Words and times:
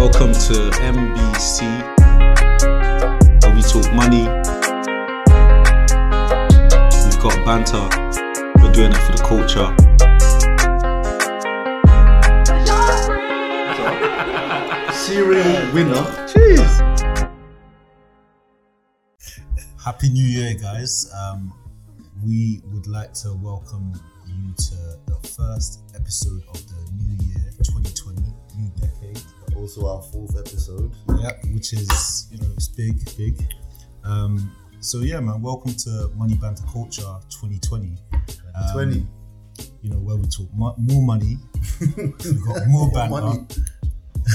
Welcome 0.00 0.32
to 0.32 0.70
MBC, 0.80 1.60
where 3.42 3.54
we 3.54 3.60
talk 3.60 3.92
money. 3.92 4.22
We've 7.04 7.20
got 7.20 7.36
banter. 7.44 7.86
We're 8.62 8.72
doing 8.72 8.92
it 8.92 8.96
for 8.96 9.12
the 9.12 9.22
culture. 9.22 9.68
Serial 14.94 15.74
winner. 15.74 16.06
Jeez. 16.32 16.72
Happy 19.84 20.08
New 20.08 20.24
Year, 20.24 20.54
guys. 20.54 21.12
Um, 21.14 21.52
we 22.24 22.62
would 22.72 22.86
like 22.86 23.12
to 23.16 23.34
welcome 23.34 23.92
you 24.30 24.54
to 24.54 24.76
the 25.06 25.28
first 25.36 25.80
episode 25.94 26.42
of 26.48 26.66
the 26.68 26.92
new 26.94 27.12
year 27.26 27.50
2020, 27.62 28.20
new 28.56 28.70
decade. 28.80 29.20
Also 29.56 29.86
our 29.88 30.02
fourth 30.02 30.38
episode. 30.38 30.92
Yeah, 31.18 31.32
which 31.52 31.72
is, 31.72 32.28
you 32.30 32.38
know, 32.38 32.48
it's 32.54 32.68
big, 32.68 32.96
big. 33.16 33.42
Um, 34.04 34.54
so, 34.80 34.98
yeah, 35.00 35.20
man, 35.20 35.42
welcome 35.42 35.74
to 35.74 36.10
Money 36.16 36.34
Banter 36.34 36.64
Culture 36.72 37.02
2020. 37.30 37.96
Um, 38.12 38.72
20. 38.72 39.06
You 39.82 39.90
know, 39.90 39.98
where 39.98 40.16
we 40.16 40.26
talk 40.28 40.48
mo- 40.54 40.74
more 40.78 41.02
money, 41.02 41.36
we've 41.96 42.44
got 42.46 42.66
more 42.68 42.90
banter, 42.92 43.10
Money. 43.20 43.46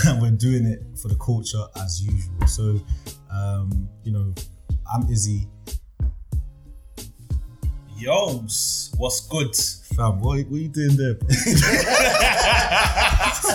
and 0.06 0.22
we're 0.22 0.32
doing 0.32 0.66
it 0.66 0.84
for 1.02 1.08
the 1.08 1.16
culture 1.16 1.64
as 1.78 2.04
usual. 2.04 2.48
So, 2.48 2.80
um, 3.32 3.90
you 4.04 4.12
know, 4.12 4.34
I'm 4.94 5.10
Izzy. 5.10 5.48
Yo's, 7.98 8.92
what's 8.98 9.22
good? 9.22 9.56
Fam, 9.96 10.20
what, 10.20 10.46
what 10.48 10.58
are 10.58 10.58
you 10.58 10.68
doing 10.68 10.98
there? 10.98 11.14
bro? 11.14 11.30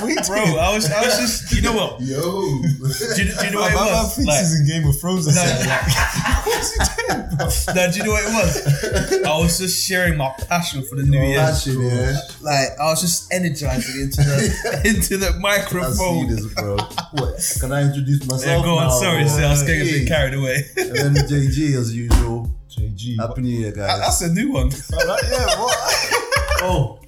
Sweet 0.01 0.25
bro, 0.27 0.57
I 0.57 0.73
was, 0.75 0.91
I 0.91 1.05
was 1.05 1.19
just, 1.19 1.53
you 1.53 1.61
know 1.61 1.75
what? 1.75 2.01
Yo. 2.01 2.19
Do 2.21 3.23
you, 3.23 3.33
do 3.35 3.45
you 3.45 3.51
know 3.51 3.61
what 3.61 3.73
it 3.73 3.77
was? 3.77 4.15
thinks 4.17 4.27
Like, 4.27 4.47
in 4.59 4.67
Game 4.67 4.89
of 4.89 4.99
Thrones 4.99 5.27
No. 5.27 5.43
Like, 5.43 6.47
what's 6.47 6.73
he 6.73 6.79
doing, 7.07 7.27
bro? 7.37 7.49
no, 7.75 7.91
do 7.93 7.99
you 7.99 8.05
know 8.05 8.13
what 8.13 8.25
it 8.25 8.33
was? 8.33 9.25
I 9.25 9.39
was 9.39 9.59
just 9.59 9.85
sharing 9.87 10.17
my 10.17 10.33
passion 10.49 10.83
for 10.85 10.97
the 10.97 11.03
new 11.03 11.19
oh, 11.19 11.23
year. 11.23 11.39
Passion, 11.39 11.83
yeah. 11.83 12.17
Like, 12.41 12.69
I 12.81 12.85
was 12.85 13.03
just 13.03 13.31
energizing 13.33 14.01
into 14.01 14.23
the 14.23 14.81
into 14.87 15.17
the 15.19 15.29
I 15.29 15.33
see 15.33 15.39
microphone. 15.39 16.29
this, 16.29 16.47
bro. 16.55 16.77
What? 17.13 17.57
Can 17.61 17.73
I 17.73 17.83
introduce 17.83 18.25
myself? 18.27 18.47
Yeah, 18.47 18.63
go 18.63 18.79
on. 18.79 18.89
now? 18.89 18.99
Sorry, 18.99 19.29
sir, 19.29 19.45
I 19.45 19.51
was 19.51 19.63
getting 19.65 19.83
a 19.83 19.85
bit 19.85 20.09
carried 20.09 20.35
away. 20.35 20.65
And 20.79 20.97
then 20.97 21.15
JG 21.27 21.77
as 21.77 21.95
usual. 21.95 22.40
JG. 22.71 23.19
Happy 23.19 23.43
New 23.43 23.59
Year, 23.59 23.73
guys. 23.73 23.99
That's 24.01 24.23
a 24.23 24.33
new 24.33 24.53
one. 24.53 24.71
yeah, 24.93 25.59
what? 25.59 25.77
oh. 26.63 27.01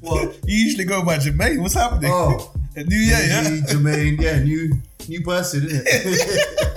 What? 0.00 0.36
You 0.46 0.56
usually 0.56 0.84
go 0.84 1.04
by 1.04 1.18
Jermaine. 1.18 1.60
What's 1.60 1.74
happening? 1.74 2.10
Oh. 2.12 2.52
A 2.76 2.84
new 2.84 2.96
year, 2.96 3.18
yeah. 3.26 3.42
Jermaine, 3.66 4.20
yeah, 4.20 4.40
new 4.40 4.72
new 5.08 5.22
person, 5.22 5.64
isn't 5.64 5.82
it? 5.86 6.74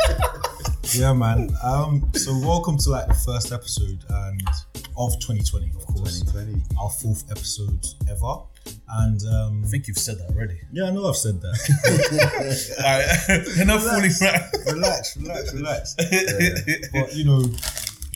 Yeah, 0.93 1.13
man. 1.13 1.49
Um, 1.63 2.09
so 2.13 2.31
welcome 2.39 2.77
to 2.77 2.89
like 2.91 3.07
the 3.07 3.13
first 3.13 3.51
episode 3.51 3.99
and 4.09 4.41
of 4.97 5.13
2020, 5.19 5.71
of 5.75 5.85
course. 5.87 6.21
2020. 6.21 6.61
Our 6.79 6.89
fourth 6.89 7.29
episode 7.29 7.85
ever. 8.09 8.37
And 8.89 9.21
um, 9.27 9.63
I 9.65 9.67
think 9.67 9.87
you've 9.87 9.97
said 9.97 10.17
that 10.19 10.29
already. 10.29 10.59
yeah, 10.71 10.85
I 10.85 10.91
know 10.91 11.07
I've 11.07 11.17
said 11.17 11.41
that. 11.41 11.57
Alright, 12.79 13.57
enough 13.59 13.83
fooling 13.83 14.11
around. 14.21 14.43
relax, 14.65 15.17
relax, 15.17 15.53
relax. 15.53 15.95
But 15.95 17.13
you 17.15 17.25
know, 17.25 17.43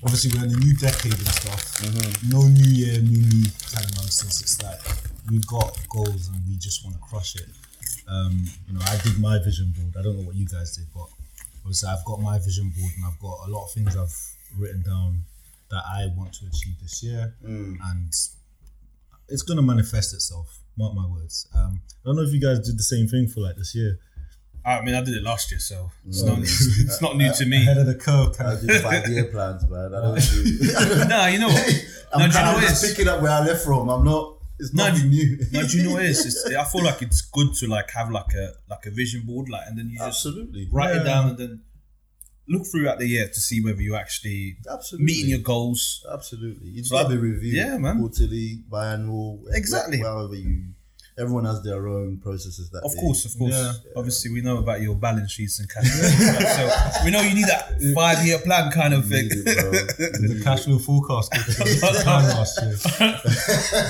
obviously 0.04 0.32
we're 0.38 0.46
in 0.46 0.54
a 0.56 0.60
new 0.60 0.76
decade 0.76 1.14
and 1.14 1.28
stuff. 1.28 1.82
No 2.30 2.42
new 2.48 2.70
year, 2.70 3.00
new 3.02 3.20
me 3.22 3.46
kind 3.74 3.86
of 3.86 3.96
nonsense. 3.98 4.42
It's 4.42 4.62
like 4.62 4.80
we've 5.30 5.46
got 5.48 5.78
goals 5.90 6.30
and 6.30 6.42
we 6.48 6.58
just 6.58 6.84
want 6.84 6.96
to 6.96 7.02
crush 7.02 7.36
it. 7.36 7.48
Um, 8.08 8.44
you 8.68 8.74
know, 8.74 8.82
I 8.86 8.98
did 9.04 9.20
my 9.20 9.38
vision 9.44 9.74
board. 9.78 9.96
I 9.98 10.02
don't 10.04 10.18
know 10.20 10.26
what 10.26 10.36
you 10.36 10.46
guys 10.48 10.76
did, 10.76 10.88
but 10.94 11.08
obviously 11.62 11.90
I've 11.90 12.04
got 12.06 12.20
my 12.20 12.38
vision 12.40 12.72
board 12.78 12.92
and 12.98 13.06
I've 13.06 13.20
got 13.20 13.48
a 13.48 13.50
lot 13.52 13.66
of 13.66 13.72
things 13.72 13.96
I've 13.96 14.16
written 14.60 14.82
down 14.84 15.22
that 15.70 15.84
I 15.88 16.08
want 16.18 16.34
to 16.34 16.48
achieve 16.48 16.76
this 16.82 17.02
year, 17.02 17.34
and 17.90 18.12
it's 19.30 19.42
gonna 19.44 19.62
manifest 19.62 20.14
itself. 20.14 20.60
Mark 20.78 20.94
my 20.94 21.08
words. 21.08 21.48
Um, 21.56 21.82
I 22.04 22.08
don't 22.08 22.16
know 22.18 22.24
if 22.24 22.34
you 22.34 22.42
guys 22.42 22.60
did 22.60 22.78
the 22.78 22.84
same 22.84 23.08
thing 23.08 23.28
for 23.28 23.40
like 23.42 23.56
this 23.56 23.74
year. 23.76 23.98
I 24.64 24.82
mean, 24.82 24.94
I 24.96 25.02
did 25.04 25.16
it 25.16 25.24
last 25.24 25.50
year, 25.52 25.60
so 25.60 25.92
it's 26.08 26.22
not 26.24 26.38
it's, 26.40 26.80
it's 26.80 27.02
not 27.02 27.18
new 27.18 27.32
to 27.34 27.46
me. 27.46 27.58
Ahead 27.64 27.78
of 27.80 27.88
the 27.88 27.96
curve, 27.96 28.38
kind 28.38 28.50
I 28.50 28.54
of. 28.54 28.62
do 28.68 28.80
five 28.80 29.08
year 29.10 29.26
plans, 29.26 29.68
man. 29.68 29.94
I 29.94 30.02
don't 30.02 30.20
do. 30.22 31.06
No, 31.10 31.26
you 31.28 31.40
know 31.40 31.48
what? 31.48 31.86
I'm 32.14 32.20
No, 32.20 32.28
do 32.28 32.38
you 32.38 32.44
know 32.44 32.50
of 32.52 32.56
what 32.56 32.62
just 32.70 32.86
picking 32.86 33.08
up 33.08 33.22
where 33.22 33.32
I 33.32 33.40
left 33.46 33.64
from. 33.66 33.90
I'm 33.90 34.04
not. 34.04 34.38
It's 34.60 34.74
No, 34.74 34.88
nothing 34.90 35.10
new. 35.10 35.40
No, 35.52 35.66
do 35.68 35.78
you 35.78 35.84
know 35.84 35.94
what 35.94 36.04
it 36.04 36.10
is? 36.12 36.26
It's, 36.26 36.56
I 36.56 36.64
feel 36.66 36.84
like 36.84 37.02
it's 37.02 37.22
good 37.22 37.54
to 37.56 37.68
like 37.68 37.90
have 37.92 38.12
like 38.12 38.34
a 38.36 38.54
like 38.70 38.86
a 38.86 38.92
vision 38.92 39.24
board, 39.26 39.50
like, 39.50 39.64
and 39.68 39.78
then 39.78 39.90
you 39.90 39.98
just 39.98 40.08
Absolutely. 40.26 40.68
write 40.72 40.94
Yeah. 40.94 41.02
it 41.02 41.06
down 41.06 41.30
and 41.30 41.38
then 41.40 41.62
look 42.48 42.68
throughout 42.68 43.00
the 43.00 43.08
year 43.08 43.28
to 43.28 43.40
see 43.40 43.64
whether 43.64 43.82
you're 43.82 43.98
actually 43.98 44.58
Absolutely. 44.72 45.06
meeting 45.06 45.30
your 45.30 45.40
goals. 45.40 46.06
Absolutely. 46.14 46.68
You 46.68 46.78
just 46.82 46.90
So 46.90 46.98
got 46.98 47.04
to 47.04 47.08
I- 47.08 47.12
be 47.16 47.18
reviewed. 47.18 47.56
yeah, 47.56 47.78
man. 47.80 47.98
Quarterly, 48.00 48.64
biannual. 48.70 49.40
Exactly. 49.54 50.00
However 50.00 50.36
you. 50.36 50.66
Everyone 51.20 51.46
has 51.46 51.62
their 51.62 51.88
own 51.88 52.18
processes 52.18 52.70
that 52.72 52.82
Of 52.84 52.94
they- 52.96 53.02
course, 53.02 53.26
of 53.26 53.38
course. 53.38 53.52
Yeah. 53.54 53.74
Obviously, 53.96 54.32
we 54.32 54.42
know 54.42 54.58
about 54.58 54.82
your 54.82 54.96
balance 54.96 55.32
sheets 55.32 55.60
and 55.60 55.70
cash 55.70 55.88
flow, 55.90 56.10
so 57.00 57.04
we 57.06 57.12
know 57.12 57.22
you 57.22 57.36
need 57.36 57.46
that 57.48 57.80
five 57.94 58.26
year 58.26 58.40
plan 58.40 58.72
kind 58.72 58.94
of 58.94 59.06
thing. 59.08 59.26
It, 59.30 59.44
the 59.46 60.42
cash 60.44 60.64
flow 60.66 60.80
forecast 60.80 61.32
time 62.04 62.26
last 62.30 62.62
year. 62.62 62.76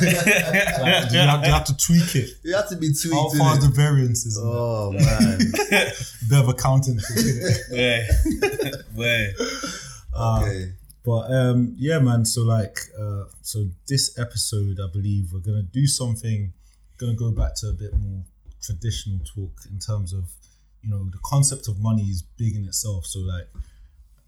Like, 0.02 1.12
you 1.12 1.20
have, 1.20 1.46
you 1.46 1.52
have 1.52 1.64
to 1.66 1.78
tweak 1.78 2.16
it? 2.16 2.30
You 2.44 2.56
have 2.56 2.70
to 2.70 2.76
be 2.76 2.88
tweaked. 2.94 3.16
How 3.16 3.30
far 3.38 3.58
the 3.58 3.70
variances? 3.74 4.38
and 4.38 4.48
Oh 4.48 4.92
man. 4.92 5.38
Bit 6.30 6.40
of 6.40 6.50
accounting. 6.50 7.00
thing, 7.00 7.18
innit? 7.18 7.72
Way, 7.72 8.08
way. 8.96 9.34
okay. 10.18 10.72
but 11.06 11.32
um, 11.32 11.76
yeah, 11.78 12.00
man. 12.00 12.26
So 12.26 12.42
like, 12.42 12.78
uh, 13.00 13.26
so 13.42 13.68
this 13.88 14.18
episode, 14.20 14.80
I 14.84 14.88
believe 14.92 15.32
we're 15.34 15.40
gonna 15.40 15.64
do 15.64 15.88
something. 15.88 16.54
Gonna 17.02 17.16
go 17.16 17.32
back 17.32 17.56
to 17.62 17.70
a 17.70 17.74
bit 17.74 17.94
more 17.98 18.24
traditional 18.62 19.20
talk 19.26 19.52
in 19.72 19.80
terms 19.80 20.14
of, 20.14 20.30
you 20.84 20.90
know, 20.92 21.04
the 21.12 21.18
concept 21.26 21.68
of 21.68 21.80
money 21.80 22.04
is 22.04 22.22
big 22.38 22.56
in 22.56 22.64
itself. 22.66 23.08
So 23.08 23.20
like, 23.22 23.48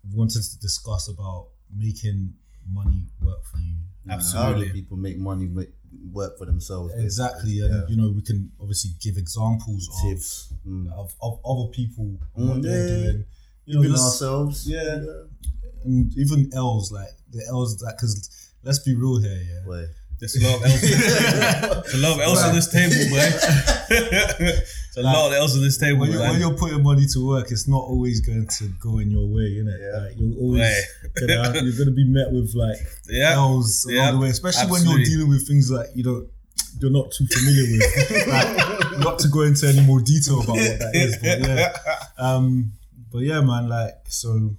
we 0.10 0.16
wanted 0.18 0.42
to 0.42 0.60
discuss 0.60 1.08
about 1.08 1.50
making 1.76 2.34
money 2.72 3.06
work 3.22 3.44
for 3.46 3.58
you. 3.60 3.76
How 4.08 4.16
Absolutely. 4.16 4.68
do 4.70 4.74
people 4.74 4.98
make 4.98 5.18
money 5.20 5.46
make, 5.46 5.70
work 6.12 6.38
for 6.40 6.46
themselves? 6.48 6.94
Exactly, 6.98 7.60
and 7.62 7.88
you 7.90 7.96
know 7.96 8.10
we 8.10 8.22
can 8.24 8.52
obviously 8.60 8.92
give 9.00 9.18
examples 9.18 9.88
of, 10.04 10.18
Mm. 10.68 10.92
of, 10.94 11.14
of 11.22 11.40
other 11.46 11.70
people 11.72 12.18
and 12.36 12.50
what 12.50 12.58
Mm, 12.58 12.64
they're 12.64 12.88
yeah. 12.88 12.96
doing. 13.12 13.26
You 13.66 13.74
know, 13.76 13.80
Even 13.82 13.92
this- 13.92 14.02
ourselves. 14.02 14.68
yeah. 14.68 15.04
and 15.86 16.18
even 16.18 16.50
L's 16.56 16.92
like 16.92 17.10
the 17.32 17.46
L's 17.50 17.78
that 17.80 17.94
because 17.98 18.14
let's 18.64 18.80
be 18.80 18.96
real 18.96 19.20
here, 19.22 19.42
yeah. 19.52 19.62
Wait. 19.68 19.90
There's 20.20 20.36
a 20.38 20.48
lot 20.48 20.56
of 20.58 20.64
L's. 20.66 20.82
There's 20.82 21.94
a 21.94 21.98
lot 21.98 22.14
of 22.14 22.20
L's 22.22 22.44
on 22.44 22.56
this 22.56 22.72
table, 22.72 22.96
man. 23.16 23.32
There's 23.90 24.98
a 24.98 25.02
lot 25.02 25.28
of 25.28 25.34
L's 25.34 25.56
on 25.56 25.64
this 25.64 25.78
table, 25.78 26.00
When, 26.02 26.12
you, 26.12 26.20
when 26.20 26.40
you're, 26.40 26.54
putting 26.54 26.82
money 26.84 27.06
to 27.14 27.28
work, 27.28 27.52
it's 27.52 27.68
not 27.68 27.82
always 27.82 28.22
going 28.22 28.48
to 28.48 28.68
go 28.80 29.00
in 29.00 29.12
your 29.12 29.28
way, 29.28 29.58
innit? 29.60 29.80
Yeah. 29.80 30.00
Like 30.06 30.14
you're 30.18 30.38
always 30.40 30.62
Right. 30.62 31.28
gonna, 31.28 31.62
you're 31.64 31.76
going 31.76 31.90
to 31.90 31.96
be 31.96 32.06
met 32.06 32.32
with 32.32 32.54
like 32.56 32.78
Yeah. 33.10 33.34
L's 33.34 33.86
along 33.86 33.96
Yeah. 33.98 34.12
the 34.12 34.18
way, 34.20 34.30
especially 34.30 34.70
when 34.72 34.86
you're 34.86 35.04
dealing 35.04 35.30
with 35.30 35.48
things 35.48 35.68
that 35.70 35.92
you 35.96 36.04
don't 36.04 36.30
you're 36.80 36.92
not 36.92 37.12
too 37.12 37.26
familiar 37.28 37.64
with. 37.72 38.28
like, 38.28 39.00
not 39.00 39.20
to 39.20 39.28
go 39.28 39.42
into 39.42 39.68
any 39.68 39.82
more 39.82 40.00
detail 40.02 40.42
about 40.42 40.56
what 40.56 40.80
that 40.80 40.92
is, 40.96 41.18
but 41.18 41.40
yeah. 41.40 41.74
Um, 42.18 42.74
but 43.12 43.20
yeah, 43.20 43.42
man, 43.42 43.70
like 43.70 43.94
so. 44.10 44.56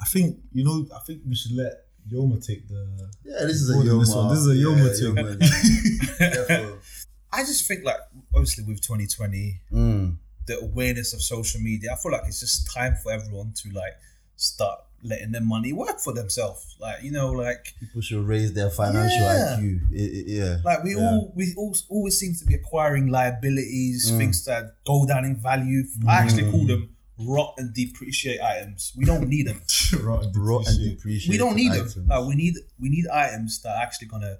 I 0.00 0.04
think 0.06 0.38
you 0.52 0.64
know. 0.64 0.86
I 0.94 0.98
think 1.06 1.22
we 1.28 1.34
should 1.36 1.52
let 1.52 1.84
Yoma 2.12 2.44
take 2.44 2.66
the. 2.68 3.08
Yeah, 3.24 3.44
this 3.46 3.56
is 3.62 3.70
a 3.70 3.74
Yoma. 3.74 4.00
this 4.00 4.14
one. 4.14 4.28
This 4.30 4.38
is 4.38 4.48
a 4.48 4.54
Yoma 4.54 4.86
yeah, 4.86 5.38
thing. 5.38 6.58
Yoma. 6.58 6.78
I 7.32 7.42
just 7.44 7.66
think, 7.66 7.84
like, 7.84 7.98
obviously 8.34 8.64
with 8.64 8.80
2020, 8.80 9.60
Mm. 9.72 10.16
the 10.46 10.58
awareness 10.60 11.12
of 11.12 11.22
social 11.22 11.60
media, 11.60 11.92
I 11.92 11.96
feel 11.96 12.12
like 12.12 12.22
it's 12.26 12.40
just 12.40 12.72
time 12.74 12.96
for 13.02 13.12
everyone 13.12 13.52
to 13.62 13.70
like 13.70 13.94
start 14.36 14.80
letting 15.02 15.30
their 15.32 15.40
money 15.40 15.72
work 15.72 16.00
for 16.00 16.12
themselves. 16.12 16.76
Like, 16.80 17.02
you 17.02 17.12
know, 17.12 17.30
like 17.30 17.74
People 17.78 18.00
should 18.02 18.26
raise 18.26 18.52
their 18.52 18.68
financial 18.70 19.18
Yeah. 19.18 19.56
IQ. 19.58 19.80
I- 19.92 19.96
I- 19.96 20.24
yeah. 20.26 20.56
like 20.64 20.82
we 20.82 20.94
Yeah. 20.96 21.02
all 21.02 21.32
we 21.36 21.54
all 21.56 21.74
always 21.88 22.18
seem 22.18 22.34
to 22.34 22.44
be 22.44 22.54
acquiring 22.54 23.06
liabilities, 23.08 24.10
Mm. 24.10 24.18
things 24.18 24.44
that 24.46 24.74
go 24.84 25.06
down 25.06 25.24
in 25.24 25.36
value. 25.36 25.84
I 26.08 26.14
actually 26.16 26.50
call 26.50 26.66
them 26.66 26.88
rot 27.20 27.54
and 27.58 27.72
depreciate 27.74 28.40
items. 28.40 28.92
We 28.96 29.04
don't 29.04 29.28
need 29.28 29.46
them. 29.46 29.60
Rotten 30.02 30.32
Brought 30.32 30.66
and 30.68 30.76
depreciate. 30.78 30.96
depreciate. 30.96 31.30
we 31.30 31.36
don't 31.38 31.56
need 31.56 31.72
items. 31.72 31.94
them. 31.94 32.06
Like 32.06 32.26
we 32.26 32.34
need 32.34 32.54
we 32.78 32.88
need 32.88 33.06
items 33.08 33.60
that 33.62 33.76
are 33.76 33.82
actually 33.82 34.08
gonna 34.08 34.38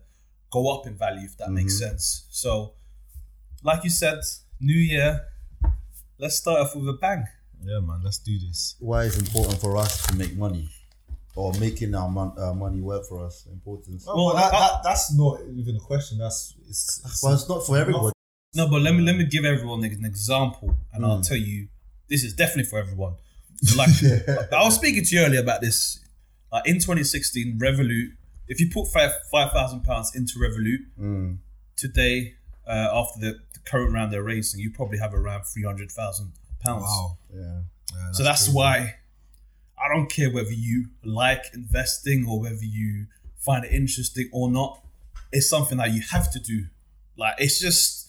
go 0.50 0.68
up 0.74 0.86
in 0.86 0.94
value 0.96 1.24
if 1.26 1.36
that 1.38 1.50
makes 1.50 1.74
Mm-hmm. 1.80 1.90
sense. 1.90 2.26
So, 2.30 2.74
like 3.62 3.84
you 3.84 3.90
said, 3.90 4.18
New 4.60 4.74
Year. 4.78 5.20
Let's 6.18 6.36
start 6.36 6.60
off 6.60 6.76
with 6.76 6.86
a 6.88 6.92
bang. 6.92 7.24
Yeah, 7.64 7.80
man. 7.80 8.00
Let's 8.04 8.18
do 8.18 8.38
this. 8.38 8.74
Why 8.78 9.04
it's 9.04 9.18
important 9.18 9.58
for 9.60 9.76
us 9.78 10.06
to 10.06 10.14
make 10.16 10.36
money, 10.36 10.68
or 11.34 11.52
making 11.58 11.94
our, 11.94 12.08
mon- 12.10 12.34
our 12.38 12.54
money 12.54 12.80
work 12.82 13.06
for 13.06 13.24
us. 13.24 13.46
important. 13.50 14.02
Well, 14.06 14.26
Well, 14.26 14.34
that, 14.34 14.52
I- 14.52 14.58
that, 14.58 14.82
that's 14.84 15.14
not 15.16 15.40
even 15.54 15.76
a 15.76 15.80
question. 15.80 16.18
That's 16.18 16.54
it's, 16.68 17.00
it's 17.04 17.22
Well, 17.22 17.32
it's 17.34 17.48
not 17.48 17.66
for 17.66 17.78
everybody. 17.78 18.12
No, 18.54 18.68
but 18.68 18.82
let 18.82 18.94
me 18.94 19.00
let 19.02 19.16
me 19.16 19.24
give 19.26 19.44
everyone 19.44 19.82
an 19.84 20.04
example, 20.04 20.76
and 20.92 21.04
Hmm. 21.04 21.10
I'll 21.10 21.20
tell 21.22 21.36
you 21.38 21.68
this 22.10 22.22
is 22.24 22.34
definitely 22.34 22.64
for 22.68 22.78
everyone. 22.78 23.14
So 23.62 23.76
like, 23.78 23.90
I 24.52 24.62
was 24.64 24.74
speaking 24.74 25.04
to 25.04 25.16
you 25.16 25.22
earlier 25.22 25.40
about 25.40 25.60
this. 25.60 25.98
Like 26.52 26.66
in 26.66 26.76
2016, 26.76 27.58
Revolut, 27.58 28.12
if 28.48 28.60
you 28.60 28.68
put 28.70 28.88
five 28.88 29.12
five 29.30 29.52
thousand 29.52 29.82
pounds 29.84 30.14
into 30.14 30.34
Revolut 30.38 30.78
Mm. 31.00 31.38
today, 31.76 32.34
uh, 32.66 32.88
after 32.92 33.20
the, 33.20 33.32
the 33.54 33.60
current 33.64 33.92
round 33.92 34.12
they're 34.12 34.22
raising, 34.22 34.60
you 34.60 34.70
probably 34.70 34.98
have 34.98 35.14
around 35.14 35.44
three 35.44 35.62
hundred 35.64 35.90
thousand 35.92 36.32
pounds. 36.60 36.82
Wow. 36.82 37.18
Yeah. 37.32 37.60
Yeah, 37.94 38.12
So 38.12 38.22
that's 38.24 38.44
crazy. 38.44 38.56
why 38.56 38.94
I 39.82 39.88
don't 39.94 40.10
care 40.10 40.30
whether 40.30 40.52
you 40.52 40.86
like 41.04 41.44
investing 41.54 42.26
or 42.28 42.40
whether 42.40 42.64
you 42.64 43.06
find 43.38 43.64
it 43.64 43.72
interesting 43.72 44.28
or 44.32 44.50
not. 44.50 44.82
It's 45.32 45.48
something 45.48 45.78
that 45.78 45.92
you 45.92 46.02
have 46.10 46.30
to 46.32 46.40
do. 46.40 46.66
Like 47.16 47.34
it's 47.38 47.58
just 47.60 47.99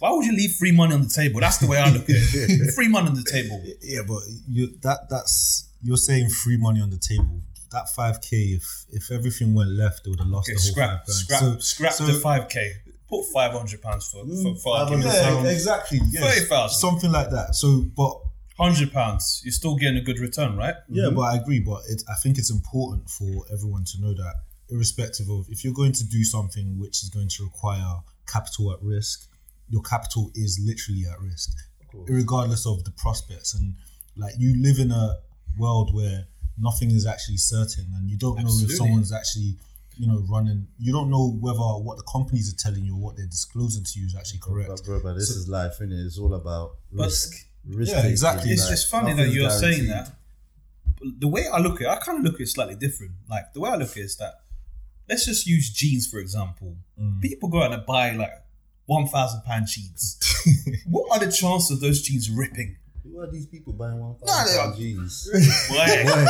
why 0.00 0.10
would 0.10 0.24
you 0.24 0.32
leave 0.32 0.52
free 0.52 0.72
money 0.72 0.94
on 0.94 1.02
the 1.02 1.08
table? 1.08 1.40
That's 1.40 1.58
the 1.58 1.66
way 1.66 1.78
I 1.78 1.90
look 1.90 2.04
at 2.04 2.16
it. 2.16 2.74
free 2.74 2.88
money 2.88 3.08
on 3.08 3.14
the 3.14 3.24
table. 3.24 3.62
Yeah, 3.82 4.00
but 4.06 4.20
you 4.48 4.68
that 4.82 5.08
that's 5.10 5.68
you're 5.82 5.96
saying 5.96 6.30
free 6.30 6.56
money 6.56 6.80
on 6.80 6.90
the 6.90 6.98
table. 6.98 7.40
That 7.72 7.88
five 7.90 8.20
k, 8.20 8.36
if 8.58 8.86
if 8.90 9.10
everything 9.10 9.54
went 9.54 9.70
left, 9.70 10.04
they 10.04 10.10
would 10.10 10.20
have 10.20 10.28
lost 10.28 10.48
Okay, 10.48 10.56
the 10.56 10.62
whole 10.62 10.72
scrap 10.72 10.88
five 10.88 11.04
grand. 11.06 11.18
scrap 11.18 11.40
So- 11.40 11.58
scrap 11.58 11.92
so- 11.92 12.06
the 12.06 12.14
five 12.14 12.48
k. 12.48 12.72
Put 13.10 13.24
five 13.32 13.52
hundred 13.52 13.80
pounds 13.80 14.06
for 14.08 14.22
mm, 14.22 14.42
for, 14.42 14.54
for 14.56 14.76
500 14.80 15.06
argument's 15.06 15.16
Yeah, 15.16 15.50
exactly. 15.50 16.00
Yes. 16.10 16.40
30,000. 16.40 16.78
something 16.78 17.10
like 17.10 17.30
that. 17.30 17.54
So, 17.54 17.86
but 17.96 18.20
hundred 18.58 18.92
pounds. 18.92 19.40
You're 19.44 19.52
still 19.52 19.76
getting 19.76 19.96
a 19.96 20.02
good 20.02 20.18
return, 20.18 20.56
right? 20.58 20.74
yeah, 20.90 21.04
mm-hmm. 21.04 21.16
but 21.16 21.22
I 21.22 21.36
agree. 21.36 21.60
But 21.60 21.82
it, 21.88 22.02
I 22.06 22.14
think 22.22 22.36
it's 22.36 22.50
important 22.50 23.08
for 23.08 23.44
everyone 23.50 23.84
to 23.92 24.00
know 24.02 24.12
that, 24.12 24.34
irrespective 24.68 25.30
of 25.30 25.46
if 25.48 25.64
you're 25.64 25.72
going 25.72 25.92
to 25.92 26.04
do 26.04 26.22
something 26.24 26.78
which 26.78 27.02
is 27.02 27.08
going 27.08 27.28
to 27.28 27.44
require 27.44 28.00
capital 28.26 28.72
at 28.72 28.82
risk, 28.82 29.26
your 29.68 29.82
capital 29.82 30.30
is 30.34 30.60
literally 30.64 31.04
at 31.10 31.20
risk, 31.20 31.50
regardless 31.92 32.66
of 32.66 32.84
the 32.84 32.90
prospects. 32.92 33.54
And 33.54 33.74
like 34.16 34.34
you 34.38 34.60
live 34.62 34.78
in 34.78 34.90
a 34.90 35.18
world 35.58 35.94
where 35.94 36.26
nothing 36.58 36.90
is 36.90 37.06
actually 37.06 37.38
certain, 37.38 37.86
and 37.96 38.10
you 38.10 38.16
don't 38.16 38.36
know 38.36 38.58
if 38.60 38.72
someone's 38.72 39.12
actually. 39.12 39.56
You 40.00 40.06
know, 40.06 40.22
running. 40.30 40.68
You 40.78 40.92
don't 40.92 41.10
know 41.10 41.32
whether 41.40 41.58
what 41.58 41.96
the 41.96 42.04
companies 42.04 42.54
are 42.54 42.56
telling 42.56 42.84
you 42.84 42.94
or 42.94 43.00
what 43.00 43.16
they're 43.16 43.26
disclosing 43.26 43.82
to 43.82 43.98
you 43.98 44.06
is 44.06 44.14
actually 44.14 44.38
correct. 44.38 44.68
But 44.68 44.84
bro, 44.84 45.00
but 45.02 45.14
this 45.14 45.28
is 45.30 45.48
life, 45.48 45.80
innit? 45.80 46.06
It's 46.06 46.20
all 46.20 46.34
about 46.34 46.76
risk. 46.92 47.34
risk 47.66 47.90
Yeah, 47.90 48.06
exactly. 48.06 48.52
It's, 48.52 48.62
like, 48.62 48.74
it's 48.74 48.84
funny 48.84 49.12
that 49.14 49.30
you're 49.30 49.50
saying 49.50 49.88
that. 49.88 50.12
The 51.18 51.26
way 51.26 51.48
I 51.52 51.58
look 51.58 51.80
at 51.80 51.88
it, 51.88 51.88
I 51.88 51.96
kind 51.96 52.18
of 52.18 52.24
look 52.24 52.34
at 52.34 52.42
it 52.42 52.46
slightly 52.46 52.76
different. 52.76 53.10
Like 53.28 53.52
the 53.54 53.58
way 53.58 53.70
I 53.70 53.74
look 53.74 53.90
at 53.90 53.96
it 53.96 54.02
is 54.02 54.16
that 54.18 54.34
let's 55.08 55.26
just 55.26 55.48
use 55.48 55.68
jeans 55.68 56.06
for 56.06 56.20
example. 56.20 56.76
Mm. 56.96 57.20
People 57.20 57.48
go 57.48 57.64
out 57.64 57.72
and 57.72 57.84
buy 57.84 58.12
like 58.12 58.30
one 58.88 59.06
thousand 59.06 59.42
pound 59.42 59.66
jeans. 59.68 60.18
what 60.90 61.06
are 61.12 61.24
the 61.24 61.30
chances 61.30 61.70
of 61.70 61.80
those 61.80 62.00
jeans 62.02 62.30
ripping? 62.30 62.76
Who 63.04 63.20
are 63.20 63.30
these 63.30 63.46
people 63.46 63.72
buying 63.74 63.98
one 64.00 64.16
Nah, 64.24 64.32
thousand 64.44 64.60
are- 64.72 64.76
jeans? 64.76 65.28
Boy, 65.68 66.04
Boy, 66.04 66.26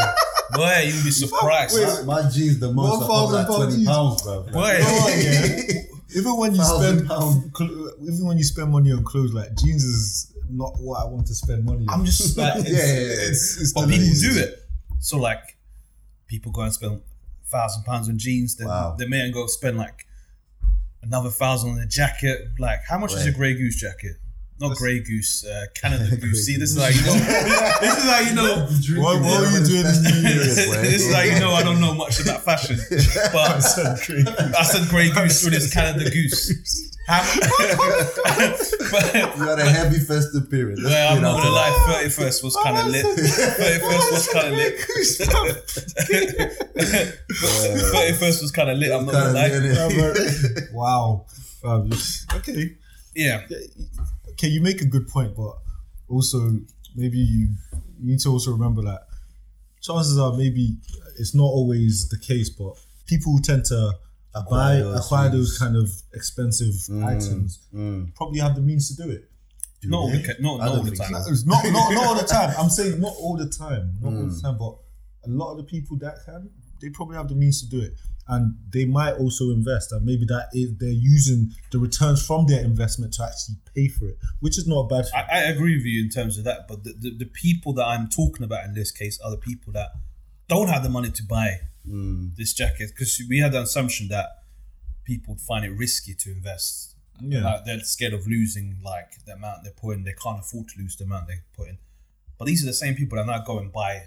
boy, 0.56 0.80
you'll 0.86 1.04
be 1.04 1.10
surprised. 1.10 2.06
my, 2.06 2.22
my 2.22 2.30
jeans 2.30 2.58
the 2.58 2.72
most 2.72 3.08
are 3.08 3.32
like 3.32 3.46
twenty 3.46 3.76
jeans. 3.76 3.86
pounds, 3.88 4.22
bro. 4.22 4.42
Boy, 4.52 4.78
even 6.16 6.36
when 6.36 6.54
you 6.54 6.62
spend 6.64 7.06
pound. 7.06 7.52
even 8.02 8.26
when 8.26 8.38
you 8.38 8.44
spend 8.44 8.70
money 8.72 8.92
on 8.92 9.04
clothes 9.04 9.32
like 9.34 9.54
jeans 9.56 9.84
is 9.84 10.34
not 10.50 10.72
what 10.80 11.02
I 11.02 11.06
want 11.08 11.26
to 11.28 11.34
spend 11.34 11.64
money 11.64 11.84
on. 11.88 12.00
I'm 12.00 12.04
just 12.06 12.36
like, 12.38 12.54
it's, 12.56 12.70
Yeah, 12.70 12.76
yeah, 12.78 12.92
yeah. 12.92 13.28
it's, 13.30 13.60
it's 13.60 13.72
but 13.72 13.82
people 13.88 13.98
lazy. 14.06 14.28
do 14.34 14.40
it. 14.40 14.58
So 15.00 15.18
like, 15.18 15.42
people 16.26 16.50
go 16.52 16.62
and 16.62 16.72
spend 16.72 17.02
thousand 17.52 17.84
pounds 17.84 18.08
on 18.08 18.18
jeans. 18.18 18.56
Then 18.56 18.68
Wow. 18.68 18.96
they 18.98 19.06
may 19.06 19.30
go 19.30 19.46
spend 19.46 19.76
like 19.76 20.06
another 21.08 21.30
thousand 21.30 21.70
on 21.70 21.78
a 21.78 21.86
jacket. 21.86 22.48
Like, 22.58 22.80
how 22.88 22.98
much 22.98 23.14
is 23.14 23.26
a 23.26 23.32
Grey 23.32 23.54
Goose 23.54 23.76
jacket? 23.76 24.16
Not 24.60 24.76
Grey 24.76 24.98
Goose, 25.00 25.46
uh, 25.46 25.66
Canada 25.74 26.16
Goose. 26.20 26.44
See, 26.46 26.56
this 26.56 26.70
is 26.70 26.76
Goose. 26.76 26.84
how 26.84 26.88
you 26.88 27.04
know. 27.06 27.80
this 27.80 27.98
is 27.98 28.04
how 28.10 28.20
you 28.20 28.34
know. 28.34 29.02
What, 29.02 29.22
what 29.22 29.44
are 29.44 29.58
you 29.58 29.64
doing 29.64 29.86
in 29.86 30.02
New 30.02 30.28
Year's, 30.28 30.56
this 30.56 31.06
is 31.06 31.14
how 31.14 31.22
you 31.22 31.38
know 31.38 31.52
I 31.52 31.62
don't 31.62 31.80
know 31.80 31.94
much 31.94 32.20
about 32.20 32.42
fashion. 32.42 32.76
But 33.32 33.56
I 33.56 34.62
said 34.62 34.88
Grey 34.88 35.10
Goose 35.10 35.44
when 35.44 35.54
it's 35.54 35.72
Canada 35.72 36.10
Goose. 36.10 36.94
How, 37.08 37.22
but, 38.92 39.14
You 39.36 39.48
had 39.48 39.58
a 39.58 39.64
heavy 39.64 39.98
festive 39.98 40.50
period. 40.50 40.78
Let's 40.78 40.94
well, 40.94 41.16
I'm 41.16 41.22
not 41.22 41.42
gonna 41.42 41.54
lie. 41.54 41.86
Thirty 41.88 42.10
first 42.10 42.44
was 42.44 42.54
kind 42.62 42.76
of 42.76 42.86
lit. 42.86 43.06
Thirty 43.16 43.78
first 43.80 44.12
was 44.12 44.28
kind 44.28 44.46
of 44.48 44.52
lit. 44.52 44.78
Thirty 47.92 48.12
first 48.12 48.42
was 48.42 48.50
kind 48.52 48.70
of 48.70 48.76
lit. 48.76 48.92
I'm 48.92 49.06
not 49.06 49.12
gonna 49.12 49.32
lie. 49.32 49.50
wow. 50.72 51.24
Um, 51.64 51.90
okay. 52.34 52.76
Yeah, 53.14 53.42
Okay, 54.32 54.48
you 54.48 54.60
make 54.60 54.80
a 54.80 54.84
good 54.84 55.08
point, 55.08 55.34
but 55.34 55.54
also 56.08 56.60
maybe 56.94 57.18
you, 57.18 57.48
you 57.98 58.12
need 58.12 58.20
to 58.20 58.28
also 58.28 58.52
remember 58.52 58.82
that 58.82 59.08
chances 59.80 60.18
are 60.18 60.32
maybe 60.32 60.76
it's 61.18 61.34
not 61.34 61.44
always 61.44 62.08
the 62.08 62.18
case, 62.18 62.48
but 62.48 62.74
people 63.06 63.38
tend 63.42 63.64
to 63.64 63.94
buy 64.48 64.74
Acquire 64.76 65.28
those 65.30 65.56
those 65.56 65.58
kind 65.58 65.76
of 65.76 65.90
expensive 66.14 66.74
items 67.04 67.60
Mm. 67.74 68.14
probably 68.14 68.40
have 68.40 68.54
the 68.54 68.60
means 68.62 68.94
to 68.94 69.02
do 69.02 69.10
it. 69.10 69.30
not 69.84 69.98
all 69.98 70.10
the 70.10 70.36
not, 70.40 70.58
not 70.58 70.68
all 70.68 70.82
the 70.82 70.96
time. 70.96 71.12
so. 71.22 71.32
Not, 71.46 71.64
not 71.64 71.92
not 71.92 72.06
all 72.06 72.14
the 72.16 72.26
time. 72.38 72.54
I'm 72.58 72.70
saying 72.70 73.00
not 73.00 73.14
all 73.18 73.36
the 73.36 73.48
time, 73.48 73.92
not 74.00 74.12
all 74.12 74.22
Mm. 74.24 74.34
the 74.34 74.40
time, 74.42 74.58
but 74.58 74.76
a 75.24 75.30
lot 75.30 75.52
of 75.52 75.56
the 75.58 75.64
people 75.64 75.96
that 75.98 76.16
can, 76.24 76.50
they 76.80 76.90
probably 76.90 77.16
have 77.16 77.28
the 77.28 77.34
means 77.34 77.60
to 77.62 77.68
do 77.68 77.80
it, 77.80 77.94
and 78.28 78.54
they 78.72 78.84
might 78.84 79.12
also 79.14 79.50
invest, 79.50 79.92
and 79.92 80.04
maybe 80.04 80.24
that 80.26 80.48
is 80.52 80.76
they're 80.78 80.88
using 81.14 81.52
the 81.72 81.78
returns 81.78 82.24
from 82.24 82.46
their 82.46 82.64
investment 82.64 83.12
to 83.14 83.24
actually 83.24 83.56
pay 83.74 83.88
for 83.88 84.08
it, 84.08 84.16
which 84.40 84.56
is 84.58 84.66
not 84.66 84.80
a 84.84 84.86
bad 84.88 85.04
thing. 85.04 85.14
I, 85.14 85.38
I 85.38 85.42
agree 85.54 85.76
with 85.76 85.84
you 85.86 86.02
in 86.02 86.08
terms 86.10 86.38
of 86.38 86.44
that, 86.44 86.66
but 86.68 86.84
the, 86.84 86.94
the, 86.98 87.10
the 87.18 87.24
people 87.26 87.72
that 87.74 87.84
I'm 87.86 88.08
talking 88.08 88.44
about 88.44 88.64
in 88.64 88.74
this 88.74 88.90
case 88.90 89.18
are 89.24 89.30
the 89.30 89.36
people 89.50 89.72
that 89.74 89.90
don't 90.48 90.68
have 90.68 90.82
the 90.82 90.88
money 90.88 91.10
to 91.10 91.22
buy 91.24 91.60
Mm. 91.88 92.36
this 92.36 92.52
jacket 92.52 92.90
because 92.94 93.20
we 93.28 93.38
had 93.38 93.52
the 93.52 93.62
assumption 93.62 94.08
that 94.08 94.42
people 95.04 95.34
would 95.34 95.40
find 95.40 95.64
it 95.64 95.70
risky 95.70 96.14
to 96.14 96.30
invest. 96.30 96.94
Yeah. 97.20 97.42
Like, 97.44 97.64
they're 97.64 97.80
scared 97.80 98.12
of 98.12 98.26
losing 98.26 98.76
like 98.84 99.24
the 99.26 99.32
amount 99.32 99.64
they 99.64 99.70
put 99.70 99.96
in. 99.96 100.04
They 100.04 100.12
can't 100.12 100.40
afford 100.40 100.68
to 100.68 100.78
lose 100.80 100.96
the 100.96 101.04
amount 101.04 101.26
they 101.28 101.40
put 101.56 101.68
in. 101.68 101.78
But 102.38 102.44
these 102.46 102.62
are 102.62 102.66
the 102.66 102.72
same 102.74 102.94
people 102.94 103.16
that 103.16 103.26
now 103.26 103.42
go 103.44 103.58
and 103.58 103.72
buy 103.72 104.04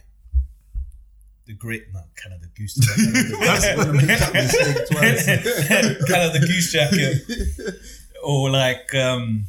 the 1.45 1.53
great, 1.53 1.91
not 1.93 2.05
Canada 2.15 2.45
Goose 2.55 2.75
jacket. 2.85 3.35
That's 3.39 3.75
gonna 3.75 3.93
make 3.93 4.07
that 4.19 4.33
mistake 4.33 4.87
twice. 4.89 6.07
Canada 6.07 6.39
Goose 6.39 6.71
jacket, 6.71 7.77
or 8.23 8.49
like 8.49 8.93
um, 8.95 9.45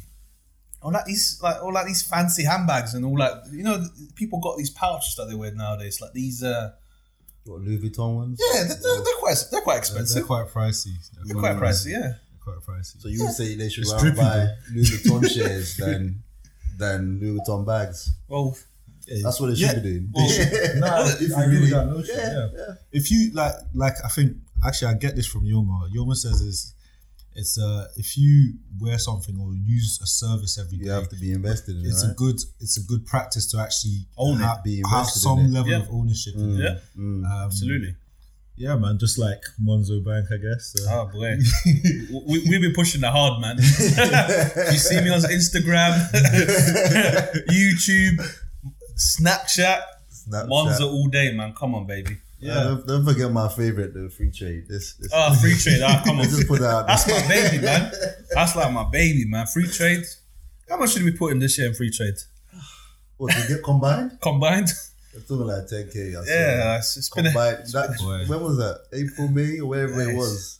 or 0.81 0.91
like 0.91 1.05
these 1.05 1.39
like 1.41 1.63
or 1.63 1.71
like 1.71 1.85
these 1.85 2.01
fancy 2.01 2.43
handbags 2.43 2.93
and 2.95 3.05
all 3.05 3.15
that. 3.17 3.43
You 3.51 3.63
know, 3.63 3.85
people 4.15 4.39
got 4.39 4.57
these 4.57 4.71
pouches 4.71 5.15
that 5.15 5.29
they 5.29 5.35
wear 5.35 5.51
nowadays, 5.51 6.01
like 6.01 6.13
these. 6.13 6.43
uh 6.43 6.71
What, 7.45 7.61
Louis 7.61 7.77
Vuitton 7.77 8.15
ones? 8.15 8.39
Yeah, 8.53 8.63
they're, 8.63 8.75
they're, 8.77 9.03
they're 9.03 9.13
quite 9.19 9.37
they're 9.51 9.61
quite 9.61 9.73
They're, 9.73 9.79
expensive. 9.79 10.15
they're 10.15 10.23
quite 10.25 10.47
pricey. 10.47 10.93
They're 11.15 11.25
They're 11.25 11.41
quite 11.41 11.55
pricey, 11.57 11.91
yeah. 11.91 11.99
They're 11.99 12.19
quite 12.43 12.57
pricey. 12.65 13.01
So 13.01 13.07
you 13.09 13.23
would 13.25 13.33
say 13.33 13.55
they 13.55 13.69
should 13.69 13.85
rather 13.87 14.11
buy 14.13 14.47
Louis 14.73 14.89
Vuitton 14.89 15.29
shares 15.35 15.75
than 15.77 16.23
than 16.77 17.19
Louis 17.19 17.39
Vuitton 17.39 17.65
bags. 17.65 18.11
Well, 18.27 18.55
That's 19.23 19.39
what 19.39 19.47
they 19.47 19.53
Yeah. 19.55 19.73
should 19.73 19.83
be 19.83 19.99
doing. 19.99 20.09
They 20.15 20.27
should. 20.29 20.79
No, 20.79 20.87
I, 20.87 21.11
If 21.19 21.21
you 21.21 21.35
really- 21.37 21.69
that 21.71 21.85
notion. 21.87 22.15
yeah, 22.17 22.47
Yeah, 22.55 22.73
If 22.91 23.11
you 23.11 23.31
like, 23.33 23.53
like 23.73 23.93
I 24.03 24.07
think 24.07 24.37
actually 24.65 24.87
I 24.93 24.93
get 24.95 25.15
this 25.17 25.27
from 25.27 25.43
Yoma. 25.43 25.89
Yoma 25.93 26.15
says 26.15 26.39
is 26.41 26.73
it's 27.35 27.57
uh 27.57 27.87
if 27.95 28.17
you 28.17 28.53
wear 28.79 28.97
something 28.99 29.35
or 29.39 29.53
use 29.55 29.99
a 30.03 30.05
service 30.07 30.57
every 30.59 30.77
day, 30.77 30.85
You 30.85 30.91
have 30.91 31.09
to 31.09 31.15
be 31.15 31.31
invested 31.31 31.77
in 31.77 31.85
it, 31.85 31.89
it's 31.89 32.03
a 32.03 32.07
right? 32.07 32.15
good 32.15 32.39
it's 32.59 32.77
a 32.77 32.83
good 32.83 33.05
practice 33.05 33.45
to 33.51 33.59
actually 33.59 34.05
Own 34.17 34.39
it, 34.39 34.43
ha- 34.43 34.61
be 34.63 34.81
have 34.89 35.07
some 35.07 35.39
in 35.39 35.45
it. 35.45 35.51
level 35.51 35.71
Yeah. 35.71 35.77
of 35.81 35.89
ownership. 35.91 36.35
in 36.35 36.59
it. 36.59 36.63
yeah, 36.63 36.79
Mm. 36.97 37.25
Um, 37.25 37.45
absolutely. 37.45 37.95
Yeah, 38.55 38.75
man. 38.75 38.99
Just 38.99 39.17
like 39.17 39.41
Monzo 39.59 39.97
Bank, 40.05 40.27
I 40.31 40.37
guess. 40.37 40.75
Uh, 40.79 40.91
Oh 40.93 41.05
boy, 41.11 41.37
we, 42.27 42.45
we've 42.47 42.61
been 42.61 42.73
pushing 42.73 43.01
it 43.03 43.09
hard, 43.09 43.41
man. 43.41 43.57
you 43.57 44.77
see 44.77 45.01
me 45.01 45.09
on 45.09 45.21
Instagram, 45.21 45.91
YouTube, 47.49 48.17
Snapchat, 48.95 49.81
Snapchat. 50.11 50.47
Monzo 50.49 50.81
all 50.91 51.07
day, 51.07 51.33
man. 51.33 51.53
Come 51.53 51.73
on, 51.75 51.87
baby. 51.87 52.17
Yeah, 52.43 52.63
don't, 52.63 52.87
don't 52.87 53.05
forget 53.05 53.31
my 53.31 53.47
favorite, 53.49 53.93
the 53.93 54.01
Freetrade. 54.09 54.67
This, 54.67 54.93
this 54.95 55.11
Oh, 55.13 55.31
Freetrade. 55.41 55.81
Ah, 55.83 56.01
come 56.05 56.19
on. 56.19 56.23
just 56.25 56.47
put 56.47 56.59
that 56.61 56.69
out 56.69 56.87
That's 56.87 57.07
my 57.07 57.27
baby, 57.27 57.63
man. 57.63 57.91
That's 58.33 58.55
like 58.55 58.71
my 58.71 58.87
baby, 58.91 59.25
man. 59.25 59.45
Freetrade. 59.45 60.05
How 60.69 60.77
much 60.77 60.91
should 60.93 61.03
we 61.03 61.11
put 61.11 61.31
in 61.33 61.39
this 61.39 61.57
year 61.57 61.67
in 61.67 61.73
Freetrade 61.73 62.23
What, 63.17 63.33
to 63.33 63.47
get 63.47 63.63
combined? 63.63 64.17
combined? 64.21 64.71
It's 65.15 65.27
something 65.27 65.45
like 65.47 65.67
ten 65.67 65.89
k. 65.93 66.11
Yeah, 66.25 66.77
it's, 66.77 66.97
it's 66.97 67.09
been 67.09 67.27
a 67.27 67.29
combined. 67.31 67.57
That, 67.73 67.97
Boy. 67.99 68.23
when 68.27 68.41
was 68.41 68.57
that? 68.57 68.79
April, 68.93 69.27
May, 69.27 69.59
or 69.59 69.67
wherever 69.67 70.01
it 70.01 70.15
was. 70.15 70.59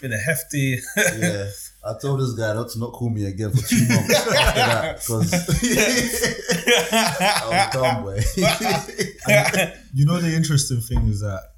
been 0.00 0.12
a 0.12 0.18
hefty. 0.18 0.78
Yeah, 0.96 1.48
I 1.86 1.94
told 2.00 2.20
this 2.20 2.32
guy 2.32 2.54
not 2.54 2.70
to 2.70 2.78
not 2.78 2.92
call 2.92 3.10
me 3.10 3.26
again 3.26 3.50
for 3.50 3.66
two 3.66 3.86
months 3.88 4.14
after 4.36 4.60
that 4.60 4.96
because 5.00 5.32
I 6.92 7.48
was 7.48 7.72
done, 7.72 8.02
boy. 8.02 8.20
you 9.94 10.06
know 10.06 10.18
the 10.18 10.34
interesting 10.34 10.80
thing 10.80 11.08
is 11.08 11.20
that 11.20 11.54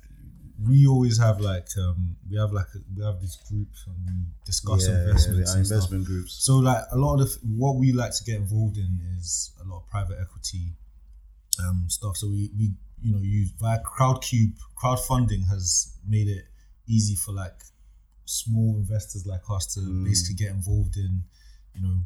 we 0.64 0.86
always 0.86 1.18
have 1.18 1.40
like 1.40 1.68
um 1.78 2.16
we 2.30 2.36
have 2.38 2.52
like 2.52 2.66
a, 2.74 2.78
we 2.96 3.04
have 3.04 3.20
these 3.20 3.36
groups 3.48 3.84
and 3.86 3.96
we 4.04 4.12
discuss 4.44 4.88
yeah, 4.88 4.94
investments 4.94 5.50
our 5.50 5.56
and 5.58 5.66
stuff. 5.66 5.76
investment 5.76 6.04
groups. 6.06 6.44
So 6.44 6.56
like 6.56 6.82
a 6.92 6.96
lot 6.96 7.20
of 7.20 7.28
the, 7.28 7.38
what 7.56 7.76
we 7.76 7.92
like 7.92 8.12
to 8.16 8.24
get 8.24 8.36
involved 8.36 8.78
in 8.78 8.98
is 9.18 9.52
a 9.62 9.68
lot 9.68 9.78
of 9.82 9.86
private 9.88 10.18
equity 10.20 10.72
um, 11.64 11.84
stuff. 11.88 12.16
So 12.16 12.28
we, 12.28 12.50
we 12.58 12.72
you 13.02 13.12
know 13.12 13.20
use 13.22 13.50
via 13.60 13.78
Crowdcube 13.82 14.54
crowdfunding 14.76 15.48
has 15.48 15.94
made 16.08 16.28
it 16.28 16.44
easy 16.88 17.14
for 17.14 17.32
like 17.32 17.62
small 18.26 18.76
investors 18.76 19.24
like 19.26 19.42
us 19.50 19.66
to 19.74 19.80
Mm. 19.80 20.04
basically 20.04 20.34
get 20.34 20.50
involved 20.50 20.96
in 20.96 21.24
you 21.74 21.82
know 21.82 21.96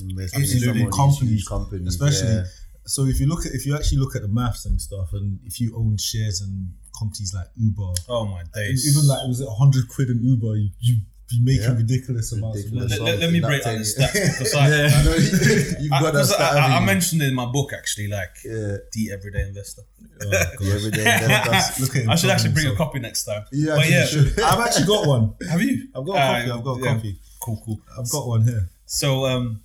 in 0.00 0.86
of 0.86 0.92
Companies, 0.92 1.46
companies, 1.48 1.88
especially 1.94 2.28
yeah. 2.34 2.44
so 2.86 3.04
if 3.06 3.20
you 3.20 3.26
look 3.26 3.44
at 3.46 3.52
if 3.52 3.66
you 3.66 3.74
actually 3.76 3.98
look 3.98 4.14
at 4.16 4.22
the 4.22 4.28
maths 4.28 4.64
and 4.66 4.80
stuff 4.80 5.12
and 5.12 5.38
if 5.44 5.60
you 5.60 5.76
own 5.76 5.96
shares 5.96 6.40
in 6.40 6.72
companies 6.98 7.32
like 7.34 7.46
Uber 7.56 7.92
Oh 8.08 8.26
my 8.26 8.42
days. 8.54 8.80
even 8.88 9.06
like 9.08 9.26
was 9.28 9.40
it 9.40 9.46
100 9.46 9.88
quid 9.88 10.08
in 10.10 10.22
Uber 10.22 10.56
you, 10.56 10.70
you 10.80 10.96
be 11.32 11.40
making 11.44 11.62
Yeah. 11.62 11.76
ridiculous 11.76 12.32
amounts 12.32 12.64
of 12.64 12.72
money. 12.72 12.86
Let, 12.88 13.00
let, 13.00 13.18
let 13.20 13.32
me 13.32 13.40
That 13.40 13.46
break 13.48 13.64
down 13.64 13.78
the 13.78 13.84
stats 13.84 14.12
because 14.38 14.54
I, 14.54 14.68
Yeah. 14.68 14.90
I 14.92 15.02
know 15.04 15.14
you- 15.14 15.76
you've 15.80 15.92
I, 15.92 16.00
got 16.00 16.12
that 16.12 16.18
'cause 16.20 16.34
stat, 16.34 16.40
I, 16.40 16.44
I, 16.44 16.58
I 16.58 16.60
haven't 16.68 16.80
you? 16.80 16.86
mentioned 16.86 17.22
it 17.22 17.28
in 17.28 17.34
my 17.34 17.46
book 17.46 17.72
actually, 17.72 18.08
like 18.08 18.34
Yeah. 18.44 18.76
the 18.92 19.12
everyday 19.12 19.42
investor. 19.48 19.82
Oh. 20.24 20.28
The 20.60 20.72
everyday 20.76 21.00
investors. 21.14 21.80
Look 21.88 21.96
at 21.96 22.02
him 22.04 22.10
I 22.10 22.14
should 22.16 22.30
actually 22.30 22.52
bring 22.54 22.66
a 22.68 22.76
copy 22.76 22.98
next 23.00 23.24
time. 23.24 23.44
Yeah, 23.52 23.76
But 23.76 23.88
yeah, 23.90 24.04
should. 24.06 24.38
I've 24.40 24.60
actually 24.66 24.86
got 24.86 25.06
one. 25.06 25.34
have 25.50 25.60
you? 25.62 25.88
I've 25.94 26.06
got 26.06 26.16
a 26.16 26.20
Uh, 26.20 26.32
copy. 26.38 26.50
I've 26.52 26.64
got 26.64 26.78
a 26.78 26.84
yeah. 26.84 26.94
copy. 26.94 27.18
Cool, 27.40 27.62
cool. 27.64 27.80
I've 27.98 28.10
got 28.10 28.26
one 28.28 28.42
here. 28.46 28.68
So, 28.86 29.26
um, 29.26 29.60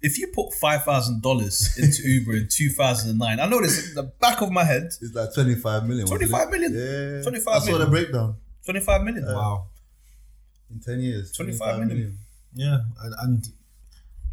if 0.00 0.16
you 0.18 0.28
put 0.28 0.54
five 0.54 0.84
thousand 0.84 1.22
dollars 1.22 1.76
into 1.76 2.02
Uber 2.06 2.36
in 2.36 2.48
two 2.48 2.68
thousand 2.70 3.10
and 3.10 3.18
nine, 3.18 3.40
I 3.40 3.46
know 3.48 3.60
this 3.60 3.88
in 3.88 3.94
the 3.96 4.04
back 4.04 4.40
of 4.42 4.52
my 4.52 4.62
head. 4.62 4.84
It's 4.84 5.12
like 5.12 5.34
25 5.34 5.88
million. 5.88 6.02
wasn't 6.04 6.22
it? 6.22 6.28
25 6.28 6.50
million. 6.50 6.72
Yeah. 7.16 7.22
25 7.22 7.48
I 7.54 7.58
saw 7.58 7.64
million. 7.66 7.80
the 7.80 7.90
breakdown. 7.90 8.36
Twenty-five 8.64 9.02
million. 9.02 9.24
Wow. 9.26 9.66
In 10.70 10.80
10 10.80 11.00
years. 11.00 11.32
25 11.32 11.86
million. 11.86 12.18
Yeah, 12.54 12.78
and, 13.02 13.14
and 13.20 13.48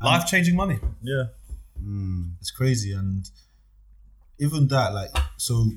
Life-changing 0.02 0.56
money. 0.56 0.80
yeah, 1.02 1.26
Mm. 1.82 2.34
it's 2.40 2.52
crazy. 2.52 2.92
And 2.94 3.30
even 4.40 4.68
that, 4.70 4.94
like, 4.94 5.10
so 5.38 5.70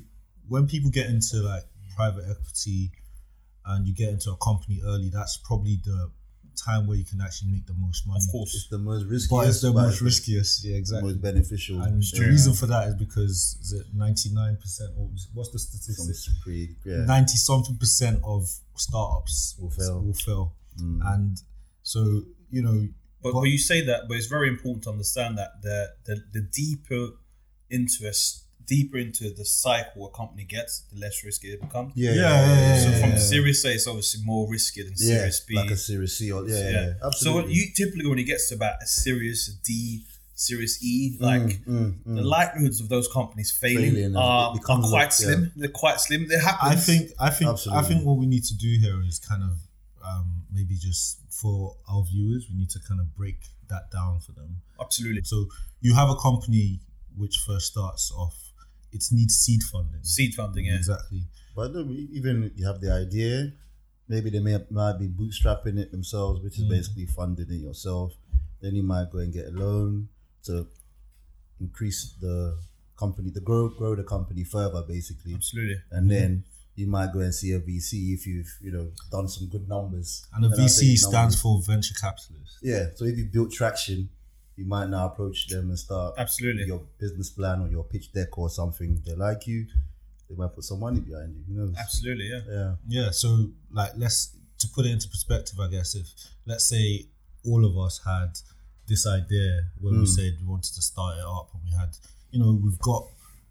when 0.47 0.67
people 0.67 0.89
get 0.89 1.07
into 1.07 1.37
like 1.37 1.63
private 1.95 2.23
equity 2.29 2.91
and 3.65 3.87
you 3.87 3.93
get 3.93 4.09
into 4.09 4.31
a 4.31 4.37
company 4.37 4.81
early, 4.85 5.09
that's 5.09 5.37
probably 5.37 5.79
the 5.83 6.09
time 6.63 6.87
where 6.87 6.97
you 6.97 7.05
can 7.05 7.19
actually 7.21 7.51
make 7.51 7.65
the 7.65 7.73
most 7.85 8.05
money. 8.07 8.17
Of 8.17 8.23
It's 8.23 8.31
course. 8.31 8.67
the 8.69 8.77
most 8.77 9.03
riskiest. 9.05 9.29
But 9.31 9.47
it's 9.49 9.61
the 9.61 9.71
but 9.71 9.81
most 9.87 10.01
riskiest. 10.01 10.63
Yeah, 10.65 10.75
exactly. 10.77 11.11
most 11.13 11.21
beneficial. 11.21 11.81
And 11.81 12.03
Yeah. 12.03 12.19
the 12.19 12.25
reason 12.29 12.53
for 12.53 12.67
that 12.67 12.89
is 12.89 12.95
because 12.95 13.57
is 13.61 13.71
it 13.73 13.85
ninety 13.93 14.29
nine 14.29 14.57
percent 14.57 14.91
or 14.97 15.09
what's 15.33 15.49
the 15.51 15.59
Some 15.59 15.71
statistic? 15.81 16.33
pretty, 16.43 16.75
yeah. 16.85 17.05
Ninety 17.05 17.37
something 17.37 17.77
percent 17.77 18.21
of 18.23 18.41
startups 18.75 19.55
Will 19.59 19.69
fail. 19.69 20.01
Will 20.01 20.13
fail. 20.13 20.55
Mm. 20.79 20.99
And 21.13 21.41
so 21.83 22.23
you 22.49 22.61
know, 22.61 22.87
But, 23.21 23.33
but 23.33 23.41
you 23.43 23.57
say 23.57 23.81
that, 23.85 24.07
but 24.07 24.15
it's 24.17 24.27
very 24.27 24.47
important 24.49 24.83
to 24.85 24.89
understand 24.91 25.37
that 25.37 25.61
the 25.61 25.77
the, 26.05 26.15
the 26.35 26.41
deeper 26.41 27.03
into 27.69 28.05
a 28.05 28.09
s- 28.09 28.45
deeper 28.73 28.97
into 28.97 29.25
the 29.39 29.45
cycle 29.45 30.07
a 30.07 30.11
company 30.21 30.43
gets, 30.55 30.73
the 30.91 30.99
less 30.99 31.23
risky 31.25 31.47
it 31.55 31.61
becomes. 31.61 31.91
Yeah, 31.95 32.11
Yeah, 32.11 32.15
yeah, 32.15 32.29
yeah, 32.45 32.61
yeah. 32.75 32.83
So 32.83 32.89
yeah, 32.89 32.99
from 33.01 33.09
yeah. 33.11 33.17
Series 33.33 33.65
A, 33.65 33.71
it's 33.73 33.87
obviously 33.87 34.19
more 34.25 34.43
risky 34.55 34.81
than 34.83 34.93
Yeah, 34.97 35.17
Series 35.17 35.39
B. 35.47 35.55
like 35.55 35.71
a 35.71 35.77
Series 35.77 36.13
C 36.17 36.31
or 36.31 36.47
yeah, 36.47 36.55
yeah, 36.55 36.69
yeah. 36.71 36.93
So 37.01 37.07
absolutely. 37.07 37.41
what 37.41 37.49
you 37.55 37.63
typically 37.75 38.07
when 38.09 38.19
it 38.19 38.23
gets 38.33 38.49
to 38.49 38.55
about 38.55 38.75
a 38.81 38.87
Series 38.87 39.41
D, 39.67 40.03
Series 40.35 40.73
E, 40.83 41.17
like 41.19 41.41
Mm, 41.41 41.67
mm, 41.67 41.93
mm. 42.07 42.15
the 42.15 42.21
likelihoods 42.21 42.79
of 42.79 42.87
those 42.89 43.07
companies 43.11 43.51
failing, 43.51 43.93
Failing, 43.93 44.15
are, 44.15 44.51
are 44.55 44.57
quite 44.59 44.79
like, 44.99 45.03
yeah. 45.07 45.09
slim. 45.09 45.51
They're 45.55 45.69
quite 45.69 45.99
slim. 45.99 46.27
They 46.29 46.37
happen. 46.39 46.69
I 46.71 46.75
think 46.75 47.11
I 47.19 47.29
think 47.29 47.49
I 47.71 47.81
think 47.81 48.05
what 48.05 48.17
we 48.17 48.25
need 48.25 48.45
to 48.45 48.55
do 48.55 48.69
here 48.79 49.01
is 49.05 49.19
kind 49.19 49.43
of 49.43 49.53
um, 50.05 50.43
maybe 50.53 50.75
just 50.75 51.19
for 51.29 51.75
our 51.91 52.03
viewers, 52.03 52.47
we 52.49 52.57
need 52.57 52.69
to 52.69 52.79
kind 52.87 52.99
of 52.99 53.15
break 53.15 53.37
that 53.69 53.91
down 53.91 54.19
for 54.19 54.31
them. 54.31 54.61
absolutely 54.79 55.21
So 55.23 55.45
you 55.81 55.93
have 55.93 56.09
a 56.09 56.15
company 56.15 56.79
which 57.17 57.37
first 57.45 57.67
starts 57.67 58.11
off, 58.11 58.48
it 58.91 59.03
needs 59.11 59.35
seed 59.35 59.63
funding. 59.63 60.03
seed 60.03 60.33
funding. 60.33 60.65
Yeah, 60.65 60.75
Exactly. 60.75 61.23
But 61.55 61.73
no, 61.73 61.81
even 61.91 62.51
you 62.55 62.65
have 62.65 62.79
the 62.79 62.91
idea, 62.91 63.51
maybe 64.07 64.29
they 64.29 64.39
may 64.39 64.57
might 64.69 64.97
be 64.99 65.07
bootstrapping 65.07 65.77
it 65.77 65.91
themselves, 65.91 66.41
which 66.41 66.57
is 66.59 66.65
Mm. 66.65 66.69
basically 66.69 67.05
funding 67.05 67.49
it 67.49 67.61
yourself. 67.69 68.13
Then 68.61 68.75
you 68.75 68.83
might 68.83 69.09
go 69.11 69.19
and 69.19 69.31
get 69.33 69.47
a 69.47 69.51
loan 69.51 70.09
to 70.43 70.67
increase 71.59 72.13
the 72.21 72.57
company, 72.97 73.29
the 73.29 73.41
grow 73.41 73.69
grow 73.69 73.95
the 73.95 74.03
company 74.03 74.43
further, 74.43 74.81
basically. 74.87 75.33
absolutely. 75.33 75.77
And 75.91 76.09
then 76.09 76.43
you 76.75 76.87
might 76.87 77.11
go 77.11 77.19
and 77.19 77.33
see 77.35 77.51
a 77.53 77.59
VC 77.59 78.13
if 78.13 78.25
you've 78.25 78.53
you 78.61 78.71
know 78.71 78.91
done 79.11 79.27
some 79.27 79.47
good 79.47 79.67
numbers. 79.67 80.25
And 80.33 80.43
the 80.43 80.49
Then 80.49 80.59
VC 80.67 80.95
stands 80.97 81.13
numbers- 81.13 81.41
for 81.41 81.61
venture 81.61 81.93
capitalist. 81.95 82.57
yeah. 82.61 82.89
So 82.95 83.05
if 83.05 83.17
you 83.17 83.25
built 83.25 83.51
traction, 83.51 84.09
you 84.59 84.65
might 84.65 84.89
now 84.89 85.05
approach 85.05 85.47
them 85.47 85.69
and 85.69 85.79
start 85.79 86.15
Absolutely. 86.17 86.65
your 86.65 86.81
business 86.99 87.29
plan 87.29 87.61
or 87.61 87.67
your 87.69 87.83
pitch 87.85 88.11
deck 88.11 88.37
or 88.37 88.49
something. 88.49 89.01
They 89.05 89.15
like 89.15 89.47
you, 89.47 89.65
they 90.29 90.35
might 90.35 90.53
put 90.53 90.63
some 90.65 90.79
money 90.81 90.99
behind 90.99 91.33
you. 91.35 91.43
Who 91.47 91.53
knows? 91.61 91.75
Absolutely, 91.79 92.27
yeah. 92.33 92.41
Yeah. 92.57 92.71
Yeah, 92.87 93.09
so 93.11 93.29
like 93.71 93.91
let's 93.95 94.35
to 94.59 94.67
put 94.75 94.85
it 94.85 94.91
into 94.91 95.07
perspective, 95.07 95.57
I 95.59 95.67
guess 95.69 95.95
if 95.95 96.07
let's 96.45 96.67
say 96.67 97.05
all 97.45 97.63
of 97.65 97.77
us 97.77 98.01
had 98.05 98.31
this 98.87 99.07
idea 99.07 99.51
where 99.79 99.93
we 99.93 99.99
Mm. 99.99 100.07
said 100.17 100.31
we 100.41 100.45
wanted 100.47 100.73
to 100.73 100.81
start 100.81 101.17
it 101.17 101.23
up 101.37 101.47
and 101.53 101.61
we 101.63 101.71
had 101.81 101.91
you 102.31 102.39
know, 102.39 102.51
we've 102.63 102.79
got 102.79 103.03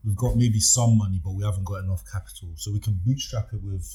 we've 0.04 0.16
got 0.24 0.36
maybe 0.36 0.60
some 0.60 0.98
money 0.98 1.20
but 1.24 1.32
we 1.32 1.42
haven't 1.44 1.64
got 1.64 1.82
enough 1.84 2.04
capital. 2.12 2.50
So 2.56 2.70
we 2.72 2.80
can 2.80 3.00
bootstrap 3.06 3.48
it 3.54 3.62
with 3.62 3.86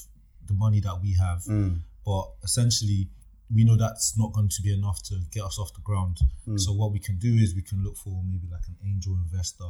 the 0.46 0.54
money 0.54 0.80
that 0.80 0.96
we 1.00 1.12
have. 1.14 1.40
Mm. 1.44 1.78
But 2.04 2.24
essentially 2.42 3.08
we 3.52 3.64
know 3.64 3.76
that's 3.76 4.16
not 4.18 4.32
going 4.32 4.48
to 4.48 4.62
be 4.62 4.72
enough 4.72 5.02
to 5.04 5.14
get 5.32 5.42
us 5.44 5.58
off 5.58 5.72
the 5.74 5.80
ground. 5.82 6.18
Mm. 6.48 6.58
So 6.58 6.72
what 6.72 6.92
we 6.92 6.98
can 6.98 7.16
do 7.18 7.32
is 7.34 7.54
we 7.54 7.62
can 7.62 7.82
look 7.84 7.96
for 7.96 8.22
maybe 8.24 8.46
like 8.50 8.62
an 8.68 8.76
angel 8.86 9.14
investor 9.22 9.64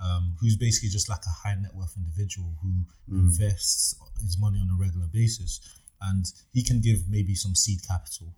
um, 0.00 0.34
who's 0.40 0.56
basically 0.56 0.88
just 0.90 1.08
like 1.08 1.22
a 1.26 1.30
high 1.48 1.56
net 1.60 1.74
worth 1.74 1.94
individual 1.96 2.54
who 2.62 2.68
Mm. 3.10 3.20
invests 3.30 3.94
his 4.20 4.38
money 4.38 4.58
on 4.58 4.68
a 4.70 4.76
regular 4.78 5.06
basis, 5.06 5.60
and 6.02 6.24
he 6.52 6.62
can 6.62 6.80
give 6.80 7.08
maybe 7.08 7.34
some 7.34 7.54
seed 7.54 7.80
capital. 7.86 8.34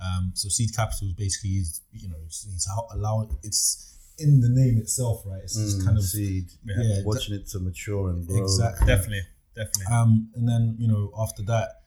Um, 0.00 0.30
so 0.34 0.48
seed 0.48 0.74
capital 0.74 1.08
is 1.08 1.14
basically 1.14 1.50
is 1.50 1.80
you 1.92 2.08
know 2.08 2.16
it's, 2.24 2.46
it's 2.54 2.68
allowing 2.92 3.36
it's 3.42 3.90
in 4.18 4.40
the 4.40 4.48
name 4.48 4.78
itself, 4.78 5.22
right? 5.26 5.42
It's 5.42 5.56
just 5.56 5.80
Mm, 5.80 5.84
kind 5.84 5.98
of 5.98 6.04
seed. 6.04 6.46
Yeah. 6.64 6.76
yeah, 6.82 7.02
watching 7.04 7.34
it 7.34 7.46
to 7.48 7.58
mature 7.58 8.10
and 8.10 8.26
grow. 8.26 8.42
exactly. 8.42 8.86
Definitely, 8.86 9.22
definitely. 9.54 9.86
Um, 9.92 10.30
and 10.36 10.48
then 10.48 10.76
you 10.78 10.88
know 10.88 11.12
after 11.18 11.42
that, 11.44 11.82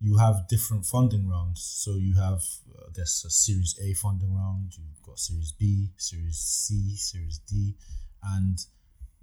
you 0.00 0.16
have 0.18 0.48
different 0.48 0.86
funding 0.86 1.28
rounds. 1.28 1.62
So 1.62 1.96
you 1.96 2.14
have, 2.16 2.42
uh, 2.74 2.88
guess, 2.94 3.24
a 3.24 3.30
Series 3.30 3.78
A 3.82 3.92
funding 3.94 4.34
round. 4.34 4.72
You've 4.76 5.02
got 5.02 5.18
Series 5.18 5.52
B, 5.52 5.90
Series 5.96 6.38
C, 6.38 6.96
Series 6.96 7.38
D, 7.38 7.74
and 8.22 8.58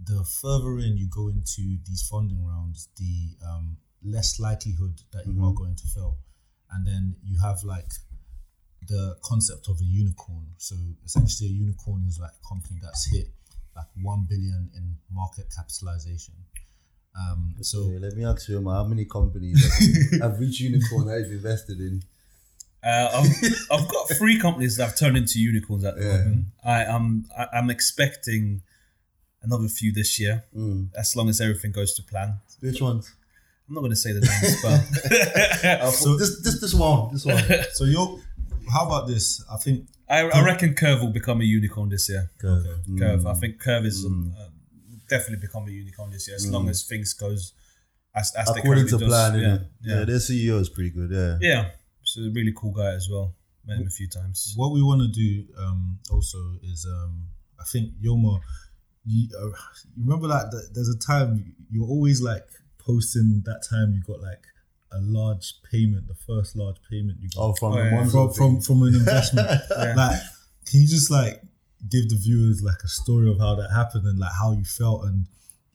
the 0.03 0.23
further 0.23 0.77
in 0.79 0.95
you 0.97 1.07
go 1.09 1.29
into 1.29 1.77
these 1.87 2.07
funding 2.07 2.45
rounds, 2.45 2.89
the 2.97 3.35
um, 3.47 3.77
less 4.03 4.39
likelihood 4.39 5.01
that 5.11 5.25
you 5.25 5.43
are 5.43 5.51
Mhm. 5.51 5.57
going 5.57 5.75
to 5.75 5.87
fail. 5.87 6.17
And 6.69 6.85
then 6.85 7.15
you 7.23 7.39
have 7.39 7.63
like 7.63 7.91
the 8.87 9.17
concept 9.23 9.67
of 9.69 9.79
a 9.81 9.83
unicorn. 9.83 10.53
So 10.57 10.75
essentially, 11.03 11.49
a 11.49 11.53
unicorn 11.53 12.05
is 12.07 12.19
like 12.19 12.31
a 12.31 12.47
company 12.47 12.79
that's 12.81 13.05
hit 13.11 13.33
like 13.75 13.87
one 14.01 14.25
billion 14.25 14.69
in 14.75 14.97
market 15.09 15.51
capitalization. 15.55 16.33
Um, 17.19 17.55
so 17.61 17.89
Yeah, 17.91 17.99
let 17.99 18.13
me 18.15 18.23
ask 18.25 18.47
you, 18.47 18.57
Emma, 18.57 18.73
how 18.75 18.83
many 18.83 19.05
companies 19.05 19.59
have, 20.11 20.21
have 20.31 20.39
reached 20.39 20.59
unicorn 20.61 21.07
that 21.07 21.19
you've 21.19 21.31
invested 21.31 21.79
in? 21.79 22.03
Uh, 22.83 23.09
I've, 23.13 23.31
I've 23.71 23.87
got 23.87 24.09
three 24.17 24.39
companies 24.39 24.77
that 24.77 24.85
have 24.89 24.95
turned 24.97 25.17
into 25.17 25.39
unicorns 25.39 25.83
at 25.83 25.97
the 25.97 26.03
Yeah. 26.05 26.17
moment. 26.19 26.45
I 26.63 26.83
am 26.83 27.25
I, 27.37 27.47
I'm 27.53 27.69
expecting 27.69 28.61
another 29.41 29.67
few 29.67 29.91
this 29.91 30.19
year, 30.19 30.43
Mm. 30.55 30.89
as 30.97 31.15
long 31.15 31.27
as 31.29 31.41
everything 31.41 31.71
goes 31.71 31.93
to 31.95 32.03
plan. 32.03 32.39
Which 32.59 32.81
ones? 32.81 33.11
I'm 33.67 33.73
not 33.75 33.81
going 33.81 33.91
to 33.91 33.97
say 33.97 34.13
the 34.13 34.21
names, 34.21 34.61
but 34.61 35.91
So- 35.93 36.15
this, 36.17 36.41
this, 36.43 36.61
this 36.61 36.73
one, 36.73 37.11
this 37.13 37.25
one. 37.25 37.43
So 37.73 37.83
you're. 37.85 38.19
How 38.71 38.85
about 38.85 39.07
this? 39.07 39.43
I 39.51 39.57
think. 39.57 39.87
I, 40.09 40.21
I 40.29 40.43
reckon 40.45 40.73
Curve 40.73 41.01
will 41.01 41.11
become 41.11 41.41
a 41.41 41.43
unicorn 41.43 41.89
this 41.89 42.07
year. 42.09 42.29
Okay. 42.43 42.69
Curve, 42.99 43.21
Mm. 43.21 43.29
I 43.29 43.33
think 43.33 43.59
Curve 43.59 43.85
is 43.85 44.05
Mm. 44.05 44.31
uh, 44.39 44.47
definitely 45.09 45.45
become 45.47 45.67
a 45.67 45.71
unicorn 45.71 46.09
this 46.11 46.27
year, 46.27 46.35
as 46.35 46.45
Mm. 46.47 46.51
long 46.51 46.69
as 46.69 46.83
things 46.83 47.13
goes 47.13 47.53
as 48.15 48.33
as 48.35 48.47
they 48.47 48.59
According 48.61 48.87
currently 48.87 48.99
to 48.99 49.05
does. 49.05 49.07
plan, 49.09 49.39
yeah, 49.39 49.57
yeah, 49.81 49.99
Yeah. 49.99 50.05
their 50.05 50.19
CEO 50.19 50.59
is 50.59 50.69
pretty 50.69 50.89
good. 50.91 51.11
Yeah. 51.11 51.37
yeah. 51.41 51.71
So 52.03 52.21
a 52.21 52.29
really 52.31 52.53
cool 52.55 52.71
guy 52.71 52.93
as 52.93 53.07
well. 53.09 53.35
Met 53.65 53.79
him 53.79 53.87
a 53.87 53.89
few 53.89 54.07
times. 54.07 54.53
What 54.55 54.71
we 54.71 54.81
want 54.81 55.01
to 55.01 55.07
do 55.09 55.45
um, 55.57 55.99
also 56.09 56.37
is, 56.63 56.85
um, 56.89 57.27
I 57.59 57.63
think 57.65 57.93
Yoma, 58.01 58.39
you, 59.05 59.27
uh, 59.37 59.45
you 59.95 60.03
remember 60.05 60.27
that, 60.29 60.51
that 60.51 60.69
there's 60.73 60.87
a 60.89 60.97
time 60.97 61.53
you're 61.69 61.87
always 61.87 62.21
like 62.21 62.47
posting 62.79 63.41
that 63.45 63.61
time 63.69 63.91
you 63.93 64.01
got 64.03 64.21
like 64.21 64.43
a 64.93 65.01
large 65.01 65.55
payment, 65.69 66.07
the 66.07 66.15
first 66.15 66.55
large 66.55 66.77
payment 66.89 67.17
you 67.21 67.29
got 67.35 67.41
Oh, 67.43 67.53
from 67.53 67.73
Oh, 67.73 67.77
yeah. 67.83 68.05
from, 68.07 68.31
from 68.33 68.61
from 68.61 68.83
an 68.83 68.95
investment. 68.95 69.47
Yeah. 69.69 69.93
Like, 69.95 70.21
can 70.65 70.81
you 70.81 70.87
just 70.87 71.11
like 71.11 71.41
give 71.89 72.09
the 72.09 72.15
viewers 72.15 72.61
like 72.61 72.81
a 72.83 72.87
story 72.87 73.29
of 73.29 73.39
how 73.39 73.55
that 73.55 73.71
happened 73.71 74.05
and 74.05 74.19
like 74.19 74.31
how 74.39 74.51
you 74.51 74.63
felt 74.63 75.05
and 75.05 75.25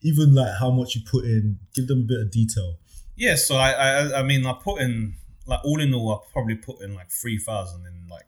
even 0.01 0.35
like 0.35 0.53
how 0.59 0.69
much 0.69 0.95
you 0.95 1.01
put 1.09 1.25
in? 1.25 1.59
Give 1.73 1.87
them 1.87 1.99
a 1.99 2.07
bit 2.07 2.19
of 2.19 2.31
detail 2.31 2.77
yeah, 3.15 3.35
so 3.35 3.55
I, 3.55 3.71
I 3.71 4.19
I 4.19 4.23
mean 4.23 4.45
I 4.45 4.53
put 4.53 4.81
in 4.81 5.15
like 5.45 5.59
all 5.63 5.79
in 5.79 5.93
all 5.93 6.13
I 6.13 6.31
probably 6.31 6.55
put 6.55 6.81
in 6.81 6.95
like 6.95 7.11
three 7.11 7.37
thousand 7.37 7.85
in 7.85 8.07
like 8.09 8.25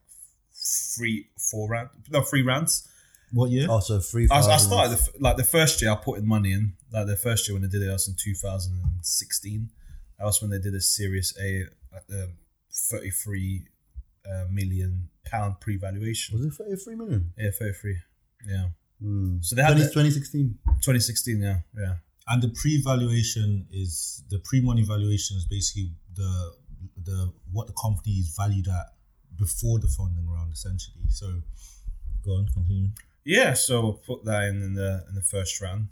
three 0.53 1.27
four 1.37 1.67
rounds 1.67 1.91
no 2.09 2.21
three 2.21 2.43
rounds. 2.43 2.87
What 3.31 3.49
year? 3.49 3.67
Oh, 3.69 3.79
so 3.79 3.99
three 3.99 4.27
I, 4.31 4.39
I 4.39 4.57
started 4.57 4.97
the, 4.97 5.11
like 5.19 5.37
the 5.37 5.43
first 5.43 5.81
year 5.81 5.91
I 5.91 5.95
put 5.95 6.19
in 6.19 6.27
money 6.27 6.53
in 6.53 6.73
like 6.91 7.07
the 7.07 7.17
first 7.17 7.47
year 7.47 7.55
when 7.55 7.63
they 7.63 7.67
did 7.67 7.81
it 7.81 7.87
that 7.87 7.93
was 7.93 8.07
in 8.07 8.15
2016. 8.17 9.69
That 10.19 10.25
was 10.25 10.41
when 10.41 10.51
they 10.51 10.59
did 10.59 10.73
a 10.75 10.81
Series 10.81 11.35
A 11.41 11.65
at 11.93 12.07
the 12.07 12.31
33 12.71 13.65
uh, 14.31 14.45
million 14.49 15.09
pound 15.25 15.59
pre-valuation. 15.59 16.37
Was 16.37 16.45
it 16.45 16.53
thirty-three 16.53 16.95
million? 16.95 17.31
Yeah, 17.37 17.49
33. 17.57 17.97
Yeah. 18.47 18.65
Mm. 19.03 19.43
So 19.43 19.55
they 19.55 19.61
had 19.61 19.69
20, 19.73 19.83
the- 19.83 19.89
2016. 19.89 20.57
2016. 20.81 21.41
Yeah, 21.41 21.59
yeah. 21.77 21.95
And 22.27 22.41
the 22.41 22.49
pre-valuation 22.49 23.67
is 23.71 24.23
the 24.29 24.39
pre-money 24.39 24.83
valuation 24.83 25.37
is 25.37 25.45
basically 25.45 25.91
the 26.15 26.53
the 27.03 27.31
what 27.51 27.67
the 27.67 27.73
company 27.73 28.13
is 28.15 28.33
valued 28.35 28.67
at 28.67 28.93
before 29.37 29.79
the 29.79 29.87
funding 29.87 30.27
round, 30.29 30.53
essentially. 30.53 31.03
So, 31.09 31.41
go 32.23 32.31
on, 32.31 32.47
continue. 32.53 32.89
Yeah, 33.25 33.53
so 33.53 33.89
I 33.89 34.05
put 34.05 34.23
that 34.25 34.43
in, 34.45 34.61
in 34.61 34.73
the 34.75 35.03
in 35.09 35.15
the 35.15 35.21
first 35.21 35.59
round. 35.61 35.89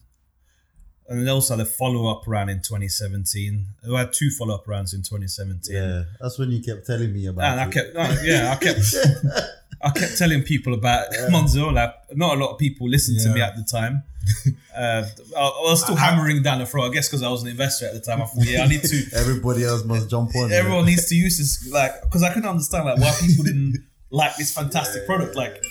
And 1.10 1.20
then 1.22 1.30
also 1.30 1.56
the 1.58 1.66
follow 1.66 2.10
up 2.10 2.24
round 2.28 2.50
in 2.50 2.58
2017. 2.58 3.66
I 3.94 4.00
had 4.00 4.14
two 4.14 4.30
follow 4.30 4.56
up 4.56 4.68
rounds 4.68 4.94
in 4.94 5.02
2017. 5.02 5.76
Yeah, 5.76 6.04
that's 6.22 6.40
when 6.40 6.50
you 6.52 6.62
kept 6.64 6.88
telling 6.88 7.12
me 7.14 7.26
about. 7.28 7.52
And 7.52 7.60
I 7.60 7.66
it. 7.66 7.72
kept, 7.72 7.94
no, 7.94 8.02
yeah, 8.24 8.52
I 8.52 8.56
kept, 8.56 8.80
I 9.84 9.90
kept 9.90 10.18
telling 10.18 10.44
people 10.44 10.74
about 10.74 11.12
Monzo. 11.30 11.74
Like, 11.74 11.94
not 12.16 12.38
a 12.38 12.40
lot 12.40 12.54
of 12.54 12.58
people 12.58 12.88
listened 12.90 13.20
to 13.22 13.34
me 13.34 13.42
at 13.42 13.56
the 13.58 13.64
time. 13.64 14.04
Uh, 14.76 15.04
I, 15.38 15.40
I 15.40 15.62
was 15.64 15.84
still 15.84 15.96
hammering 15.98 16.42
down 16.42 16.60
the 16.60 16.66
throat. 16.66 16.90
I 16.90 16.94
guess 16.94 17.10
because 17.10 17.22
I 17.22 17.30
was 17.30 17.44
an 17.44 17.50
investor 17.50 17.86
at 17.88 17.94
the 17.94 18.00
time. 18.00 18.22
I 18.22 18.26
thought, 18.26 18.46
yeah, 18.46 18.64
I 18.64 18.68
need 18.68 18.82
to. 18.82 19.04
Everybody 19.16 19.66
else 19.66 19.84
must 19.84 20.10
jump 20.10 20.34
on. 20.36 20.52
it. 20.52 20.56
Everyone 20.56 20.86
needs 20.86 21.08
to 21.10 21.16
use 21.16 21.38
this, 21.38 21.70
like, 21.72 22.02
because 22.04 22.24
I 22.24 22.30
couldn't 22.34 22.50
understand 22.50 22.86
like 22.86 22.98
why 22.98 23.14
people 23.20 23.44
didn't 23.44 23.84
like 24.10 24.36
this 24.38 24.54
fantastic 24.54 25.06
product. 25.06 25.36
Like, 25.36 25.64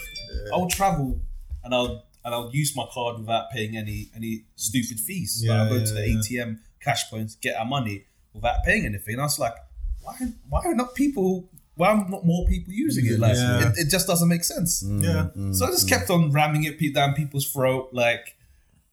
I'll 0.53 0.69
travel 0.69 1.19
and 1.65 1.75
I'll 1.75 2.05
and 2.25 2.35
I'll 2.35 2.51
use 2.53 2.75
my 2.77 2.87
card 2.91 3.19
without 3.19 3.51
paying 3.51 3.77
any 3.77 4.11
any 4.15 4.45
stupid 4.57 5.01
fees. 5.01 5.43
Yeah, 5.45 5.63
like, 5.63 5.73
I 5.73 5.79
go 5.79 5.85
to 5.85 5.93
the 5.93 6.09
yeah. 6.09 6.17
ATM 6.17 6.59
cash 6.81 7.11
points, 7.11 7.35
get 7.37 7.57
our 7.57 7.65
money 7.65 8.05
without 8.33 8.65
paying 8.65 8.85
anything. 8.87 9.15
And 9.15 9.23
I 9.23 9.25
was 9.25 9.39
like, 9.39 9.55
why 10.03 10.15
why 10.49 10.61
are 10.65 10.75
not 10.75 10.95
people? 10.95 11.49
Why 11.75 11.89
are 11.89 12.09
not 12.09 12.25
more 12.27 12.45
people 12.47 12.73
using 12.73 13.07
it? 13.07 13.19
Like, 13.19 13.35
Yeah. 13.37 13.71
it, 13.71 13.79
it 13.79 13.89
just 13.91 14.07
doesn't 14.07 14.29
make 14.29 14.45
sense. 14.45 14.83
Yeah. 14.87 15.29
So 15.53 15.67
I 15.67 15.71
just 15.71 15.89
kept 15.89 16.11
on 16.11 16.31
ramming 16.31 16.65
it 16.65 16.95
down 16.95 17.15
people's 17.15 17.51
throat, 17.51 17.89
like 17.93 18.37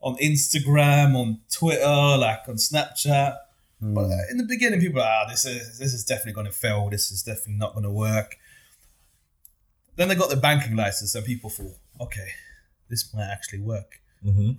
on 0.02 0.16
Instagram, 0.18 1.14
on 1.16 1.40
Twitter, 1.52 1.86
like 2.18 2.48
on 2.48 2.56
Snapchat. 2.56 3.36
But 3.82 4.12
uh, 4.12 4.18
in 4.32 4.38
the 4.38 4.44
beginning, 4.46 4.80
people 4.82 4.96
were 4.96 5.02
like, 5.02 5.26
ah, 5.26 5.30
this 5.30 5.46
is 5.46 5.78
this 5.78 5.94
is 5.94 6.04
definitely 6.04 6.34
going 6.34 6.48
to 6.48 6.52
fail. 6.54 6.90
This 6.90 7.12
is 7.12 7.24
definitely 7.24 7.56
not 7.56 7.74
going 7.74 7.84
to 7.86 7.92
work. 7.92 8.38
Then 9.96 10.08
they 10.08 10.16
got 10.16 10.30
the 10.30 10.36
banking 10.38 10.76
license, 10.76 11.16
and 11.16 11.26
people 11.26 11.50
thought, 11.50 11.76
okay, 12.02 12.30
this 12.90 13.14
might 13.14 13.30
actually 13.32 13.60
work. 13.62 14.02
Mm-hmm. 14.26 14.52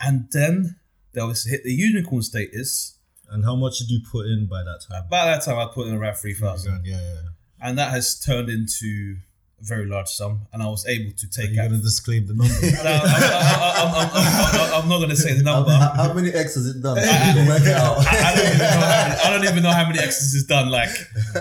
And 0.00 0.28
then 0.32 0.76
they 1.12 1.20
obviously 1.20 1.50
hit 1.52 1.64
the 1.64 1.72
unicorn 1.72 2.22
status. 2.22 2.96
And 3.30 3.44
how 3.44 3.56
much 3.56 3.78
did 3.78 3.90
you 3.90 4.00
put 4.10 4.26
in 4.26 4.46
by 4.46 4.62
that 4.62 4.84
time? 4.90 5.04
By 5.10 5.24
that 5.26 5.42
time, 5.42 5.58
I 5.58 5.66
put 5.72 5.86
in 5.88 5.94
around 5.94 6.16
three 6.16 6.34
thousand, 6.34 6.84
Yeah, 6.84 7.00
yeah. 7.00 7.20
and 7.68 7.78
that 7.78 7.90
has 7.90 8.18
turned 8.20 8.50
into 8.50 9.16
a 9.60 9.64
very 9.64 9.86
large 9.86 10.08
sum. 10.08 10.42
And 10.52 10.62
I 10.62 10.66
was 10.66 10.84
able 10.86 11.12
to 11.16 11.30
take 11.30 11.50
You're 11.52 11.64
out. 11.64 11.70
gonna 11.70 11.80
disclaim 11.82 12.26
the 12.26 12.34
number. 12.34 12.52
No, 12.62 12.90
I'm, 12.92 13.94
I'm- 13.94 14.10
I'm- 14.12 14.60
I'm- 14.60 14.82
I'm 14.82 14.88
not 14.88 14.98
going 14.98 15.10
to 15.10 15.16
say 15.16 15.32
the 15.34 15.44
How, 15.48 15.56
number. 15.58 15.70
how- 15.72 15.94
how 16.08 16.12
many 16.12 16.30
X 16.30 16.54
has 16.56 16.66
it 16.66 16.82
done? 16.82 16.96
You 16.96 17.02
can 17.04 17.46
work 17.46 17.62
it 17.62 17.68
out. 17.68 17.98
I 17.98 18.34
don't, 18.34 18.46
even 18.46 18.58
know 18.58 18.66
how 18.66 18.88
many, 18.90 19.20
I 19.20 19.30
don't 19.30 19.44
even 19.44 19.62
know 19.62 19.70
how 19.70 19.86
many 19.86 19.98
X's 20.00 20.34
it's 20.34 20.44
done. 20.46 20.68
Like, 20.70 20.90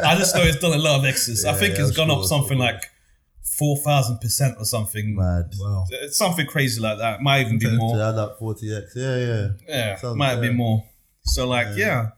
I 0.04 0.16
just 0.16 0.36
know 0.36 0.44
it's 0.44 0.60
done 0.60 0.74
a 0.74 0.78
lot 0.78 1.00
of 1.00 1.06
X's. 1.06 1.44
I 1.46 1.54
think 1.54 1.76
yeah, 1.78 1.86
it's 1.88 1.96
gone 1.98 2.10
sure, 2.10 2.20
up 2.20 2.26
something 2.26 2.58
sure. 2.58 2.66
like 2.68 2.84
four 3.62 3.76
thousand 3.88 4.18
percent 4.24 4.54
or 4.62 4.66
something. 4.76 5.16
Mad. 5.16 5.46
wow. 5.60 5.84
It's 6.06 6.18
something 6.24 6.48
crazy 6.54 6.80
like 6.88 6.98
that. 7.04 7.22
Might 7.22 7.42
even 7.46 7.58
be 7.60 7.68
Okay. 7.68 7.76
To 7.78 7.82
more. 7.82 8.02
add 8.10 8.16
up 8.24 8.40
40X. 8.40 8.86
Yeah, 8.96 9.18
yeah. 9.28 9.48
Yeah, 9.76 9.96
Sounds 10.02 10.18
might 10.18 10.38
be 10.46 10.48
fair. 10.48 10.56
more. 10.64 10.78
So 11.36 11.48
like, 11.56 11.68
yeah. 11.78 12.10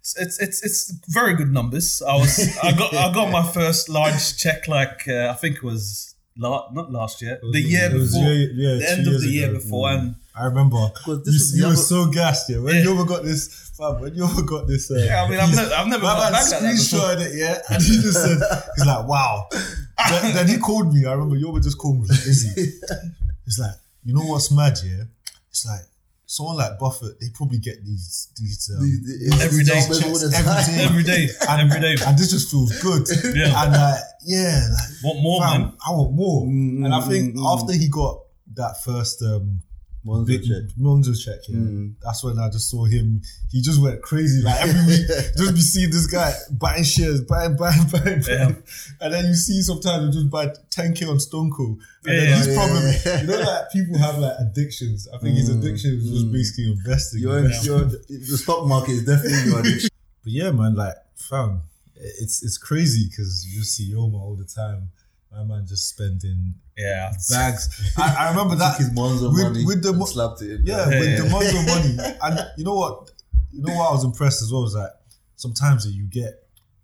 It's, 0.00 0.14
it's 0.24 0.36
it's 0.46 0.58
it's 0.68 0.80
very 1.20 1.34
good 1.40 1.50
numbers. 1.58 2.02
I 2.06 2.14
was 2.22 2.32
I 2.62 2.72
got 2.80 2.90
I 3.04 3.06
got 3.18 3.30
my 3.38 3.42
first 3.58 3.88
large 3.88 4.36
check 4.42 4.68
like 4.68 4.98
uh, 5.08 5.28
I 5.34 5.36
think 5.40 5.56
it 5.56 5.62
was 5.72 6.14
la- 6.36 6.68
not 6.78 6.92
last 6.92 7.22
year 7.22 7.40
the 7.56 7.60
year 7.74 7.88
before 7.88 8.32
yeah, 8.64 8.74
the 8.82 8.86
end 8.94 9.06
of 9.08 9.16
the 9.24 9.28
year 9.38 9.48
ago. 9.48 9.58
before 9.58 9.86
and 9.94 10.14
I 10.36 10.46
remember. 10.46 10.76
You, 11.06 11.12
was 11.16 11.54
you 11.56 11.66
were 11.66 11.76
so 11.76 12.06
gassed, 12.10 12.50
yeah. 12.50 12.58
When 12.58 12.74
Yeah. 12.74 12.82
you 12.82 12.92
ever 12.94 13.04
got 13.04 13.22
this, 13.22 13.70
fam, 13.76 14.00
when 14.00 14.14
you 14.14 14.24
ever 14.24 14.42
got 14.42 14.66
this, 14.66 14.90
uh, 14.90 14.94
yeah 14.96 15.22
I 15.24 15.30
mean 15.30 15.38
I've 15.38 15.54
never 15.54 15.74
I've 15.74 15.86
never 15.86 16.02
got 16.02 16.32
back 16.32 16.50
like 16.50 16.62
screenshotted 16.62 17.20
it, 17.26 17.34
yeah, 17.36 17.58
and 17.70 17.82
he 17.82 18.02
just 18.02 18.20
said, 18.22 18.38
he's 18.76 18.86
like, 18.86 19.06
wow. 19.06 19.46
then, 20.10 20.34
then 20.34 20.48
he 20.48 20.58
called 20.58 20.92
me. 20.92 21.06
I 21.06 21.12
remember 21.12 21.36
Yoma 21.36 21.62
just 21.62 21.78
called 21.78 22.00
me, 22.02 22.08
like, 22.08 22.18
Izzy. 22.26 22.72
He's 23.44 23.58
like, 23.58 23.74
you 24.04 24.14
know 24.14 24.24
what's 24.24 24.50
mad, 24.50 24.78
yeah? 24.84 25.04
It's 25.50 25.66
like 25.66 25.82
someone 26.26 26.56
like 26.56 26.78
Buffett, 26.78 27.20
they 27.20 27.26
probably 27.34 27.58
get 27.58 27.84
these 27.84 28.28
these 28.36 28.70
um, 28.74 28.80
The- 28.82 29.36
the- 29.36 29.44
Every 29.44 29.60
it's 29.60 29.68
day. 29.70 29.80
the 29.86 30.36
Every 30.36 30.64
day. 30.74 30.82
every 30.84 31.02
day 31.04 31.28
and, 31.48 31.60
every 31.70 31.80
day 31.80 32.04
and 32.06 32.18
this 32.18 32.30
just 32.30 32.50
feels 32.50 32.72
good. 32.80 33.06
Yeah. 33.36 33.62
and 33.62 33.72
like, 33.72 34.00
yeah, 34.24 34.66
like, 34.72 34.88
want 35.04 35.22
more 35.22 35.40
fam, 35.42 35.60
man 35.60 35.72
I 35.86 35.90
want 35.92 36.12
more. 36.14 36.46
Mm, 36.46 36.84
and 36.86 36.94
I 36.94 37.00
think 37.02 37.36
mm, 37.36 37.38
mm. 37.38 37.60
after 37.62 37.72
he 37.74 37.88
got 37.88 38.20
that 38.54 38.82
first 38.82 39.22
um, 39.22 39.60
Monzo 40.06 40.36
check. 40.38 40.76
Monzo 40.78 41.14
check, 41.24 41.40
yeah, 41.48 41.56
Mm. 41.56 41.94
that's 42.02 42.22
when 42.22 42.38
I 42.38 42.50
just 42.50 42.68
saw 42.68 42.84
him. 42.84 43.22
He 43.50 43.62
just 43.62 43.80
went 43.80 44.02
crazy. 44.02 44.42
Like 44.42 44.60
every 44.60 44.84
week, 44.86 45.06
just 45.38 45.54
be 45.54 45.60
seeing 45.60 45.90
this 45.90 46.06
guy 46.06 46.32
buying 46.50 46.84
shares, 46.84 47.22
buying, 47.22 47.56
buying, 47.56 47.86
buying, 47.90 48.04
buying. 48.20 48.22
Yeah. 48.28 48.52
and 49.00 49.14
then 49.14 49.24
you 49.26 49.34
see 49.34 49.62
sometimes 49.62 50.14
he 50.14 50.20
just 50.20 50.30
buy 50.30 50.48
10k 50.70 51.08
on 51.08 51.18
Stone 51.20 51.52
Cold. 51.52 51.80
And 52.04 52.14
Yeah, 52.16 52.20
then 52.24 52.36
his 52.36 52.46
Yeah, 52.48 53.12
yeah. 53.14 53.20
you 53.22 53.26
know, 53.28 53.40
like 53.40 53.70
people 53.72 53.98
have 53.98 54.18
like 54.18 54.34
addictions. 54.40 55.08
I 55.12 55.16
think 55.18 55.38
his 55.38 55.48
Mm, 55.48 55.58
addiction 55.60 55.96
was 55.96 56.10
just 56.10 56.26
mm. 56.26 56.32
basically 56.32 56.72
investing. 56.72 57.20
Your, 57.20 57.48
Yeah. 57.48 57.62
your, 57.62 57.84
the 57.86 58.36
stock 58.38 58.66
market 58.66 58.92
is 58.92 59.04
definitely 59.06 59.50
your 59.50 59.60
addiction. 59.60 59.90
But 60.22 60.32
yeah, 60.32 60.50
man, 60.50 60.74
like, 60.74 60.96
fam, 61.16 61.62
it's 61.96 62.42
it's 62.42 62.58
crazy 62.58 63.08
because 63.08 63.46
you 63.46 63.60
just 63.60 63.74
see 63.76 63.92
Yoma 63.92 64.20
all 64.20 64.36
the 64.36 64.44
time. 64.44 64.90
My 65.32 65.44
man 65.44 65.66
just 65.66 65.88
spending 65.88 66.54
yeah 66.76 67.12
bags. 67.30 67.92
I, 67.98 68.14
I 68.26 68.30
remember 68.30 68.56
that. 68.56 68.72
Took 68.76 68.86
his 68.86 68.90
Monzo 68.90 69.32
with- 69.32 69.42
money 69.42 69.64
with 69.66 69.82
the 69.82 69.90
and 69.90 69.98
mo- 69.98 70.04
slapped 70.06 70.42
it 70.42 70.50
in. 70.50 70.66
Yeah, 70.66 70.88
Yeah, 70.90 70.98
with 71.00 71.08
yeah. 71.08 71.16
the 71.22 71.28
Monzo 71.28 71.66
money. 71.98 72.14
And 72.22 72.48
you 72.58 72.64
know 72.64 72.74
what? 72.74 73.10
You 73.52 73.62
know 73.62 73.74
what 73.74 73.90
I 73.90 73.92
was 73.92 74.04
impressed 74.04 74.42
as 74.42 74.52
well 74.52 74.62
was 74.62 74.74
that 74.74 75.00
sometimes 75.36 75.86
you 75.86 76.04
get 76.06 76.34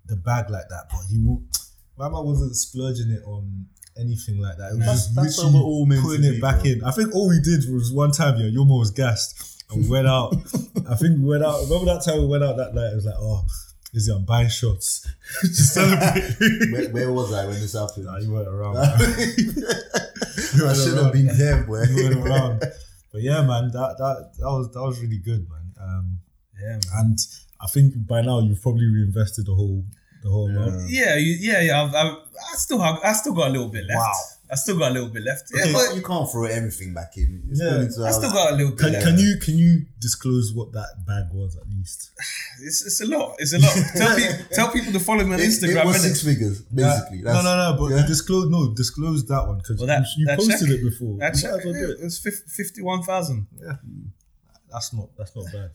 the 0.06 0.16
bag 0.16 0.50
like 0.50 0.68
that, 0.68 0.84
but 0.90 1.00
he 1.08 1.18
won't. 1.18 1.42
My 1.98 2.08
man 2.08 2.24
wasn't 2.24 2.54
splurging 2.56 3.10
it 3.10 3.22
on 3.26 3.66
anything 3.98 4.38
like 4.40 4.56
that. 4.58 4.70
It 4.72 4.76
was 4.76 4.86
That's- 4.86 4.96
just 5.06 5.14
that's 5.16 5.38
literally 5.38 5.54
what 5.58 5.64
we're 5.66 5.70
all 5.70 5.86
meant 5.86 6.02
putting 6.02 6.24
it 6.24 6.30
be, 6.32 6.40
back 6.40 6.62
bro. 6.62 6.70
in. 6.70 6.84
I 6.84 6.90
think 6.92 7.14
all 7.14 7.28
we 7.28 7.40
did 7.40 7.60
was 7.72 7.92
one 7.92 8.12
time, 8.12 8.38
yeah, 8.38 8.46
Yoma 8.46 8.78
was 8.78 8.90
gassed 8.92 9.64
and 9.70 9.82
we 9.82 9.90
went 9.90 10.06
out. 10.06 10.34
I 10.88 10.94
think 10.94 11.18
we 11.18 11.24
went 11.28 11.42
out. 11.44 11.62
Remember 11.64 11.86
that 11.92 12.02
time 12.04 12.20
we 12.20 12.26
went 12.26 12.42
out 12.44 12.56
that 12.56 12.74
night? 12.74 12.92
It 12.92 12.96
was 12.96 13.04
like, 13.06 13.18
oh, 13.18 13.44
Izzy, 13.92 14.12
I'm 14.12 14.24
buying 14.24 14.48
shots 14.48 15.08
to 15.40 15.48
celebrate. 15.48 16.70
Where, 16.72 16.90
where 16.90 17.12
was 17.12 17.32
I 17.32 17.46
when 17.46 17.54
this 17.60 17.72
happened? 17.72 18.06
nah, 18.06 18.18
you 18.18 18.30
weren't 18.30 18.48
around. 18.48 18.76
I 18.78 18.92
should 20.74 20.94
around. 20.94 21.04
have 21.04 21.12
been 21.12 21.26
there, 21.36 21.64
boy. 21.64 21.82
you 21.82 21.96
weren't 22.04 22.26
around. 22.26 22.62
But 23.12 23.22
yeah, 23.22 23.42
man, 23.42 23.72
that 23.72 23.96
that 23.98 24.34
that 24.38 24.46
was 24.46 24.70
that 24.70 24.80
was 24.80 25.00
really 25.00 25.18
good, 25.18 25.44
man. 25.50 25.72
Um, 25.80 26.20
yeah 26.62 26.74
man. 26.74 26.80
and 26.94 27.18
I 27.60 27.66
think 27.66 28.06
by 28.06 28.20
now 28.22 28.38
you've 28.38 28.62
probably 28.62 28.86
reinvested 28.86 29.46
the 29.46 29.54
whole 29.54 29.84
the 30.22 30.28
whole 30.30 30.48
amount. 30.48 30.90
yeah 30.90 31.16
you, 31.16 31.36
yeah 31.40 31.60
yeah 31.60 31.82
I've, 31.82 31.94
I've, 31.94 32.16
I 32.52 32.56
still 32.56 32.78
have 32.80 32.98
I 33.04 33.12
still 33.12 33.32
got 33.34 33.48
a 33.48 33.50
little 33.52 33.68
bit 33.68 33.84
left 33.86 33.98
Wow. 33.98 34.12
I 34.52 34.56
still 34.56 34.76
got 34.78 34.90
a 34.90 34.94
little 34.94 35.08
bit 35.08 35.22
left 35.22 35.44
yeah 35.54 35.62
Okay, 35.62 35.72
but 35.72 35.94
you 35.94 36.02
can't 36.02 36.28
throw 36.30 36.44
everything 36.44 36.92
back 36.92 37.16
in. 37.16 37.40
You 37.46 37.52
Yeah. 37.54 37.86
I 38.04 38.10
still 38.10 38.32
got 38.32 38.52
a 38.52 38.56
little 38.56 38.72
bit 38.72 38.80
Can, 38.80 38.92
left. 38.94 39.06
can 39.06 39.18
you 39.18 39.36
can 39.40 39.56
you 39.56 39.86
disclose 40.00 40.52
what 40.52 40.72
that 40.72 41.06
bag 41.06 41.26
was 41.32 41.56
at 41.56 41.68
least? 41.70 42.10
It's, 42.62 42.84
it's 42.84 43.00
a 43.00 43.06
lot. 43.06 43.36
It's 43.38 43.54
a 43.54 43.58
lot. 43.58 43.72
tell, 43.96 44.14
pe- 44.16 44.42
tell 44.52 44.70
people 44.70 44.92
to 44.92 45.00
follow 45.00 45.24
me 45.24 45.32
on 45.34 45.40
It, 45.40 45.44
Instagram. 45.44 45.80
it 45.84 45.86
was 45.86 45.96
innit? 45.96 46.08
six 46.08 46.22
figures, 46.24 46.60
basically. 46.62 47.22
no, 47.22 47.40
no, 47.40 47.52
no. 47.56 47.76
But 47.78 47.94
yeah. 47.94 48.06
disclose 48.06 48.50
no, 48.50 48.74
disclose 48.74 49.24
that 49.28 49.46
one 49.46 49.58
because 49.58 49.80
Well, 49.80 49.88
you, 49.88 50.04
you 50.18 50.26
that 50.26 50.38
posted 50.38 50.68
check- 50.68 50.78
it 50.78 50.82
before. 50.84 51.16
That 51.18 51.36
You 51.36 51.40
check, 51.40 51.50
might 51.52 51.58
as 51.60 51.64
well 51.64 51.74
yeah, 51.76 51.88
it. 51.94 52.00
it 52.00 52.04
was 52.04 52.18
fif- 52.18 52.44
51,000. 52.44 53.46
That's 54.70 54.92
not 54.92 55.08
that's 55.16 55.34
not 55.34 55.44
bad. 55.52 55.70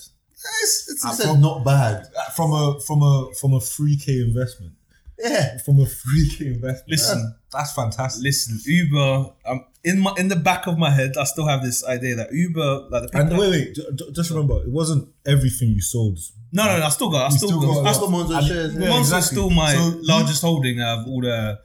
It's, 0.63 0.89
it's, 0.91 1.05
I 1.05 1.09
it's 1.09 1.23
said 1.23 1.39
not 1.39 1.63
bad. 1.63 2.07
From 2.35 2.51
a 2.51 2.79
from 2.81 3.01
a 3.01 3.29
from 3.39 3.53
a 3.53 3.59
three 3.59 3.97
k 3.97 4.21
investment. 4.21 4.73
Yeah. 5.17 5.57
From 5.59 5.79
a 5.79 5.85
three 5.85 6.29
k 6.37 6.47
investment. 6.47 6.89
Listen. 6.89 7.35
that's, 7.51 7.53
that's 7.53 7.73
fantastic. 7.73 8.23
listen, 8.23 8.59
Uber. 8.65 9.31
Um, 9.45 9.65
in 9.83 9.99
my 9.99 10.13
in 10.17 10.27
the 10.27 10.35
back 10.35 10.67
of 10.67 10.77
my 10.77 10.89
head, 10.91 11.13
I 11.17 11.23
still 11.23 11.47
have 11.47 11.63
this 11.63 11.83
idea 11.85 12.15
that 12.15 12.33
Uber, 12.33 12.87
like 12.89 13.11
the. 13.11 13.17
And 13.19 13.37
wait, 13.37 13.49
wait, 13.51 13.75
ju- 13.75 13.91
ju- 13.95 14.11
just 14.11 14.29
remember, 14.31 14.61
it 14.63 14.69
wasn't 14.69 15.07
everything 15.25 15.69
you 15.69 15.81
sold. 15.81 16.19
no, 16.51 16.65
no, 16.65 16.79
no. 16.79 16.85
I 16.85 16.89
still 16.89 17.09
got. 17.09 17.31
I 17.31 17.35
still, 17.35 17.49
still 17.49 17.61
got. 17.61 17.73
got- 17.75 17.85
I 17.85 17.89
I 17.89 17.93
still, 17.93 18.07
still 18.07 18.39
Monzo 18.39 18.47
shares. 18.47 18.73
yeah. 18.73 18.89
Monster's 18.89 19.17
exactly. 19.17 19.35
still 19.37 19.49
my 19.51 19.73
So 19.73 19.79
you- 19.89 19.99
largest 20.07 20.41
holding 20.41 20.81
out 20.81 20.99
of 20.99 21.07
all 21.07 21.21
the 21.21 21.59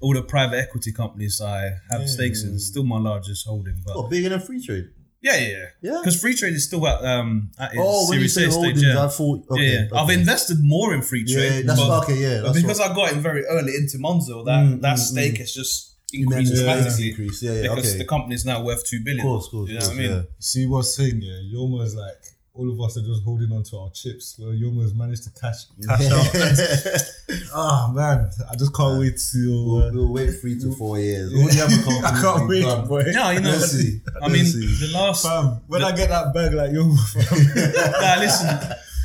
all 0.00 0.14
the 0.14 0.22
private 0.22 0.56
equity 0.56 0.92
companies 0.92 1.40
I 1.42 1.62
have 1.90 2.00
Yeah, 2.00 2.06
stakes 2.06 2.42
yeah, 2.42 2.50
in. 2.52 2.58
Still 2.58 2.84
my 2.84 2.98
largest 2.98 3.46
holding, 3.46 3.76
but 3.86 3.94
What, 3.96 4.10
bigger 4.10 4.30
than 4.30 4.40
Freetrade? 4.40 4.88
Yeah, 5.22 5.36
yeah, 5.36 5.48
yeah. 5.48 5.64
Yeah? 5.82 5.98
Because 6.00 6.22
Freetrade 6.22 6.52
is 6.52 6.64
still 6.66 6.86
at 6.88 7.04
um 7.04 7.50
at 7.58 7.72
its 7.72 7.80
Oh, 7.82 8.08
when 8.08 8.20
you 8.20 8.28
say 8.28 8.44
A 8.46 8.50
holdings, 8.50 8.78
stage. 8.78 8.94
Yeah. 8.94 9.04
I 9.04 9.08
thought 9.08 9.44
okay, 9.50 9.72
yeah, 9.72 9.86
yeah. 9.92 10.00
I've 10.00 10.10
invested 10.10 10.58
more 10.62 10.94
in 10.94 11.00
Freetrade. 11.00 11.28
Yeah, 11.28 11.48
trade. 11.48 11.66
that's 11.66 11.80
but, 11.80 12.02
okay. 12.04 12.16
Yeah, 12.16 12.40
that's 12.40 12.60
because 12.62 12.78
what, 12.78 12.90
I 12.90 12.94
got 12.94 13.12
in 13.12 13.20
very 13.20 13.44
early 13.44 13.74
into 13.76 13.98
Monzo, 13.98 14.44
that 14.46 14.60
Mm, 14.64 14.80
that 14.80 14.96
mm, 14.96 14.98
stake 14.98 15.34
mm. 15.34 15.38
has 15.38 15.52
just 15.54 15.94
increased 16.12 16.54
Yeah, 16.54 16.62
dramatically. 16.62 17.10
increase. 17.10 17.42
Yeah, 17.42 17.52
yeah, 17.52 17.62
because 17.74 17.90
okay. 17.90 17.98
the 17.98 18.04
company 18.06 18.34
is 18.34 18.44
now 18.46 18.62
worth 18.64 18.84
two 18.86 19.00
billion. 19.04 19.20
Of 19.26 19.30
course, 19.30 19.46
of 19.46 19.50
course, 19.52 19.70
you 19.70 19.76
of 19.76 19.82
know 19.82 19.86
course, 19.88 19.96
what 19.98 20.04
I 20.04 20.08
mean? 20.08 20.16
yeah. 20.16 20.22
See 20.38 20.66
what's 20.66 20.94
saying, 20.96 21.20
yeah? 21.22 21.38
You 21.42 21.58
almost 21.58 21.96
like 21.96 22.16
all 22.60 22.70
of 22.70 22.80
us 22.80 22.96
are 22.98 23.02
just 23.02 23.22
holding 23.24 23.50
on 23.52 23.62
to 23.64 23.78
our 23.78 23.90
chips. 23.90 24.36
Well, 24.38 24.52
you 24.52 24.66
almost 24.68 24.94
managed 24.94 25.24
to 25.24 25.30
cash 25.40 25.64
cash 25.86 26.06
out. 26.10 27.00
Ah 27.54 27.90
man, 27.94 28.28
I 28.50 28.56
just 28.56 28.74
can't 28.74 28.98
wait 29.00 29.16
to. 29.32 29.38
We'll, 29.66 29.82
Uh, 29.84 29.90
we'll 29.92 30.12
wait 30.12 30.30
three 30.40 30.58
to 30.60 30.72
four 30.74 30.98
years. 30.98 31.32
All 31.32 31.46
the 31.48 31.62
other 31.64 31.76
companies 31.82 32.04
I 32.04 32.20
can't 32.20 32.48
wait, 32.48 32.62
done. 32.62 32.88
boy. 32.88 33.02
No, 33.06 33.30
you 33.30 33.40
know, 33.40 33.50
Let's 33.50 33.70
see. 33.72 34.00
I 34.22 34.28
mean, 34.28 34.44
see. 34.44 34.66
the 34.86 34.92
last 34.92 35.24
Fam, 35.24 35.60
when 35.68 35.82
I 35.82 35.92
get 35.94 36.08
that 36.10 36.34
bag, 36.34 36.52
like 36.54 36.72
yo, 36.72 36.82
nah, 36.86 38.16
listen, 38.20 38.46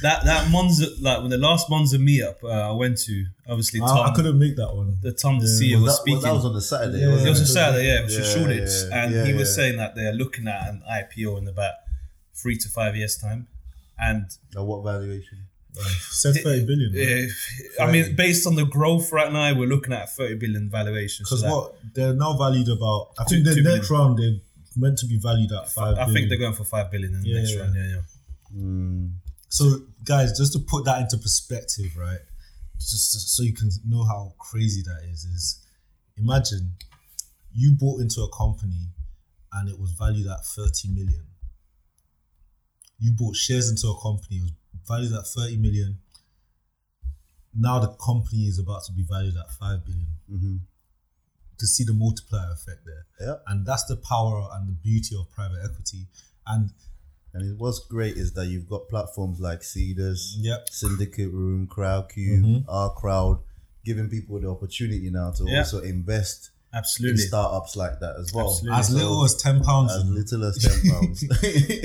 that 0.02 0.26
that 0.26 0.48
Monzo, 0.52 0.86
like 1.02 1.22
when 1.22 1.30
the 1.30 1.38
last 1.38 1.70
Monzo 1.70 1.98
meetup 2.00 2.44
uh, 2.44 2.70
I 2.70 2.72
went 2.72 2.98
to, 3.06 3.26
obviously 3.48 3.80
Tom, 3.80 3.98
I, 3.98 4.10
I 4.12 4.16
couldn't 4.16 4.38
make 4.40 4.56
that 4.58 4.74
one. 4.74 4.98
the 5.02 5.12
Tom 5.14 5.40
the 5.40 5.46
Yeah. 5.46 5.78
CEO 5.78 5.82
Was 5.82 5.84
was 5.84 5.94
that, 5.96 6.02
speaking. 6.02 6.22
well, 6.24 6.32
that 6.32 6.36
was 6.38 6.46
on 6.46 6.54
the 6.54 6.62
Saturday. 6.62 7.00
Yeah, 7.00 7.08
wasn't 7.10 7.28
it 7.28 7.30
was 7.30 7.42
a? 7.42 7.48
Saturday, 7.48 7.86
yeah, 7.88 8.00
it 8.00 8.04
was 8.06 8.16
Yeah, 8.18 8.22
a 8.22 8.26
Shoreditch, 8.34 8.70
yeah, 8.90 9.04
and 9.04 9.14
yeah, 9.14 9.26
he 9.26 9.34
was 9.34 9.50
yeah. 9.50 9.56
saying 9.56 9.78
that 9.78 9.96
they're 9.96 10.14
looking 10.14 10.48
at 10.48 10.68
an 10.70 10.82
IPO 10.90 11.38
in 11.40 11.48
about 11.48 11.74
three 12.36 12.58
to 12.58 12.70
five 12.70 12.96
years 12.96 13.18
time, 13.18 13.48
and 13.98 14.26
At 14.56 14.62
what 14.64 14.84
valuation? 14.84 15.40
Said 16.12 16.36
thirty 16.42 16.66
billion. 16.66 17.30
uh, 17.80 17.84
I 17.84 17.92
mean, 17.92 18.16
based 18.16 18.48
on 18.48 18.56
the 18.56 18.66
growth 18.66 19.12
right 19.12 19.32
now, 19.32 19.54
we're 19.60 19.68
looking 19.68 19.92
at 19.94 20.14
thirty 20.16 20.36
billion 20.36 20.70
valuation. 20.70 21.24
Because 21.24 21.42
that- 21.42 21.52
what 21.52 21.76
they're 21.94 22.14
now 22.14 22.34
valued 22.38 22.70
about. 22.70 23.10
I 23.20 23.24
Two- 23.26 23.36
think 23.44 23.46
the 23.46 23.56
two 23.56 23.64
next 23.64 23.90
round 23.92 24.18
they're 24.18 24.38
meant 24.78 24.98
to 25.00 25.06
be 25.06 25.18
valued 25.18 25.52
at 25.52 25.70
five. 25.70 25.98
I 25.98 26.06
think 26.14 26.30
they're 26.30 26.38
going 26.38 26.54
for 26.54 26.64
five 26.64 26.92
billion 26.92 27.14
in 27.16 27.22
the 27.22 27.30
Yeah, 27.30 27.38
next 27.40 27.52
yeah. 27.54 27.60
round. 27.62 27.76
Yeah, 27.76 27.88
yeah. 27.96 28.58
Mm. 28.62 29.14
So, 29.50 29.82
guys, 30.04 30.38
just 30.38 30.54
to 30.54 30.60
put 30.60 30.86
that 30.86 31.02
into 31.02 31.18
perspective, 31.18 31.96
right? 31.98 32.20
Just 32.78 33.36
so 33.36 33.44
you 33.44 33.54
can 33.54 33.70
know 33.86 34.04
how 34.04 34.34
crazy 34.38 34.82
that 34.84 35.02
is. 35.12 35.24
Is 35.26 35.60
imagine 36.18 36.74
you 37.54 37.72
bought 37.72 38.00
into 38.02 38.22
a 38.22 38.30
company 38.30 38.88
and 39.54 39.68
it 39.70 39.78
was 39.80 39.92
valued 39.92 40.28
at 40.28 40.46
thirty 40.46 40.88
million. 40.90 41.26
You 43.00 43.12
bought 43.12 43.36
shares 43.36 43.70
into 43.70 43.88
a 43.88 44.02
company, 44.02 44.38
it 44.38 44.44
was 44.44 44.82
valued 44.88 45.14
at 45.14 45.28
thirty 45.28 45.58
million. 45.58 46.00
Now 47.58 47.80
the 47.80 47.90
company 47.94 48.48
is 48.48 48.60
about 48.60 48.84
to 48.86 48.92
be 48.92 49.04
valued 49.04 49.36
at 49.38 49.52
five 49.52 49.86
billion. 49.86 50.08
Mhm. 50.32 50.60
To 51.60 51.68
see 51.68 51.86
the 51.86 51.94
multiplier 51.94 52.52
effect 52.52 52.86
there, 52.86 53.06
Yeah. 53.22 53.36
and 53.48 53.66
that's 53.66 53.86
the 53.86 53.96
power 53.96 54.50
and 54.54 54.68
the 54.68 54.74
beauty 54.74 55.16
of 55.16 55.30
private 55.32 55.60
equity. 55.64 56.08
And 56.46 56.74
And 57.34 57.52
it, 57.52 57.58
what's 57.58 57.80
great 57.80 58.16
is 58.16 58.32
that 58.34 58.48
you've 58.48 58.70
got 58.70 58.88
platforms 58.88 59.42
like 59.42 59.60
Seedrs, 59.62 60.36
Yep. 60.38 60.70
Syndicate 60.70 61.34
Room, 61.34 61.68
CrowdCube, 61.68 62.42
Mhm. 62.44 62.66
Our 62.70 62.94
Crowd, 62.94 63.42
giving 63.84 64.10
people 64.10 64.40
the 64.40 64.48
opportunity 64.50 65.10
now 65.10 65.32
to 65.32 65.44
Yeah. 65.44 65.60
also 65.60 65.82
invest 65.82 66.52
in 66.52 66.55
Absolutely. 66.76 67.18
startups 67.24 67.76
like 67.76 68.00
that 68.02 68.16
as 68.20 68.34
well. 68.34 68.50
Absolutely. 68.50 68.80
as 68.80 68.88
So, 68.90 68.94
little 68.96 69.24
as 69.24 69.36
ten 69.36 69.64
pounds, 69.64 69.92
as 69.94 70.04
little 70.06 70.44
as 70.46 70.58
ten 70.58 70.92
pounds. 70.92 71.24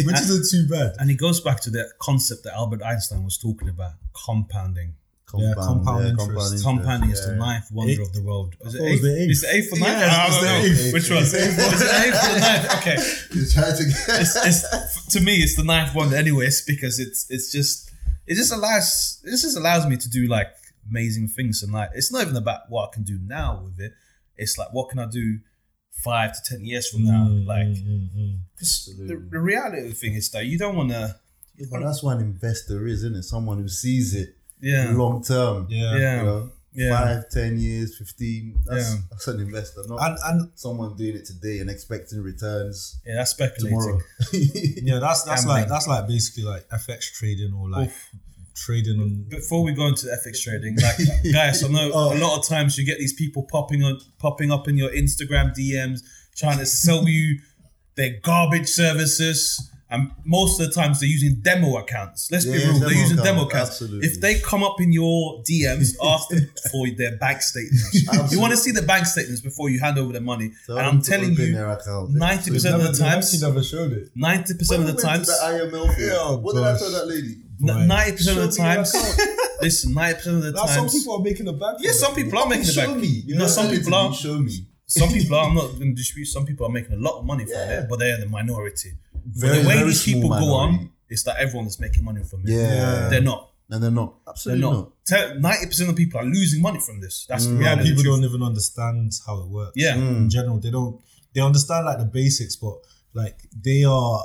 which 0.06 0.16
isn't 0.16 0.46
too 0.50 0.68
bad. 0.68 0.94
And 0.98 1.10
it 1.10 1.14
goes 1.14 1.40
back 1.40 1.60
to 1.62 1.70
the 1.70 1.88
concept 2.00 2.42
that 2.44 2.54
Albert 2.54 2.82
Einstein 2.82 3.24
was 3.24 3.38
talking 3.38 3.68
about: 3.68 3.92
compounding. 4.26 4.94
Yeah, 5.32 5.54
compound 5.54 6.06
interest. 6.18 6.64
Compounding 6.64 7.10
is 7.10 7.24
the 7.24 7.32
yeah. 7.34 7.38
ninth 7.38 7.70
wonder 7.70 7.92
Eight- 7.92 8.00
of 8.00 8.12
the 8.12 8.22
world. 8.22 8.56
Is 8.62 8.74
it 8.74 8.78
thought 8.78 8.84
it 8.84 8.90
was 8.90 8.92
eighth? 8.94 9.02
the 9.02 9.22
eighth. 9.22 9.30
It's 9.30 9.40
the 9.42 9.54
eighth 9.54 9.72
or 9.72 9.78
ninth? 9.78 10.00
Yeah, 10.00 10.26
it's 10.26 10.40
the 10.40 10.46
know. 10.46 10.58
eighth. 10.58 10.92
Which 10.92 11.10
one? 11.10 11.22
Is 11.22 11.34
it 11.34 11.56
the 11.56 12.02
eighth 12.04 12.24
or 12.26 12.40
ninth? 12.40 12.74
Okay. 12.78 12.96
He's 13.38 13.54
trying 13.54 13.76
to 13.76 13.84
get. 13.84 14.20
It's, 14.20 14.36
it's, 14.44 15.06
to 15.14 15.20
me, 15.20 15.36
it's 15.36 15.54
the 15.54 15.62
ninth 15.62 15.94
one, 15.94 16.12
anyways, 16.12 16.62
because 16.66 16.98
it's 16.98 17.30
it's 17.30 17.52
just 17.52 17.92
it 18.26 18.34
just 18.34 18.52
allows 18.52 19.20
it 19.22 19.30
just 19.30 19.56
allows 19.56 19.86
me 19.86 19.96
to 19.98 20.10
do 20.10 20.26
like 20.26 20.48
amazing 20.88 21.28
things 21.28 21.62
and 21.62 21.72
like 21.72 21.90
it's 21.94 22.10
not 22.12 22.22
even 22.22 22.34
about 22.36 22.62
what 22.68 22.88
I 22.90 22.94
can 22.94 23.04
do 23.04 23.20
now 23.24 23.60
with 23.62 23.78
it. 23.78 23.92
It's 24.42 24.56
like 24.58 24.68
what 24.72 24.88
can 24.90 24.98
I 24.98 25.06
do 25.06 25.38
five 26.04 26.30
to 26.34 26.40
ten 26.50 26.64
years 26.64 26.88
from 26.90 27.04
now? 27.04 27.26
Mm, 27.28 27.46
like 27.46 27.66
mm, 27.66 27.86
mm, 27.86 28.16
mm. 28.16 28.38
'cause 28.58 28.72
the, 28.98 29.16
the 29.34 29.38
reality 29.38 29.78
of 29.84 29.88
the 29.90 29.94
thing 30.02 30.14
is 30.14 30.30
that 30.30 30.46
you 30.46 30.56
don't 30.58 30.76
want 30.76 30.90
to. 30.90 31.16
But 31.70 31.80
that's 31.84 32.02
what 32.02 32.16
an 32.16 32.22
investor 32.22 32.86
is, 32.86 33.04
isn't 33.04 33.16
it? 33.16 33.22
Someone 33.24 33.58
who 33.58 33.68
sees 33.68 34.14
it 34.14 34.30
Yeah. 34.62 34.92
long 34.92 35.22
term. 35.22 35.66
Yeah. 35.68 35.96
Yeah. 35.98 36.16
You 36.20 36.26
know, 36.26 36.50
Yeah. 36.72 36.90
five, 36.98 37.28
ten 37.30 37.58
years, 37.58 37.98
fifteen. 37.98 38.62
That's, 38.64 38.94
Yeah. 38.94 39.00
that's 39.10 39.28
an 39.28 39.40
investor, 39.40 39.82
not 39.88 39.98
And 40.06 40.18
and 40.28 40.50
someone 40.54 40.96
doing 40.96 41.16
it 41.16 41.26
today 41.26 41.58
and 41.58 41.68
expecting 41.68 42.22
returns 42.22 42.96
Yeah, 43.04 43.16
that's 43.16 43.32
speculating. 43.32 43.78
tomorrow. 43.78 44.00
yeah, 44.88 44.98
that's 45.00 45.22
that's 45.24 45.42
Gambling. 45.44 45.62
like 45.62 45.68
that's 45.68 45.86
like 45.86 46.06
basically 46.06 46.44
like 46.44 46.64
FX 46.70 47.00
trading 47.18 47.52
or 47.52 47.68
like 47.68 47.92
trading 48.64 49.00
on. 49.00 49.24
Before 49.28 49.62
we 49.64 49.72
go 49.72 49.86
into 49.86 50.06
FX 50.06 50.42
trading, 50.42 50.76
like 50.76 50.96
guys, 51.32 51.64
I 51.64 51.68
know 51.68 51.90
Oh. 51.92 52.16
a 52.16 52.18
lot 52.18 52.38
of 52.38 52.46
times 52.46 52.76
you 52.78 52.84
get 52.84 52.98
these 52.98 53.12
people 53.14 53.46
popping 53.50 53.82
on 53.82 53.98
popping 54.18 54.50
up 54.50 54.68
in 54.68 54.76
your 54.76 54.90
Instagram 54.90 55.54
DMs 55.56 56.00
trying 56.36 56.58
to 56.58 56.66
sell 56.66 57.08
you 57.08 57.40
their 57.96 58.18
garbage 58.22 58.68
services. 58.68 59.66
And 59.92 60.12
most 60.24 60.60
of 60.60 60.68
the 60.68 60.72
times 60.72 61.00
they're 61.00 61.08
using 61.08 61.40
demo 61.42 61.76
accounts. 61.78 62.28
Let's 62.30 62.44
be 62.44 62.52
real, 62.52 62.78
they're 62.78 62.92
using 62.92 63.16
demo 63.16 63.42
accounts, 63.46 63.70
absolutely. 63.72 64.06
If 64.06 64.20
they 64.20 64.38
come 64.38 64.62
up 64.62 64.80
in 64.80 64.92
your 64.92 65.42
DMs, 65.42 65.96
asking 66.04 66.46
for 66.70 66.86
their 66.96 67.16
bank 67.16 67.42
statements. 67.42 68.32
You 68.32 68.38
want 68.38 68.52
to 68.52 68.56
see 68.56 68.70
the 68.70 68.82
bank 68.82 69.06
statements 69.06 69.40
before 69.40 69.68
you 69.68 69.80
hand 69.80 69.98
over 69.98 70.12
the 70.12 70.20
money. 70.20 70.52
Tell 70.66 70.78
and 70.78 70.86
I'm 70.86 71.02
telling 71.02 71.32
you, 71.32 71.54
90% 71.54 72.74
of 72.74 72.82
the 72.84 72.96
times, 72.96 73.42
never 73.42 73.64
showed 73.64 73.90
it. 73.90 74.16
90% 74.16 74.78
of 74.78 74.86
the 74.86 75.02
times, 75.02 75.26
the 75.26 75.32
IML. 75.44 75.98
Yeah, 75.98 76.18
oh, 76.20 76.36
what 76.38 76.54
did 76.54 76.62
I 76.62 76.78
tell 76.78 76.92
that 76.92 77.08
lady? 77.08 77.38
Boy. 77.60 77.84
ninety 77.86 78.12
percent 78.16 78.38
of 78.38 78.50
the 78.50 78.56
time, 78.56 78.82
me. 78.82 79.24
Listen, 79.62 79.94
ninety 79.94 80.16
percent 80.18 80.36
of 80.38 80.42
the 80.44 80.52
Now 80.52 80.66
some 80.66 80.88
people 80.88 81.14
are 81.16 81.22
making 81.22 81.48
a 81.48 81.52
back. 81.52 81.76
Yeah, 81.80 81.92
some 81.92 82.14
people 82.14 82.38
are 82.38 82.48
making 82.48 82.66
the 82.66 82.72
Show 82.72 82.94
me. 82.94 83.06
You 83.26 83.34
No, 83.34 83.40
know, 83.40 83.46
some 83.48 83.70
people 83.70 83.94
are. 83.94 84.12
Show 84.14 84.38
me. 84.38 84.66
Some 84.86 85.08
people 85.10 85.36
are. 85.36 85.46
I'm 85.48 85.54
not 85.54 85.68
going 85.78 85.90
to 85.90 85.94
dispute. 85.94 86.26
Some 86.26 86.46
people 86.46 86.66
are 86.66 86.70
making 86.72 86.92
a 86.94 86.96
lot 86.96 87.18
of 87.20 87.24
money 87.26 87.44
from 87.44 87.52
Yeah. 87.54 87.80
it, 87.80 87.88
but 87.88 87.98
they're 87.98 88.18
the 88.18 88.26
minority. 88.26 88.92
Very, 89.26 89.58
but 89.58 89.62
the 89.62 89.68
way 89.68 89.82
these 89.84 90.02
people 90.04 90.28
small 90.30 90.40
go 90.40 90.52
on 90.54 90.90
is 91.08 91.22
that 91.24 91.36
everyone 91.38 91.66
is 91.66 91.78
making 91.78 92.04
money 92.04 92.22
from 92.24 92.40
it. 92.46 92.50
Yeah. 92.50 93.08
they're 93.10 93.20
not. 93.20 93.50
And 93.72 93.82
they're 93.82 93.90
not. 93.90 94.14
They're 94.24 94.32
Absolutely 94.32 94.62
not. 94.62 94.92
not. 95.10 95.40
Ninety 95.40 95.66
percent 95.66 95.90
of 95.90 95.96
people 95.96 96.18
are 96.20 96.24
losing 96.24 96.60
money 96.62 96.80
from 96.80 97.00
this. 97.00 97.26
That's 97.28 97.46
the 97.46 97.52
Yeah, 97.52 97.58
reality. 97.74 97.90
people 97.90 98.02
don't 98.04 98.24
even 98.24 98.42
understand 98.42 99.12
how 99.26 99.40
it 99.42 99.46
works. 99.48 99.72
Yeah. 99.76 99.94
Mm. 99.94 100.16
in 100.16 100.30
general, 100.30 100.58
they 100.58 100.70
don't. 100.70 101.00
They 101.34 101.40
understand 101.40 101.84
like 101.86 101.98
the 101.98 102.06
basics, 102.06 102.56
but 102.56 102.74
like 103.14 103.38
they 103.62 103.84
are, 103.84 104.24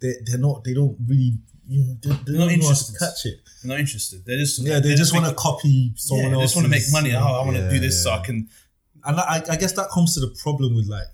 they 0.00 0.12
they're 0.26 0.38
not. 0.38 0.62
They 0.62 0.74
don't 0.74 0.96
really. 1.08 1.38
You 1.66 1.84
know, 1.84 1.96
they, 2.02 2.10
they 2.10 2.16
They're 2.16 2.24
don't 2.24 2.26
not 2.26 2.38
know 2.38 2.44
how 2.44 2.48
to 2.48 2.54
interested. 2.54 2.98
catch 2.98 3.26
it. 3.26 3.40
They're 3.62 3.68
not 3.70 3.80
interested. 3.80 4.24
They 4.26 4.36
just 4.36 4.58
Yeah, 4.60 4.80
they, 4.80 4.94
just 4.94 5.14
want 5.14 5.26
to 5.26 5.34
copy 5.34 5.92
someone 5.96 6.24
yeah, 6.26 6.30
they 6.30 6.34
else. 6.34 6.44
just 6.44 6.56
want 6.56 6.66
to 6.66 6.70
make 6.70 6.82
money. 6.92 7.14
Oh, 7.14 7.18
I 7.18 7.44
want 7.44 7.56
to 7.56 7.62
Yeah, 7.62 7.70
do 7.70 7.80
this 7.80 8.02
so. 8.02 8.10
I 8.12 8.20
can. 8.24 8.48
and 9.04 9.20
I, 9.20 9.42
I 9.50 9.56
guess 9.56 9.72
that 9.72 9.88
comes 9.90 10.14
to 10.14 10.20
the 10.20 10.34
problem 10.42 10.74
with 10.74 10.86
like 10.86 11.06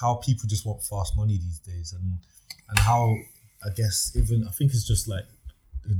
how 0.00 0.14
people 0.16 0.48
just 0.48 0.66
want 0.66 0.82
fast 0.82 1.16
money 1.16 1.38
these 1.38 1.60
days, 1.60 1.92
and 1.92 2.18
and 2.68 2.78
how 2.80 3.16
I 3.64 3.70
guess 3.74 4.12
even 4.16 4.46
I 4.46 4.50
think 4.50 4.72
it's 4.72 4.86
just 4.86 5.06
like 5.08 5.24
the, 5.84 5.96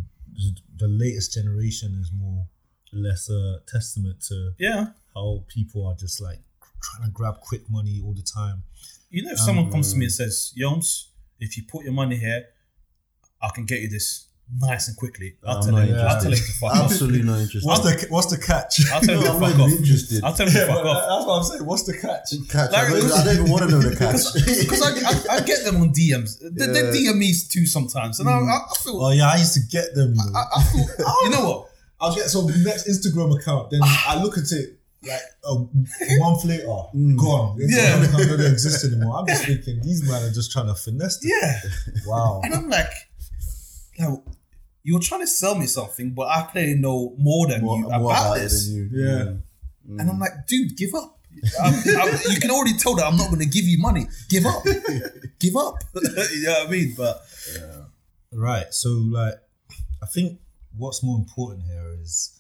the 0.77 0.89
latest 0.89 1.33
generation 1.35 1.97
is 2.01 2.11
more 2.13 2.47
or 2.93 2.99
less 2.99 3.29
a 3.31 3.61
testament 3.69 4.21
to 4.29 4.53
Yeah, 4.59 4.87
how 5.15 5.45
people 5.49 5.87
are 5.87 5.95
just 5.95 6.21
like 6.21 6.41
trying 6.83 7.07
to 7.09 7.13
grab 7.13 7.41
quick 7.41 7.63
money 7.71 8.01
all 8.05 8.13
the 8.15 8.23
time. 8.23 8.65
you 9.11 9.23
know, 9.23 9.31
if 9.33 9.39
someone 9.39 9.71
comes 9.71 9.87
Um, 9.89 9.93
to 9.95 9.99
me 9.99 10.05
and 10.07 10.13
says, 10.13 10.53
"Yoms, 10.59 11.07
if 11.39 11.57
you 11.57 11.63
put 11.63 11.85
your 11.85 11.93
money 11.93 12.17
here, 12.17 12.47
I 13.43 13.51
can 13.55 13.65
get 13.67 13.81
you 13.81 13.89
this 13.89 14.25
nice 14.61 14.89
and 14.89 14.97
quickly," 14.97 15.37
I'll 15.45 15.57
I'm 15.59 15.63
tell 15.63 15.73
not 15.73 15.89
him. 15.89 15.95
I'll 15.95 16.01
interested. 16.01 16.23
tell 16.23 16.33
him 16.33 16.39
to 16.39 16.53
fuck 16.61 16.71
off. 16.77 16.85
Absolutely 16.91 17.23
not 17.23 17.39
interested. 17.41 17.67
What's 17.67 17.81
the 17.83 18.07
what's 18.11 18.27
the 18.31 18.39
catch? 18.39 18.91
I'll 18.93 19.01
tell 19.01 19.19
him 19.19 19.25
to 19.25 19.31
I'm 19.33 19.41
fuck 19.41 19.51
not 19.59 19.61
off. 19.61 19.69
even 19.71 19.79
interested. 19.83 20.25
I'll 20.25 20.33
tell 20.35 20.47
him 20.47 20.53
to 20.55 20.67
fuck 20.67 20.83
but 20.83 20.87
off. 20.87 21.09
that's 21.09 21.27
what 21.27 21.35
I'm 21.39 21.43
saying. 21.45 21.67
What's 21.67 21.83
the 21.85 21.93
catch? 21.99 22.29
Catch. 22.51 22.73
I, 22.75 22.89
don't, 22.91 23.13
I 23.13 23.25
don't 23.25 23.35
even 23.37 23.51
want 23.51 23.63
to 23.65 23.71
know 23.71 23.81
the 23.81 23.97
catch. 23.97 24.23
Because 24.63 24.83
I, 24.83 25.35
I, 25.35 25.37
I 25.37 25.41
get 25.41 25.65
them 25.65 25.77
on 25.83 25.91
DMs. 25.91 26.39
They, 26.41 26.67
they 26.67 26.83
Yeah. 27.03 27.13
DM 27.13 27.19
me 27.19 27.33
too 27.51 27.67
sometimes, 27.67 28.21
and 28.21 28.29
I, 28.29 28.33
I, 28.39 28.39
I 28.39 28.75
feel. 28.83 29.03
Oh 29.03 29.11
yeah, 29.11 29.29
I 29.31 29.37
used 29.37 29.55
to 29.55 29.61
get 29.71 29.95
them. 29.95 30.15
you 30.15 30.23
know. 30.33 30.39
I, 30.39 30.45
I 30.59 30.63
feel. 30.63 30.87
You 31.25 31.31
know 31.31 31.45
what? 31.49 31.71
I'll 32.01 32.15
get 32.15 32.27
some 32.29 32.47
next 32.63 32.87
Instagram 32.89 33.39
account, 33.41 33.71
then 33.71 33.81
I 33.83 34.21
look 34.23 34.37
at 34.37 34.45
it 34.53 34.79
like 35.03 35.21
a 35.49 35.55
month 36.19 36.45
later, 36.45 36.67
mm. 36.95 37.17
gone. 37.17 37.57
It's 37.59 37.75
Yeah. 37.75 37.97
yeah, 38.01 38.05
account 38.05 38.29
doesn't 38.29 38.53
exist 38.53 38.85
anymore. 38.85 39.19
I'm 39.19 39.27
just 39.27 39.45
thinking 39.45 39.81
these 39.83 40.03
men 40.09 40.23
are 40.23 40.31
just 40.33 40.53
trying 40.53 40.67
to 40.67 40.75
finesse. 40.75 41.19
This. 41.21 41.33
Yeah. 41.43 41.61
Wow. 42.07 42.41
And 42.45 42.55
I'm 42.55 42.69
like, 42.69 42.91
like, 43.99 44.19
you're 44.83 45.01
trying 45.01 45.23
to 45.23 45.27
sell 45.27 45.55
me 45.57 45.67
something, 45.67 46.11
but 46.11 46.29
I 46.29 46.43
clearly 46.43 46.75
know 46.75 47.15
more 47.19 47.49
than 47.49 47.63
More, 47.63 47.77
you 47.79 47.83
more 47.85 47.95
about 47.95 48.11
about 48.11 48.35
this. 48.39 48.69
than 48.69 48.77
you. 48.77 48.91
Yeah. 48.93 49.23
Mm. 49.89 50.01
And 50.01 50.11
I'm 50.11 50.19
like, 50.19 50.47
dude, 50.47 50.77
give 50.77 50.95
up. 50.95 51.19
I'm, 51.63 51.75
I'm- 51.75 52.19
you 52.31 52.41
can 52.41 52.51
already 52.51 52.77
tell 52.77 52.95
that 52.97 53.05
I'm 53.07 53.17
not 53.17 53.29
going 53.29 53.41
to 53.41 53.47
give 53.49 53.65
you 53.65 53.79
money. 53.79 54.07
Give 54.29 54.47
up. 54.47 54.63
give 55.39 55.57
up. 55.57 55.75
you 55.95 56.43
know 56.45 56.53
what 56.53 56.69
I 56.69 56.71
mean? 56.71 56.95
But 56.97 57.23
Right. 58.33 58.73
So 58.73 58.91
like, 58.91 59.35
I 60.03 60.07
think 60.07 60.39
what's 60.77 61.03
more 61.03 61.19
important 61.19 61.65
here 61.65 61.97
is 62.03 62.39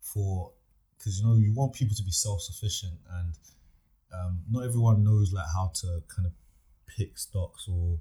for 0.00 0.52
because 0.96 1.18
you 1.20 1.26
know 1.26 1.34
you 1.34 1.52
want 1.54 1.72
people 1.74 1.94
to 1.96 2.02
be 2.02 2.10
self 2.12 2.40
sufficient 2.40 2.92
and 3.18 3.34
um, 4.14 4.38
not 4.50 4.64
everyone 4.64 5.02
knows 5.04 5.32
like 5.32 5.46
how 5.52 5.70
to 5.74 6.02
kind 6.14 6.26
of 6.26 6.32
pick 6.86 7.18
stocks 7.18 7.66
or 7.68 7.98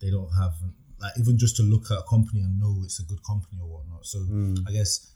they 0.00 0.10
don't 0.10 0.30
have 0.30 0.54
like 1.00 1.12
even 1.18 1.38
just 1.38 1.56
to 1.56 1.62
look 1.62 1.90
at 1.90 1.98
a 1.98 2.02
company 2.08 2.40
and 2.40 2.58
know 2.58 2.80
it's 2.84 3.00
a 3.00 3.04
good 3.04 3.22
company 3.24 3.58
or 3.60 3.68
whatnot. 3.68 4.06
So 4.06 4.18
I 4.68 4.72
guess 4.72 5.12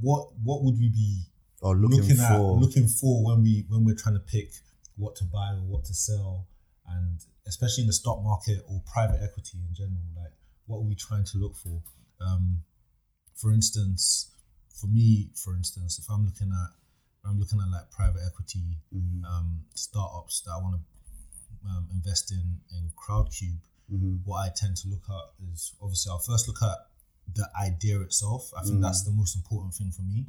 what 0.00 0.28
what 0.42 0.62
would 0.64 0.78
we 0.78 0.88
be 0.88 1.22
Or 1.60 1.76
looking, 1.76 2.00
looking, 2.00 2.16
for. 2.16 2.22
at 2.22 2.60
looking 2.60 2.88
for 2.88 3.24
when 3.24 3.42
we 3.42 3.64
when 3.68 3.84
we're 3.84 3.94
trying 3.96 4.14
to 4.14 4.20
pick 4.34 4.50
what 4.96 5.16
to 5.16 5.24
buy 5.24 5.50
or 5.52 5.64
what 5.66 5.84
to 5.86 5.94
sell? 5.94 6.46
And 6.88 7.20
especially 7.46 7.82
in 7.82 7.86
the 7.86 7.92
stock 7.92 8.22
market 8.22 8.62
or 8.68 8.82
private 8.92 9.20
equity 9.22 9.58
in 9.68 9.74
general 9.74 10.02
like 10.16 10.32
what 10.66 10.78
are 10.78 10.88
we 10.88 10.94
trying 10.94 11.24
to 11.24 11.38
look 11.38 11.56
for? 11.56 11.82
Um, 12.20 12.62
for 13.34 13.52
instance 13.52 14.30
for 14.80 14.86
me 14.86 15.30
for 15.34 15.54
instance 15.56 15.98
if 15.98 16.06
i'm 16.10 16.24
looking 16.24 16.50
at 16.52 16.70
i'm 17.28 17.38
looking 17.38 17.60
at 17.60 17.68
like 17.70 17.90
private 17.90 18.20
equity 18.26 18.78
um, 19.26 19.60
startups 19.74 20.42
that 20.42 20.52
i 20.52 20.62
want 20.62 20.76
to 20.76 21.68
um, 21.70 21.88
invest 21.92 22.32
in 22.32 22.58
in 22.76 22.90
crowdcube 22.96 23.58
what 24.24 24.38
i 24.38 24.48
tend 24.54 24.76
to 24.76 24.88
look 24.88 25.04
at 25.08 25.52
is 25.52 25.74
obviously 25.82 26.10
i'll 26.10 26.18
first 26.18 26.48
look 26.48 26.62
at 26.62 26.78
the 27.34 27.48
idea 27.60 28.00
itself 28.00 28.50
i 28.58 28.62
think 28.62 28.80
that's 28.80 29.04
the 29.04 29.10
most 29.12 29.36
important 29.36 29.72
thing 29.74 29.90
for 29.90 30.02
me 30.02 30.24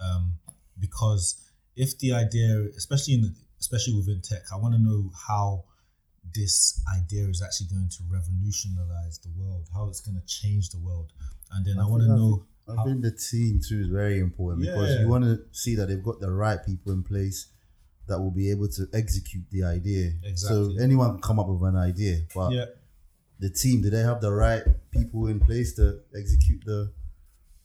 um, 0.00 0.34
because 0.78 1.40
if 1.76 1.98
the 1.98 2.12
idea, 2.12 2.66
especially 2.76 3.14
in 3.14 3.22
the, 3.22 3.34
especially 3.60 3.94
within 3.94 4.20
tech, 4.20 4.42
I 4.52 4.56
want 4.56 4.74
to 4.74 4.80
know 4.80 5.10
how 5.28 5.64
this 6.34 6.82
idea 6.94 7.26
is 7.28 7.42
actually 7.42 7.68
going 7.68 7.88
to 7.88 8.02
revolutionize 8.10 9.18
the 9.18 9.30
world, 9.36 9.68
how 9.72 9.88
it's 9.88 10.00
going 10.00 10.20
to 10.20 10.26
change 10.26 10.70
the 10.70 10.78
world, 10.78 11.12
and 11.52 11.64
then 11.64 11.78
I, 11.78 11.86
want 11.86 12.02
to 12.02 12.08
know. 12.08 12.44
I 12.68 12.76
how- 12.76 12.84
think 12.84 13.02
the 13.02 13.12
team 13.12 13.60
too 13.66 13.80
is 13.80 13.88
very 13.88 14.18
important 14.18 14.66
because 14.66 15.00
you 15.00 15.08
want 15.08 15.24
to 15.24 15.40
see 15.52 15.74
that 15.76 15.86
they've 15.86 16.02
got 16.02 16.20
the 16.20 16.30
right 16.30 16.58
people 16.64 16.92
in 16.92 17.02
place 17.02 17.48
that 18.08 18.18
will 18.18 18.30
be 18.30 18.50
able 18.50 18.68
to 18.68 18.86
execute 18.92 19.44
the 19.50 19.64
idea. 19.64 20.12
Exactly. 20.24 20.76
So 20.76 20.82
anyone 20.82 21.12
can 21.12 21.20
come 21.20 21.38
up 21.38 21.46
with 21.46 21.62
an 21.62 21.76
idea, 21.76 22.22
but 22.34 22.50
yeah, 22.52 22.64
the 23.38 23.50
team, 23.50 23.82
do 23.82 23.90
they 23.90 24.02
have 24.02 24.20
the 24.20 24.32
right 24.32 24.62
people 24.90 25.26
in 25.28 25.38
place 25.40 25.74
to 25.74 26.00
execute 26.16 26.64
the 26.64 26.92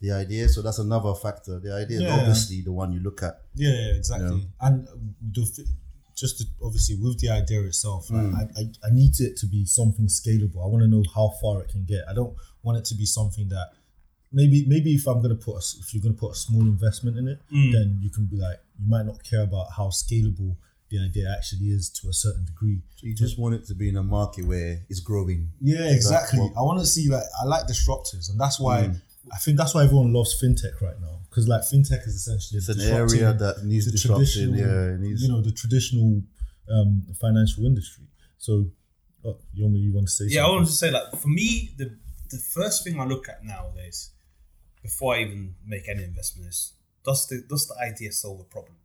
the 0.01 0.11
idea? 0.11 0.49
So 0.49 0.61
that's 0.61 0.79
another 0.79 1.13
factor. 1.15 1.59
The 1.59 1.73
idea 1.73 2.01
is 2.01 2.11
obviously 2.11 2.61
the 2.61 2.71
one 2.71 2.91
you 2.91 2.99
look 2.99 3.23
at. 3.23 3.41
yeah, 3.55 3.69
yeah, 3.71 3.93
exactly. 3.95 4.47
And 4.61 4.87
the, 5.31 5.65
just 6.15 6.37
to, 6.37 6.45
obviously 6.63 6.95
with 6.95 7.19
the 7.19 7.29
idea 7.29 7.61
itself, 7.63 8.07
Mm. 8.09 8.35
I, 8.35 8.41
I 8.61 8.63
I 8.87 8.89
need 8.91 9.19
it 9.19 9.35
to 9.37 9.47
be 9.47 9.65
something 9.65 10.05
scalable. 10.07 10.59
I 10.63 10.67
want 10.67 10.83
to 10.83 10.87
know 10.87 11.03
how 11.15 11.29
far 11.41 11.61
it 11.63 11.69
can 11.69 11.85
get. 11.85 12.01
I 12.07 12.13
don't 12.13 12.35
want 12.61 12.77
it 12.77 12.85
to 12.85 12.95
be 12.95 13.05
something 13.05 13.47
that 13.49 13.67
maybe 14.31 14.63
maybe 14.67 14.93
if 14.93 15.07
I'm 15.07 15.21
gonna 15.23 15.35
put 15.47 15.55
a, 15.55 15.63
if 15.81 15.93
you're 15.93 16.03
gonna 16.03 16.13
put 16.25 16.31
a 16.33 16.35
small 16.35 16.61
investment 16.61 17.17
in 17.17 17.27
it, 17.27 17.39
then 17.73 17.97
you 18.03 18.09
can 18.11 18.25
be 18.25 18.37
like 18.37 18.59
you 18.79 18.87
might 18.87 19.05
not 19.07 19.23
care 19.23 19.41
about 19.41 19.67
how 19.77 19.87
scalable 19.87 20.55
the 20.93 20.99
idea 21.09 21.25
actually 21.37 21.67
is 21.77 21.89
to 21.97 22.03
a 22.13 22.13
certain 22.25 22.45
degree. 22.51 22.79
So 22.97 23.03
you 23.09 23.15
just 23.25 23.35
want 23.41 23.55
it 23.57 23.63
to 23.69 23.75
be 23.81 23.87
in 23.93 23.97
a 23.97 24.03
market 24.17 24.43
where 24.51 24.71
it's 24.91 24.99
growing. 25.09 25.41
Yeah, 25.59 25.89
exactly. 25.97 26.39
what- 26.39 26.53
I 26.59 26.61
want 26.69 26.79
to 26.85 26.85
see 26.95 27.05
like 27.15 27.27
I 27.41 27.45
like 27.53 27.63
disruptors, 27.73 28.25
and 28.29 28.37
that's 28.43 28.59
why 28.65 28.77
I 29.35 29.37
think 29.43 29.53
that's 29.59 29.73
why 29.75 29.83
everyone 29.87 30.09
loves 30.13 30.31
fintech 30.41 30.75
right 30.87 30.99
now 31.07 31.15
because 31.29 31.45
like 31.53 31.61
fintech 31.71 32.01
is 32.09 32.15
essentially 32.21 32.57
It's 32.61 32.69
an 32.69 32.81
area 32.81 33.29
that 33.43 33.55
needs 33.71 33.85
the 33.87 33.91
disruption. 33.97 34.53
traditional, 34.53 34.59
Yeah, 34.89 34.95
it 34.95 34.99
needs. 35.05 35.19
you 35.23 35.29
know, 35.31 35.41
the 35.49 35.51
traditional 35.61 36.09
um, 36.75 36.91
financial 37.25 37.61
industry. 37.65 38.05
So, 38.37 38.51
oh, 39.25 39.37
you 39.53 39.63
want 39.63 39.73
me? 39.75 39.79
You 39.87 39.93
want 39.97 40.07
to 40.07 40.13
say? 40.19 40.25
Yeah, 40.25 40.41
I 40.41 40.43
something? 40.43 40.53
wanted 40.55 40.69
to 40.75 40.77
say 40.83 40.89
like 40.97 41.07
for 41.23 41.31
me, 41.41 41.47
the 41.81 41.87
the 42.35 42.41
first 42.57 42.77
thing 42.83 42.99
I 42.99 43.05
look 43.13 43.25
at 43.33 43.43
nowadays, 43.53 43.99
before 44.87 45.15
I 45.15 45.19
even 45.25 45.55
make 45.65 45.85
any 45.93 46.03
investment, 46.03 46.49
is 46.53 46.59
does 47.07 47.21
the 47.29 47.37
does 47.49 47.63
the 47.69 47.75
idea 47.89 48.11
solve 48.11 48.39
a 48.41 48.49
problem? 48.55 48.75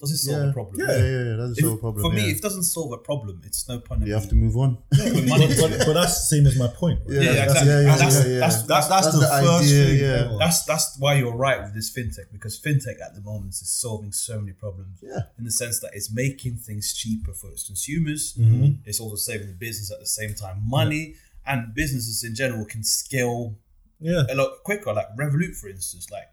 Does 0.00 0.12
it 0.12 0.18
solve 0.18 0.44
yeah, 0.44 0.50
a 0.50 0.52
problem? 0.52 0.76
yeah, 0.78 0.96
yeah, 0.96 1.22
yeah, 1.24 1.36
that's 1.36 1.58
If- 1.58 1.64
no 1.64 1.76
problem. 1.76 2.02
for 2.04 2.12
me, 2.14 2.22
yeah. 2.26 2.30
if 2.30 2.36
it 2.38 2.42
doesn't 2.42 2.62
solve 2.62 2.92
a 2.92 2.98
problem, 2.98 3.42
it's 3.44 3.68
no 3.68 3.80
point. 3.80 4.06
you 4.06 4.14
have 4.14 4.28
to 4.28 4.36
move 4.36 4.56
on. 4.56 4.78
putting 4.94 5.26
but, 5.28 5.40
but, 5.58 5.86
but 5.86 5.92
that's 5.94 6.20
the 6.20 6.26
same 6.36 6.46
as 6.46 6.56
my 6.56 6.68
point. 6.68 7.00
Right? 7.06 7.16
Yeah, 7.16 7.22
Yeah, 7.32 7.42
exactly. 7.44 7.68
yeah, 7.68 7.80
yeah, 7.80 7.92
And 7.92 8.00
that's, 8.00 8.24
yeah, 8.24 8.32
yeah. 8.32 8.38
That's, 8.38 8.62
That's, 8.62 8.86
that's, 8.86 8.88
That's 8.88 9.12
the, 9.12 9.20
the 9.20 9.26
first 9.26 9.64
idea, 9.64 9.84
thing. 9.86 9.98
yeah. 10.30 10.36
that's 10.38 10.64
that's 10.64 10.96
why 11.00 11.14
you're 11.14 11.34
right 11.34 11.60
with 11.64 11.74
this 11.74 11.90
fintech 11.92 12.30
because 12.30 12.60
fintech 12.60 13.00
at 13.04 13.16
the 13.16 13.22
moment 13.22 13.50
is 13.54 13.68
solving 13.68 14.12
so 14.12 14.38
many 14.40 14.52
problems. 14.52 15.00
Yeah. 15.02 15.22
In 15.36 15.44
the 15.44 15.50
sense 15.50 15.80
that 15.80 15.90
it's 15.94 16.12
making 16.12 16.58
things 16.58 16.94
cheaper 16.94 17.32
for 17.34 17.50
its 17.50 17.66
consumers. 17.66 18.34
Mm-hmm. 18.34 18.82
It's 18.84 19.00
also 19.00 19.16
saving 19.16 19.48
the 19.48 19.54
business 19.54 19.90
at 19.90 19.98
the 19.98 20.06
same 20.06 20.32
time 20.34 20.62
money, 20.64 21.14
and 21.44 21.74
businesses 21.74 22.22
in 22.22 22.36
general 22.36 22.64
can 22.66 22.84
scale 22.84 23.56
yeah. 23.98 24.22
a 24.30 24.34
lot 24.36 24.62
quicker. 24.64 24.92
Like 24.92 25.08
Revolut, 25.18 25.56
for 25.56 25.68
instance, 25.68 26.08
like 26.12 26.28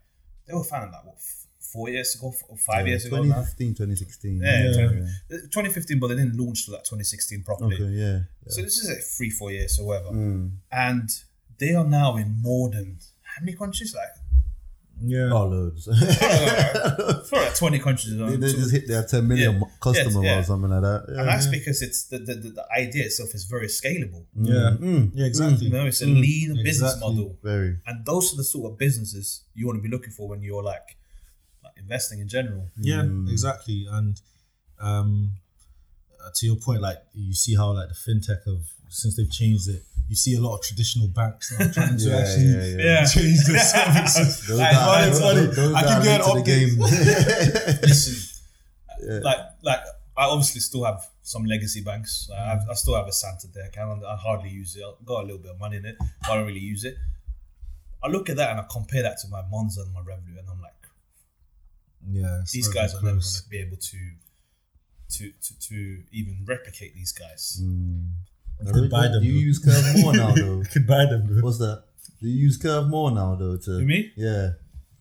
they 0.48 0.54
were 0.54 0.64
founded 0.64 0.92
like 0.92 1.04
what 1.06 1.16
f- 1.16 1.45
four 1.76 1.88
years 1.96 2.10
ago, 2.16 2.30
f- 2.36 2.44
or 2.50 2.58
five 2.72 2.88
years 2.88 3.04
ago 3.06 3.18
now. 3.18 3.44
2015, 3.44 3.76
2016. 3.76 4.42
Yeah, 4.42 4.64
Yeah. 4.64 4.74
20 4.74 5.48
2015, 5.52 6.00
but 6.00 6.08
they 6.10 6.16
didn't 6.22 6.38
launch 6.42 6.66
till 6.66 6.74
like 6.76 6.84
2016 6.84 7.44
properly. 7.44 7.76
Okay, 7.76 7.92
yeah. 8.04 8.18
So 8.54 8.62
this 8.62 8.78
is 8.82 8.90
like 8.90 9.04
three, 9.18 9.30
four 9.40 9.52
years 9.52 9.78
or 9.80 9.84
whatever. 9.88 10.12
Mm. 10.12 10.52
And 10.72 11.10
they 11.60 11.74
are 11.80 11.88
now 12.02 12.10
in 12.18 12.30
more 12.42 12.70
than 12.76 12.98
how 13.32 13.40
many 13.44 13.56
countries? 13.64 13.92
Like 14.02 14.14
Yeah. 15.16 15.30
Oh, 15.38 15.46
loads. 15.54 15.84
for 17.30 17.36
like 17.46 17.56
20 17.56 17.80
countries. 17.80 18.18
they, 18.18 18.36
they 18.38 18.52
just 18.62 18.72
hit 18.72 18.88
their 18.88 19.04
10 19.04 19.28
million 19.28 19.54
Yeah. 19.56 19.68
customer 19.82 20.24
Yeah, 20.24 20.32
yeah. 20.34 20.40
or 20.40 20.44
something 20.44 20.70
like 20.76 20.82
that. 20.90 21.02
Yeah. 21.12 21.20
and 21.20 21.28
that's 21.32 21.48
because 21.48 21.82
it's 21.82 22.00
the, 22.12 22.20
the, 22.20 22.36
the, 22.36 22.50
the 22.60 22.66
idea 22.84 23.04
itself 23.06 23.34
is 23.36 23.44
very 23.56 23.68
scalable. 23.68 24.24
Yeah. 24.36 24.78
Mm. 24.80 25.12
Yeah. 25.14 25.26
Exactly. 25.26 25.68
You 25.68 25.74
know, 25.74 25.86
it's 25.86 26.02
a 26.02 26.06
lean 26.08 26.52
business 26.64 26.96
model. 27.00 27.38
Very. 27.44 27.72
And 27.88 28.06
those 28.06 28.34
are 28.34 28.38
the 28.38 28.44
sort 28.44 28.66
of 28.72 28.78
businesses 28.78 29.28
you 29.54 29.66
want 29.68 29.78
to 29.80 29.84
be 29.88 29.90
looking 29.96 30.12
for 30.12 30.28
when 30.30 30.42
you're 30.42 30.64
like, 30.64 30.76
like 30.76 30.98
investing 31.78 32.20
in 32.20 32.28
general. 32.28 32.70
Yeah, 32.80 33.02
Mm. 33.04 33.30
exactly. 33.32 33.88
And 33.90 34.20
um, 34.80 35.32
uh, 36.24 36.30
to 36.36 36.46
your 36.46 36.56
point, 36.58 36.82
like 36.82 36.98
you 37.14 37.34
see 37.34 37.56
how 37.56 37.72
like 37.74 37.90
the 37.90 37.96
fintech 37.96 38.46
of 38.48 38.68
since 38.90 39.16
they've 39.16 39.32
changed 39.32 39.68
it, 39.70 39.84
you 40.08 40.16
see 40.16 40.36
a 40.36 40.40
lot 40.42 40.56
of 40.58 40.62
traditional 40.64 41.08
banks 41.08 41.52
now 41.58 41.68
trying 41.72 41.98
to 41.98 42.04
Yeah, 42.10 42.18
actually 42.18 42.44
yeah, 42.46 42.66
yeah. 42.66 42.84
Yeah. 42.84 43.06
change 43.16 43.46
their 43.46 43.60
services. 43.76 44.48
Those 44.48 44.60
Like, 44.60 44.72
that- 44.72 45.16
funny, 45.18 45.46
those- 45.46 45.56
funny. 45.56 45.76
I 45.76 45.82
that 45.82 45.88
can 45.88 46.02
are 46.02 46.04
get 46.04 46.26
late 46.28 46.46
the 46.46 46.52
game. 46.52 47.80
Listen, 47.82 49.22
like, 49.24 49.38
like 49.64 49.80
I 50.18 50.26
obviously 50.26 50.62
still 50.62 50.84
have 50.86 51.04
some 51.24 51.46
legacy 51.46 51.82
banks. 51.82 52.30
I've, 52.36 52.70
I 52.70 52.74
still 52.76 52.96
have 52.96 53.08
a 53.08 53.12
Santander 53.12 53.62
account. 53.62 54.04
I 54.06 54.16
hardly 54.16 54.50
use 54.50 54.76
it. 54.76 54.84
I've 54.88 55.06
got 55.06 55.24
a 55.24 55.26
little 55.26 55.40
bit 55.42 55.52
of 55.52 55.60
money 55.60 55.78
in 55.78 55.86
it, 55.86 55.96
but 56.00 56.30
I 56.32 56.36
don't 56.36 56.46
really 56.48 56.60
use 56.60 56.84
it. 56.86 56.96
I 58.04 58.08
look 58.08 58.30
at 58.30 58.38
that 58.38 58.52
and 58.52 58.60
I 58.60 58.66
compare 58.72 59.02
that 59.02 59.18
to 59.20 59.28
my 59.30 59.42
Monzo 59.52 59.80
and 59.84 59.92
my 59.94 60.02
Revolut, 60.02 60.38
and 60.40 60.48
I'm 60.50 60.62
like, 60.62 60.74
Yeah, 62.10 62.42
these 62.52 62.68
guys 62.68 62.94
are 62.94 63.02
never 63.02 63.18
going 63.18 63.22
to 63.22 63.50
be 63.50 63.60
able 63.60 63.78
to, 63.78 63.98
to, 65.18 65.32
to, 65.32 65.60
to 65.60 66.04
even 66.12 66.46
replicate 66.46 66.94
these 66.94 67.12
guys. 67.12 67.60
Hmm. 67.62 68.06
You 68.66 68.74
could 68.74 68.90
buy 68.90 69.08
them. 69.08 69.24
You 69.24 69.34
though. 69.34 69.40
use 69.40 69.60
Curve 69.60 70.02
more 70.02 70.16
now, 70.16 70.32
though? 70.36 70.60
You 70.60 70.66
could 70.66 70.88
buy 70.88 71.06
them. 71.06 71.28
Though. 71.28 71.42
What's 71.42 71.58
that? 71.60 71.84
Do 72.22 72.28
you 72.28 72.36
use 72.36 72.58
Curve 72.58 72.88
more 72.88 73.12
now, 73.12 73.36
though? 73.36 73.58
To 73.58 73.72
You 73.80 73.86
me? 73.86 74.12
Yeah. 74.16 74.52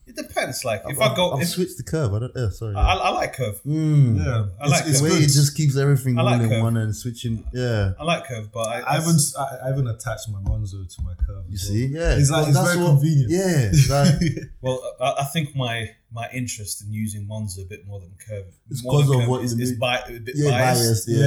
It 0.07 0.17
depends. 0.17 0.65
Like 0.65 0.83
if 0.87 1.01
I've, 1.01 1.13
I 1.13 1.17
go, 1.17 1.33
I've 1.33 1.43
if, 1.43 1.49
switched 1.49 1.79
to 1.79 1.83
Curve. 1.83 2.13
I 2.15 2.19
don't. 2.21 2.33
Yeah, 2.37 2.51
sorry. 2.51 2.75
I, 2.77 2.95
I 2.95 3.09
like 3.11 3.33
Curve. 3.35 3.61
Mm. 3.65 4.19
Yeah, 4.23 4.47
I 4.61 4.67
like 4.69 4.81
it's, 4.87 5.01
the 5.01 5.07
it's 5.07 5.15
way 5.15 5.19
it 5.19 5.31
just 5.33 5.57
keeps 5.57 5.77
everything 5.79 6.19
I 6.19 6.21
all 6.21 6.27
like 6.27 6.43
in 6.43 6.49
Curve. 6.51 6.63
one 6.63 6.77
and 6.77 6.95
switching. 6.95 7.43
Yeah. 7.55 7.93
I 7.99 8.05
like 8.05 8.27
Curve, 8.27 8.53
but 8.53 8.61
I, 8.69 8.83
I 8.87 8.95
haven't 8.97 9.21
I, 9.39 9.47
I 9.65 9.67
haven't 9.69 9.89
attached 9.89 10.29
my 10.29 10.41
Monzo 10.41 10.87
to 10.95 11.03
my 11.03 11.15
curve. 11.27 11.45
You 11.49 11.57
see? 11.57 11.91
well. 11.93 12.03
Yeah. 12.03 12.17
it's 12.19 12.31
like 12.31 12.47
Well, 12.49 12.51
it's 12.51 12.73
very 12.73 12.79
what- 12.85 12.91
convenient. 13.01 13.31
Yeah. 13.31 13.71
Like, 13.89 14.21
Well, 14.61 14.95
I, 15.01 15.15
I 15.21 15.25
think 15.25 15.57
my 15.57 15.91
my 16.13 16.29
interest 16.33 16.83
in 16.85 16.93
using 16.93 17.27
Monzo 17.27 17.63
a 17.63 17.69
bit 17.69 17.87
more 17.87 17.99
than 18.01 18.13
Curve, 18.29 18.47
It's 18.71 18.85
more 18.85 18.99
than 18.99 19.07
'cause 19.07 19.11
of 19.15 19.21
Curve 19.23 19.29
what 19.29 19.45
is, 19.45 19.55
you 19.57 19.63
is 19.63 19.73
do. 19.73 19.79
bi- 19.79 19.99
a 20.07 20.19
bit 20.21 20.35
yeah, 20.37 20.51
biased. 20.51 20.83
biased. 20.85 21.09
Yeah. 21.09 21.19
Yeah. 21.19 21.25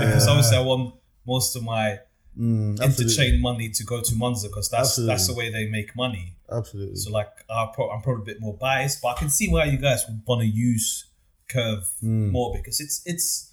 yeah, 0.00 0.06
Because 0.06 0.28
obviously 0.28 0.56
I 0.58 0.60
want 0.60 0.94
most 1.26 1.56
of 1.56 1.62
my 1.64 1.98
Mm, 2.38 2.80
absolutely. 2.80 3.04
interchange 3.04 3.42
money 3.42 3.68
to 3.70 3.84
go 3.84 4.00
to 4.00 4.14
Monzo 4.14 4.44
because 4.44 4.70
that's 4.70 4.94
that's 5.04 5.26
the 5.26 5.34
way 5.34 5.50
they 5.50 5.66
make 5.66 5.94
money. 5.96 6.36
Absolutely. 6.52 6.96
So 6.96 7.10
like 7.10 7.28
I'll 7.48 7.68
pro- 7.68 7.90
I'm 7.90 8.02
probably 8.02 8.22
a 8.22 8.26
bit 8.26 8.40
more 8.40 8.56
biased, 8.56 9.00
but 9.02 9.08
I 9.16 9.18
can 9.18 9.30
see 9.30 9.48
why 9.50 9.64
you 9.64 9.78
guys 9.78 10.04
would 10.08 10.22
want 10.26 10.40
to 10.42 10.46
use 10.46 11.06
Curve 11.48 11.84
Hmm. 12.00 12.28
more 12.30 12.54
because 12.54 12.80
it's 12.80 13.02
it's 13.04 13.46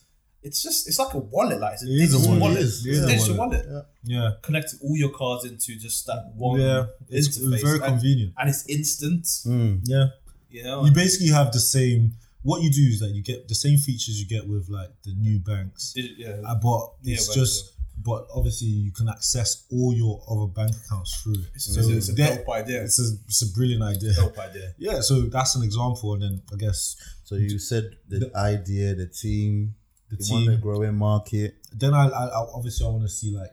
it's 0.43 0.61
just 0.61 0.87
it's 0.87 0.99
like 0.99 1.13
a 1.13 1.17
wallet, 1.17 1.59
like 1.59 1.73
it's 1.73 1.83
a 1.83 1.87
It 1.87 1.91
is 2.03 2.13
a 2.13 2.17
digital 2.17 2.29
wallet. 2.29 2.41
wallet. 2.41 2.57
It 2.57 2.63
is. 2.63 2.85
It's 2.85 2.85
It 2.85 2.89
a 2.89 2.93
is 2.93 3.03
a 3.03 3.07
digital 3.07 3.37
wallet. 3.37 3.67
wallet. 3.67 3.85
Yeah. 4.03 4.21
Yeah, 4.21 4.31
Connecting 4.43 4.79
all 4.83 4.95
your 4.95 5.09
cards 5.09 5.45
into 5.45 5.75
just 5.77 6.05
that 6.05 6.31
one 6.35 6.59
yeah, 6.61 6.85
it's, 7.09 7.27
interface. 7.37 7.53
it's 7.53 7.63
very 7.63 7.79
and, 7.79 7.85
convenient. 7.85 8.33
and 8.37 8.49
it's 8.49 8.65
instant. 8.69 9.23
Mm. 9.45 9.81
Yeah, 9.83 10.07
You 10.49 10.63
know, 10.63 10.85
you 10.85 10.91
basically 10.91 11.27
have 11.29 11.51
the 11.51 11.59
same. 11.59 12.13
What 12.43 12.61
you 12.61 12.69
do 12.69 12.81
is 12.83 12.99
that 13.01 13.09
you 13.09 13.21
get 13.23 13.47
the 13.49 13.55
same 13.55 13.77
features 13.77 14.21
you 14.21 14.27
get 14.27 14.47
with 14.47 14.69
like 14.69 14.89
the 15.03 15.13
new 15.15 15.39
banks, 15.39 15.93
Digi- 15.97 16.17
yeah. 16.17 16.39
uh, 16.47 16.55
but 16.55 16.93
Yeah, 17.01 17.15
it's 17.15 17.27
but- 17.27 17.33
just. 17.35 17.73
But 17.99 18.27
obviously, 18.33 18.67
you 18.67 18.91
can 18.91 19.09
access 19.09 19.65
all 19.71 19.93
your 19.93 20.21
other 20.29 20.47
bank 20.47 20.71
accounts 20.85 21.19
through 21.21 21.33
it. 21.33 21.49
It's, 21.55 21.75
it's, 21.75 21.87
it's 21.87 22.09
a 22.09 22.15
dope 22.15 22.49
idea. 22.49 22.83
It's 22.83 22.99
a, 22.99 23.15
it's 23.27 23.41
a 23.41 23.51
brilliant 23.53 23.83
idea. 23.83 24.13
dope 24.13 24.37
idea. 24.37 24.73
Yeah, 24.77 25.01
so 25.01 25.21
that's 25.21 25.55
an 25.55 25.63
example, 25.63 26.13
and 26.13 26.21
then 26.23 26.41
I 26.53 26.57
guess 26.57 26.95
So 27.23 27.35
you 27.35 27.57
said 27.59 27.97
the 28.07 28.31
idea, 28.35 28.93
the 28.95 29.07
team, 29.07 29.75
the 30.09 30.17
you 30.23 30.33
want 30.33 30.45
the 30.47 30.57
growing 30.57 30.95
market. 30.95 31.55
Then 31.73 31.93
I, 31.93 32.07
I, 32.07 32.25
I 32.27 32.45
obviously 32.53 32.85
I 32.85 32.89
want 32.89 33.03
to 33.03 33.09
see 33.09 33.35
like 33.35 33.51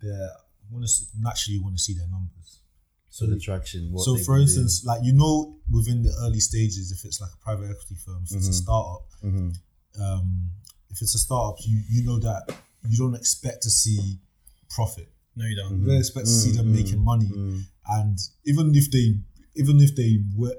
their 0.00 0.30
want 0.70 0.86
to 0.86 0.92
naturally 1.18 1.58
want 1.58 1.76
to 1.76 1.82
see 1.82 1.94
their 1.94 2.06
numbers. 2.08 2.60
So 3.10 3.26
the 3.26 3.38
traction. 3.40 3.90
What 3.92 4.04
so 4.04 4.16
for 4.18 4.24
can 4.24 4.34
do. 4.36 4.42
instance, 4.42 4.84
like 4.86 5.00
you 5.02 5.12
know, 5.12 5.56
within 5.70 6.02
the 6.04 6.12
early 6.22 6.38
stages, 6.40 6.92
if 6.92 7.04
it's 7.04 7.20
like 7.20 7.30
a 7.34 7.44
private 7.44 7.64
equity 7.70 7.96
firm, 8.06 8.22
if 8.24 8.36
it's 8.36 8.48
a 8.48 8.52
startup, 8.52 9.02
Mhm. 9.24 9.56
um, 10.00 10.50
if 10.90 11.02
it's 11.02 11.14
a 11.16 11.18
startup, 11.18 11.58
you 11.66 11.82
you 11.90 12.04
know 12.06 12.18
that 12.20 12.42
you 12.88 12.96
don't 12.96 13.14
expect 13.14 13.62
to 13.62 13.70
see 13.70 14.18
profit 14.68 15.08
No, 15.36 15.44
you 15.46 15.56
don't. 15.56 15.80
You 15.80 15.86
don't 15.86 15.98
expect 15.98 16.26
to 16.26 16.32
see 16.32 16.52
them 16.52 16.66
Mm, 16.66 16.74
making 16.74 17.00
money, 17.04 17.26
mm. 17.26 17.62
and 17.88 18.18
even 18.44 18.74
if 18.74 18.90
they, 18.90 19.14
even 19.54 19.80
if 19.80 19.94
they 19.96 20.18
were, 20.36 20.54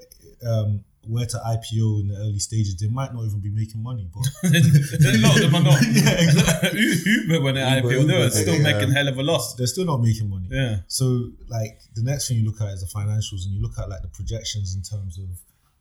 um, 0.47 0.84
were 1.07 1.25
to 1.25 1.38
IPO 1.38 2.01
in 2.01 2.07
the 2.10 2.15
early 2.17 2.39
stages, 2.39 2.75
they 2.77 2.88
might 2.88 3.13
not 3.13 3.23
even 3.25 3.39
be 3.39 3.49
making 3.49 3.81
money. 3.81 4.07
But 4.13 4.25
a 4.43 5.17
lot 5.19 5.36
of 5.36 5.41
them 5.41 5.55
are 5.55 5.63
not. 5.63 5.81
Yeah, 5.91 6.21
exactly. 6.25 6.79
Uber 7.05 7.41
when 7.41 7.55
they 7.55 7.62
IPO, 7.62 8.07
they're 8.07 8.29
still 8.29 8.55
yeah. 8.55 8.63
making 8.71 8.91
hell 8.93 9.07
of 9.07 9.17
a 9.17 9.23
loss. 9.23 9.55
they're 9.55 9.67
still 9.67 9.86
not 9.86 10.01
making 10.01 10.29
money. 10.29 10.47
Yeah. 10.51 10.77
So 10.88 11.31
like 11.47 11.81
the 11.95 12.03
next 12.03 12.27
thing 12.27 12.38
you 12.38 12.45
look 12.45 12.62
at 12.62 12.69
is 12.69 12.81
the 12.81 12.99
financials, 12.99 13.45
and 13.45 13.53
you 13.53 13.62
look 13.62 13.77
at 13.79 13.89
like 13.89 14.01
the 14.03 14.10
projections 14.10 14.75
in 14.75 14.81
terms 14.84 15.17
of 15.17 15.27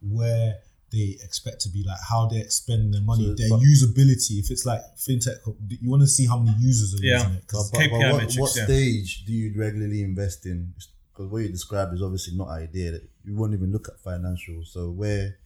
where 0.02 0.56
they 0.92 1.16
expect 1.22 1.60
to 1.62 1.68
be, 1.68 1.84
like 1.86 1.98
how 2.08 2.26
they're 2.26 2.48
spending 2.50 2.90
their 2.90 3.00
money, 3.02 3.24
So, 3.26 3.34
their 3.34 3.48
but- 3.50 3.60
usability. 3.60 4.38
If 4.40 4.50
it's 4.50 4.66
like 4.66 4.82
fintech, 4.96 5.36
you 5.68 5.88
want 5.90 6.02
to 6.02 6.08
see 6.08 6.26
how 6.26 6.38
many 6.38 6.56
users 6.58 6.94
are 7.00 7.04
Yeah. 7.04 7.18
using 7.18 7.34
it. 7.34 7.44
But, 7.46 7.52
'cause- 7.52 7.70
but, 7.70 7.78
but 7.78 7.84
KPI 7.90 8.10
what, 8.12 8.16
metrics, 8.22 8.38
what 8.38 8.56
yeah. 8.56 8.64
stage 8.64 9.24
do 9.24 9.32
you 9.32 9.54
regularly 9.58 10.02
invest 10.02 10.46
in? 10.46 10.74
Because 11.12 11.30
what 11.30 11.38
you 11.42 11.48
describe 11.48 11.92
is 11.94 12.02
obviously 12.02 12.36
not 12.36 12.48
ideal. 12.48 12.98
You 13.24 13.34
won't 13.36 13.52
even 13.54 13.70
look 13.70 13.88
at 13.88 14.02
financials. 14.02 14.66
So 14.68 14.90
where, 14.90 15.36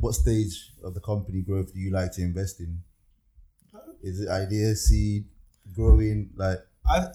what 0.00 0.12
stage 0.14 0.70
of 0.82 0.94
the 0.94 1.00
company 1.00 1.42
growth 1.42 1.74
do 1.74 1.80
you 1.80 1.90
like 1.90 2.12
to 2.12 2.22
invest 2.22 2.60
in? 2.60 2.82
Uh, 3.74 3.78
is 4.02 4.20
it 4.20 4.28
idea, 4.28 4.74
seed, 4.74 5.26
growing? 5.74 6.30
Like 6.36 6.60
I, 6.84 7.06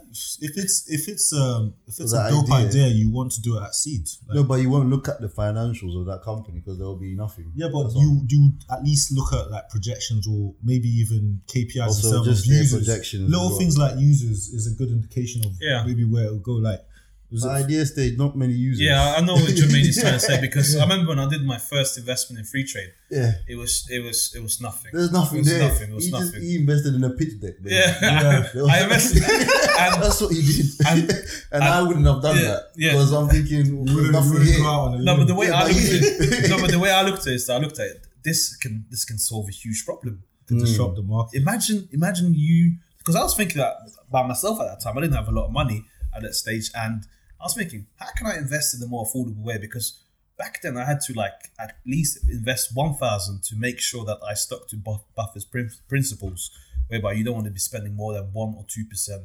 if 0.41 0.57
it's 0.57 0.89
if 0.89 1.09
it's 1.09 1.33
um 1.33 1.73
if 1.87 1.99
it's 1.99 2.13
a 2.13 2.29
dope 2.29 2.49
idea. 2.51 2.85
idea, 2.85 2.87
you 2.87 3.09
want 3.11 3.33
to 3.33 3.41
do 3.41 3.57
it 3.57 3.63
at 3.63 3.75
seed. 3.75 4.07
Like, 4.27 4.35
no, 4.35 4.43
but 4.45 4.61
you 4.61 4.69
won't 4.69 4.89
look 4.89 5.09
at 5.09 5.19
the 5.19 5.27
financials 5.27 5.99
of 5.99 6.05
that 6.05 6.21
company 6.23 6.59
because 6.59 6.77
there 6.77 6.87
will 6.87 6.95
be 6.95 7.15
nothing. 7.15 7.51
Yeah, 7.53 7.67
but 7.73 7.83
That's 7.83 7.95
you 7.95 8.21
do 8.25 8.53
at 8.71 8.83
least 8.83 9.11
look 9.11 9.33
at 9.33 9.51
like 9.51 9.69
projections 9.69 10.25
or 10.25 10.53
maybe 10.63 10.87
even 10.87 11.41
KPIs 11.47 11.87
Also, 11.87 12.19
in 12.19 12.23
just 12.23 12.45
of 12.47 12.53
users. 12.53 12.85
projections 12.85 13.29
Little 13.29 13.49
well. 13.49 13.57
things 13.57 13.77
like 13.77 13.97
users 13.99 14.47
is 14.49 14.71
a 14.71 14.75
good 14.75 14.89
indication 14.89 15.45
of 15.45 15.51
Yeah. 15.59 15.83
maybe 15.85 16.05
where 16.05 16.23
it'll 16.25 16.39
go. 16.39 16.53
Like, 16.53 16.79
was 16.79 16.86
The 17.29 17.45
it- 17.45 17.51
idea 17.65 17.85
stage, 17.85 18.17
not 18.17 18.37
many 18.37 18.53
users. 18.53 18.81
Yeah, 18.81 19.15
I 19.17 19.21
know 19.21 19.33
what 19.33 19.51
Jermaine 19.51 19.85
is 19.85 19.99
trying 19.99 20.13
to 20.13 20.19
say 20.19 20.39
because 20.39 20.77
I 20.77 20.83
remember 20.87 21.09
when 21.09 21.19
I 21.19 21.27
did 21.27 21.43
my 21.43 21.57
first 21.57 21.97
investment 21.97 22.39
in 22.39 22.45
Freetrade, 22.45 22.91
yeah. 23.11 23.31
it 23.49 23.55
was 23.55 23.85
it 23.89 24.01
was 24.01 24.33
it 24.33 24.41
was 24.41 24.61
nothing. 24.61 24.91
There's 24.93 25.11
nothing 25.11 25.39
it 25.39 25.41
was 25.41 25.49
there. 25.49 25.67
Nothing. 25.67 25.91
It 25.91 25.95
was 25.95 26.05
he 26.05 26.11
just 26.11 26.35
he 26.35 26.55
invested 26.55 26.95
in 26.95 27.03
a 27.03 27.09
pitch 27.09 27.39
deck. 27.41 27.55
basically. 27.61 27.75
yeah, 27.75 28.47
There 28.53 28.63
was- 28.63 28.71
I 28.75 28.83
invested, 28.83 29.23
and 29.23 30.03
That's 30.03 30.21
what 30.21 30.31
he 30.33 30.41
did, 30.41 30.65
and- 30.87 31.11
and, 31.51 31.63
I 31.63 31.81
wouldn't 31.81 32.05
have 32.05 32.21
done 32.21 32.37
Yeah, 32.37 32.43
that 32.43 32.63
yeah. 32.77 32.91
because 32.93 33.11
I'm 33.11 33.27
thinking 33.27 33.77
wouldn't- 33.79 33.97
there's 33.97 34.11
nothing 34.11 34.31
wouldn't 34.31 34.49
here. 34.49 34.59
go 34.59 34.67
out 34.67 34.79
on 34.87 34.93
a 34.95 35.03
no, 35.03 35.17
but 35.17 35.27
the 35.27 35.35
way 35.35 35.47
Yeah, 35.47 35.59
I 35.63 35.67
looked 35.67 35.79
at 35.79 36.43
it, 36.45 36.49
no, 36.49 36.61
but 36.61 36.71
the 36.71 36.79
way 36.79 36.91
I 36.91 37.01
looked 37.03 37.21
at 37.21 37.27
it 37.27 37.35
is 37.35 37.47
that 37.47 37.57
I 37.57 37.59
looked 37.59 37.79
at 37.79 37.87
it. 37.87 38.07
This 38.23 38.55
can 38.55 38.85
this 38.89 39.03
can 39.03 39.17
solve 39.17 39.47
a 39.49 39.51
huge 39.51 39.85
problem. 39.85 40.23
to 40.47 40.53
hmm. 40.53 40.61
disrupt 40.61 40.95
the 40.95 41.03
market. 41.03 41.41
Imagine 41.41 41.89
imagine 41.91 42.33
you 42.33 42.77
because 42.99 43.15
I 43.17 43.23
was 43.23 43.35
thinking 43.35 43.57
that 43.57 43.75
by 44.09 44.25
myself 44.25 44.61
at 44.61 44.67
that 44.67 44.79
time. 44.81 44.97
I 44.97 45.01
didn't 45.01 45.15
have 45.15 45.27
a 45.27 45.31
lot 45.31 45.47
of 45.47 45.51
money 45.51 45.83
at 46.15 46.21
that 46.23 46.33
stage, 46.33 46.71
and 46.73 47.03
I 47.39 47.43
was 47.45 47.53
thinking, 47.55 47.87
how 47.97 48.07
can 48.17 48.27
I 48.27 48.37
invest 48.37 48.75
in 48.75 48.81
a 48.83 48.87
more 48.87 49.05
affordable 49.05 49.43
way? 49.43 49.57
Because 49.57 49.99
back 50.37 50.61
then 50.61 50.77
I 50.77 50.85
had 50.85 51.01
to 51.01 51.13
like 51.13 51.33
at 51.59 51.77
least 51.85 52.19
invest 52.29 52.75
one 52.75 52.95
thousand 52.95 53.43
to 53.45 53.55
make 53.55 53.79
sure 53.79 54.05
that 54.05 54.19
I 54.27 54.33
stuck 54.33 54.67
to 54.69 54.75
Buffett's 55.15 55.45
principles, 55.87 56.51
whereby 56.87 57.13
you 57.13 57.23
don't 57.23 57.35
want 57.35 57.45
to 57.45 57.51
be 57.51 57.59
spending 57.59 57.95
more 57.95 58.13
than 58.13 58.25
one 58.33 58.53
or 58.57 58.65
two 58.67 58.85
percent 58.85 59.23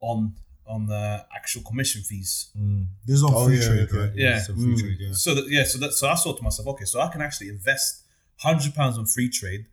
on 0.00 0.34
on 0.66 0.86
the 0.86 1.24
actual 1.34 1.62
commission 1.62 2.02
fees. 2.02 2.50
Mm. 2.58 2.86
This 3.06 3.16
is 3.16 3.24
on 3.24 3.32
Oh, 3.34 3.46
free 3.46 3.58
yeah, 3.58 3.66
trade, 3.68 3.88
okay. 3.88 3.98
right? 3.98 4.12
Yeah. 4.14 4.38
so 4.42 4.52
free 4.54 4.74
Mm. 4.74 4.80
trade, 4.80 4.96
yeah. 5.00 5.12
So 5.12 5.34
that 5.34 5.48
yeah, 5.48 5.64
so 5.64 5.78
that 5.78 5.92
so 5.92 6.08
I 6.08 6.14
thought 6.14 6.36
to 6.36 6.42
myself, 6.42 6.68
okay, 6.68 6.84
so 6.84 7.00
I 7.00 7.08
can 7.08 7.22
actually 7.22 7.48
invest 7.48 8.02
hundred 8.36 8.74
pounds 8.74 8.98
on 8.98 9.04
Freetrade 9.06 9.64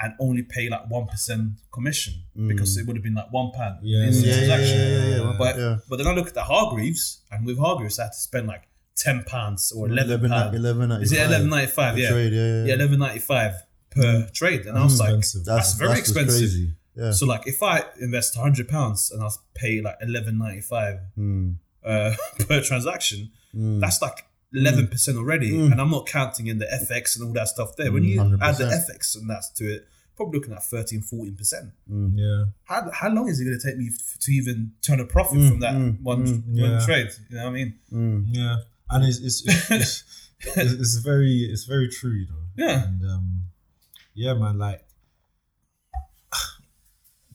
and 0.00 0.14
only 0.20 0.42
pay 0.42 0.68
like 0.68 0.88
one 0.90 1.06
percent 1.06 1.52
commission 1.72 2.14
because 2.46 2.76
it 2.76 2.86
would 2.86 2.96
have 2.96 3.02
been 3.02 3.14
like 3.14 3.32
one 3.32 3.50
pound 3.52 3.78
Yeah, 3.82 4.06
in 4.06 4.12
the 4.12 4.18
yeah, 4.20 4.34
transaction. 4.36 4.78
yeah, 4.78 5.06
yeah, 5.08 5.16
yeah. 5.24 5.34
But 5.38 5.88
but 5.88 5.96
then 5.98 6.06
I 6.06 6.12
look 6.14 6.28
at 6.28 6.34
the 6.34 6.44
Hargreaves, 6.44 7.22
and 7.30 7.44
with 7.46 7.58
Hargreaves 7.58 7.98
I 7.98 8.04
had 8.04 8.12
to 8.12 8.18
spend 8.18 8.46
like 8.46 8.64
ten 8.96 9.24
pounds 9.24 9.72
or 9.72 9.88
eleven 9.88 10.26
11, 10.26 10.30
pounds. 10.30 10.56
11, 10.56 10.92
Is 11.02 11.12
it 11.12 11.20
eleven 11.20 11.48
ninety 11.50 11.70
five? 11.72 11.98
Yeah, 11.98 12.10
trade, 12.10 12.32
yeah, 12.32 12.64
yeah. 12.64 12.74
eleven 12.74 12.98
ninety 13.00 13.20
five 13.20 13.54
per 13.90 14.28
trade, 14.32 14.66
and 14.66 14.76
I 14.78 14.84
was 14.84 15.00
like, 15.00 15.08
expensive. 15.14 15.44
that's, 15.44 15.74
very 15.74 15.88
that's 15.94 16.00
expensive. 16.00 16.50
So 17.14 17.26
like, 17.26 17.46
if 17.46 17.62
I 17.62 17.84
invest 18.00 18.36
hundred 18.36 18.68
pounds 18.68 19.10
and 19.12 19.22
I 19.22 19.28
pay 19.54 19.80
like 19.80 19.96
eleven 20.00 20.38
ninety 20.38 20.60
five 20.62 20.96
Mm. 21.18 21.56
uh, 21.84 22.14
per 22.46 22.60
transaction, 22.62 23.30
Mm. 23.56 23.80
that's 23.80 24.02
like 24.02 24.26
eleven 24.54 24.88
percent 24.88 25.18
already, 25.18 25.58
and 25.58 25.80
I'm 25.80 25.90
not 25.90 26.06
counting 26.06 26.46
in 26.46 26.58
the 26.58 26.66
FX 26.66 27.16
and 27.16 27.26
all 27.26 27.34
that 27.34 27.48
stuff 27.48 27.76
there. 27.76 27.92
When 27.92 28.04
you 28.04 28.20
add 28.20 28.56
the 28.56 28.64
FX 28.64 29.16
and 29.16 29.28
that's 29.28 29.50
to 29.52 29.64
it, 29.64 29.88
probably 30.18 30.40
looking 30.40 30.52
at 30.52 30.64
13 30.64 31.00
14 31.00 31.36
percent. 31.36 31.70
Yeah. 31.88 32.44
How, 32.64 32.90
how 32.92 33.08
long 33.08 33.28
is 33.28 33.40
it 33.40 33.44
going 33.44 33.58
to 33.58 33.66
take 33.66 33.78
me 33.78 33.88
f- 33.88 34.18
to 34.20 34.32
even 34.32 34.72
turn 34.82 35.00
a 35.00 35.06
profit 35.06 35.48
from 35.48 35.60
that 35.60 35.74
mm, 35.74 36.02
one, 36.02 36.26
mm, 36.26 36.60
one 36.60 36.70
yeah. 36.72 36.84
trade? 36.84 37.08
You 37.30 37.36
know 37.36 37.44
what 37.44 37.50
I 37.50 37.52
mean? 37.52 37.78
Mm. 37.92 38.26
Yeah. 38.30 38.56
And 38.90 39.04
it's 39.06 39.20
it's 39.20 39.46
it's, 39.46 39.70
it's, 39.70 40.04
it's, 40.56 40.72
it's 40.72 40.94
very 40.96 41.48
it's 41.50 41.64
very 41.64 41.88
true, 41.88 42.12
you 42.12 42.26
know. 42.26 42.42
Yeah. 42.56 42.84
And 42.84 43.02
um, 43.04 43.42
yeah, 44.14 44.34
man, 44.34 44.58
like 44.58 44.84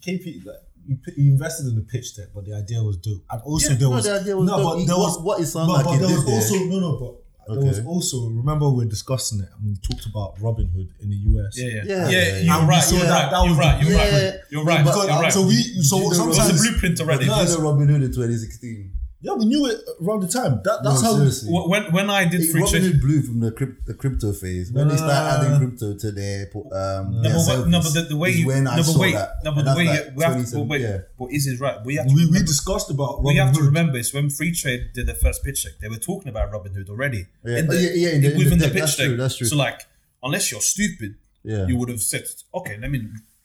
KP, 0.06 0.46
like 0.46 0.56
you, 0.88 0.98
you 1.18 1.32
invested 1.32 1.68
in 1.68 1.76
the 1.76 1.82
pitch 1.82 2.16
deck, 2.16 2.28
but 2.36 2.46
the 2.46 2.54
idea 2.56 2.82
was 2.84 2.98
dope, 2.98 3.24
and 3.32 3.42
also 3.44 3.70
Yeah, 3.72 3.76
there 3.78 3.90
no, 3.90 3.96
was 3.96 4.04
the 4.06 4.20
idea 4.20 4.36
was 4.38 4.46
no, 4.48 4.58
dope. 4.58 4.78
but 4.80 4.86
there 4.86 4.98
was 4.98 5.16
what- 5.18 5.24
what 5.26 5.40
it 5.42 5.46
sounded 5.48 5.68
but, 5.74 5.76
like 5.78 5.86
but 5.86 5.92
there 6.00 6.08
did 6.08 6.16
was 6.16 6.26
there- 6.26 6.36
also 6.36 6.56
no, 6.66 6.80
no, 6.80 6.98
but. 7.00 7.20
There 7.46 7.60
was 7.60 7.80
also 7.86 8.30
remember 8.30 8.70
we 8.70 8.86
were 8.86 8.90
discussing 8.90 9.42
it 9.42 9.50
and 9.60 9.72
we 9.72 9.76
talked 9.76 10.06
about 10.06 10.38
Robinhood 10.40 10.88
in 11.02 11.10
the 11.10 11.16
US. 11.36 11.58
Yeah, 11.58 11.68
yeah, 11.68 11.84
Yeah, 11.84 11.84
yeah. 11.84 12.10
yeah, 12.10 12.40
you're 12.40 12.54
And 12.56 12.70
right. 12.70 12.82
saw 12.84 12.96
You're 12.96 13.06
that- 13.06 13.12
right. 13.12 13.32
that 13.32 13.42
You're 13.44 13.50
was 13.50 13.58
right. 13.60 13.84
You're 13.84 13.98
right. 13.98 14.40
You're 14.50 14.64
right. 14.64 14.84
Because- 14.86 15.08
You're 15.08 15.20
right. 15.20 15.34
So 15.34 15.42
we 15.48 15.56
so 15.84 15.98
you 15.98 16.04
know, 16.04 16.08
It 16.08 16.08
was 16.08 16.38
a 16.38 16.42
sometimes 16.42 16.62
blueprint 16.62 17.02
already. 17.02 17.26
But 17.28 17.36
you 17.36 17.44
Guys- 17.44 17.58
know 17.60 17.66
Robinhood 17.66 18.04
in 18.06 18.12
2016. 18.14 18.92
Yeah 19.26 19.34
we 19.40 19.46
knew 19.46 19.66
it 19.72 19.80
around 20.02 20.22
the 20.26 20.28
time. 20.28 20.54
That 20.66 20.78
that's 20.84 21.02
no, 21.02 21.08
how 21.12 21.16
seriously. 21.18 21.50
Wh- 21.50 21.70
When 21.72 21.84
when 21.98 22.10
I 22.10 22.26
did 22.26 22.42
It- 22.42 22.52
free 22.52 22.62
Robin 22.62 22.72
trade, 22.82 22.84
Hood 22.92 23.02
blew 23.02 23.22
from 23.28 23.40
the, 23.40 23.52
crypt, 23.58 23.86
the 23.90 23.94
crypto 23.94 24.34
phase. 24.34 24.68
When 24.72 24.90
they 24.90 24.98
started 24.98 25.24
Nah. 25.24 25.34
adding 25.46 25.58
crypto 25.62 25.88
to 26.04 26.12
their 26.12 26.40
um, 26.56 26.62
No, 26.74 27.22
their 27.24 27.34
but, 27.34 27.60
what- 27.60 27.68
no, 27.70 27.80
service 27.80 27.94
but 27.94 27.94
the, 27.94 28.02
the 28.14 28.18
way 28.24 28.30
is 28.32 28.40
you, 28.40 28.48
when 28.48 28.68
I 28.68 28.76
no, 28.76 28.84
but 28.84 28.92
saw 28.96 29.00
wait, 29.00 29.14
that. 29.14 29.30
no, 29.46 29.52
but 29.52 29.60
And 29.60 29.60
the 29.60 29.64
that's 29.64 29.78
way 29.78 29.86
like 29.88 30.06
you, 30.06 30.12
we 30.18 30.24
have 30.24 30.34
to, 30.34 30.40
27 30.44 30.68
but 30.68 30.72
wait, 30.74 30.82
yeah. 30.82 30.98
but 31.18 31.26
is 31.32 31.48
is 31.48 31.60
right? 31.66 31.78
We 31.86 31.96
have 31.96 32.08
to 32.08 32.14
we, 32.14 32.20
we 32.22 32.26
remember- 32.28 32.48
discussed 32.54 32.90
about 32.92 33.24
we 33.24 33.32
Robin 33.32 33.38
have 33.46 33.52
to 33.56 33.60
Hood. 33.62 33.66
remember 33.72 33.98
is 34.04 34.14
when 34.14 34.28
Freetrade 34.28 34.84
did 34.94 35.06
the 35.08 35.16
first 35.16 35.40
pitch 35.46 35.64
deck, 35.64 35.74
they 35.82 35.88
were 35.88 36.04
talking 36.12 36.28
about 36.34 36.52
Robinhood 36.52 36.90
already. 36.90 37.22
Yeah, 37.46 37.58
In 37.60 37.70
oh, 37.72 37.74
yeah, 37.74 37.90
yeah, 38.04 38.10
in 38.16 38.22
the- 38.22 38.28
in 38.28 38.34
the 38.34 38.44
within 38.44 38.60
the, 38.60 38.66
deck, 38.66 38.74
pitch 38.74 38.82
that's 38.82 38.98
deck. 38.98 39.08
true, 39.08 39.18
that's 39.18 39.36
true. 39.38 39.48
So 39.48 39.56
like, 39.56 39.80
unless 40.22 40.52
you're 40.52 40.62
stupid, 40.76 41.16
Yeah. 41.46 41.66
you 41.70 41.76
would 41.78 41.90
have 41.90 42.02
said, 42.02 42.26
okay, 42.60 42.76
let 42.82 42.92
me 42.92 43.00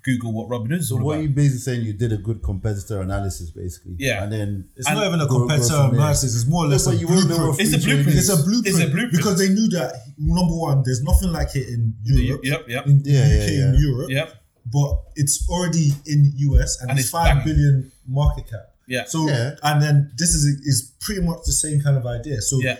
Google 0.05 0.33
what 0.33 0.49
Robinhood 0.49 0.79
is 0.79 0.89
So 0.91 0.97
all 0.99 1.05
what 1.05 1.15
about. 1.15 1.23
you 1.23 1.29
basically 1.31 1.59
saying 1.59 1.83
you 1.85 1.93
did 1.93 2.13
a 2.13 2.17
good 2.19 2.43
competitor 2.43 3.01
analysis 3.01 3.51
basically. 3.51 3.97
Yeah. 3.99 4.23
And 4.23 4.33
then 4.33 4.69
It's 4.77 4.87
And 4.87 4.97
not 4.97 5.07
even 5.09 5.21
a 5.21 5.27
go- 5.27 5.39
go 5.41 5.47
competitor 5.49 5.75
analysis. 5.95 6.35
It's 6.37 6.47
more 6.47 6.65
or 6.65 6.69
less 6.69 6.85
but 6.85 6.95
a 6.95 6.97
you 6.97 7.09
won't 7.09 7.29
know 7.29 7.37
blueprint. 7.53 7.61
It's 7.61 7.73
a 7.75 7.79
Freetrade 7.79 7.95
blueprint. 8.05 8.19
It's 8.19 8.29
a 8.29 8.37
blueprint. 8.37 8.67
It's 8.69 8.79
a 8.79 8.87
blueprint. 8.87 9.13
because 9.13 9.39
they 9.39 9.49
knew 9.49 9.69
that 9.71 9.95
number 10.19 10.55
one, 10.55 10.83
there's 10.85 11.03
nothing 11.03 11.33
like 11.33 11.55
it 11.57 11.69
in 11.69 11.95
Europe, 12.05 12.41
Yep, 12.45 12.69
yep, 12.69 12.87
in 12.87 13.03
the 13.03 13.11
Yeah, 13.11 13.19
UK 13.25 13.51
yeah, 13.51 13.65
and 13.65 13.75
yeah. 13.75 13.81
Europe, 13.89 14.11
yep. 14.11 14.35
but 14.73 15.03
it's 15.17 15.47
already 15.49 15.93
in 16.07 16.33
US 16.37 16.81
and, 16.81 16.91
And 16.91 16.99
it's 16.99 17.07
it's 17.07 17.11
five 17.11 17.39
banging. 17.39 17.45
billion 17.45 17.93
market 18.07 18.47
cap. 18.49 18.67
Yeah. 18.87 19.05
So 19.07 19.29
Yeah. 19.29 19.57
and 19.65 19.83
then 19.83 20.13
this 20.17 20.31
is 20.31 20.45
is 20.65 20.93
pretty 21.01 21.23
much 21.23 21.41
the 21.45 21.53
same 21.53 21.81
kind 21.81 21.97
of 21.97 22.07
idea. 22.07 22.41
So 22.41 22.61
Yeah. 22.63 22.77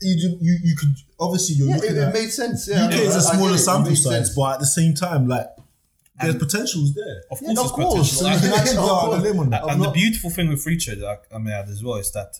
you 0.00 0.16
do, 0.22 0.38
you 0.40 0.58
you 0.64 0.74
could 0.76 0.94
obviously 1.20 1.56
you're 1.56 1.68
Yeah, 1.68 1.74
looking 1.76 1.96
it, 1.96 2.08
it 2.08 2.14
made 2.14 2.30
sense. 2.32 2.66
Yeah, 2.66 2.86
UK 2.86 2.94
I- 2.94 3.02
is 3.02 3.14
a 3.16 3.20
smaller 3.20 3.52
it. 3.52 3.56
It 3.56 3.58
sample 3.58 3.94
size, 3.94 4.12
sense. 4.26 4.30
but 4.34 4.54
at 4.54 4.60
the 4.60 4.66
same 4.66 4.94
time, 4.94 5.28
like 5.28 5.46
there's 6.20 6.34
And- 6.34 6.40
potentials 6.40 6.94
there. 6.94 7.22
Of 7.30 7.38
Yeah, 7.42 7.48
course, 7.48 7.50
of 7.50 7.56
there's 7.56 7.70
course. 7.70 8.18
potential. 8.18 8.26
You 8.26 8.32
And- 8.34 8.42
can 8.42 8.52
actually 8.60 8.76
go 8.76 8.94
out 8.96 9.12
on 9.12 9.20
a 9.20 9.22
limb 9.22 9.38
on 9.40 9.50
that. 9.50 9.62
I'm 9.64 9.70
and 9.70 9.82
the 9.84 9.90
beautiful 9.90 10.30
thing 10.30 10.48
with 10.48 10.64
Freetrade, 10.64 11.02
I, 11.04 11.16
I 11.34 11.38
may 11.38 11.52
add 11.52 11.68
as 11.68 11.82
well, 11.82 11.96
is 11.96 12.10
that 12.12 12.34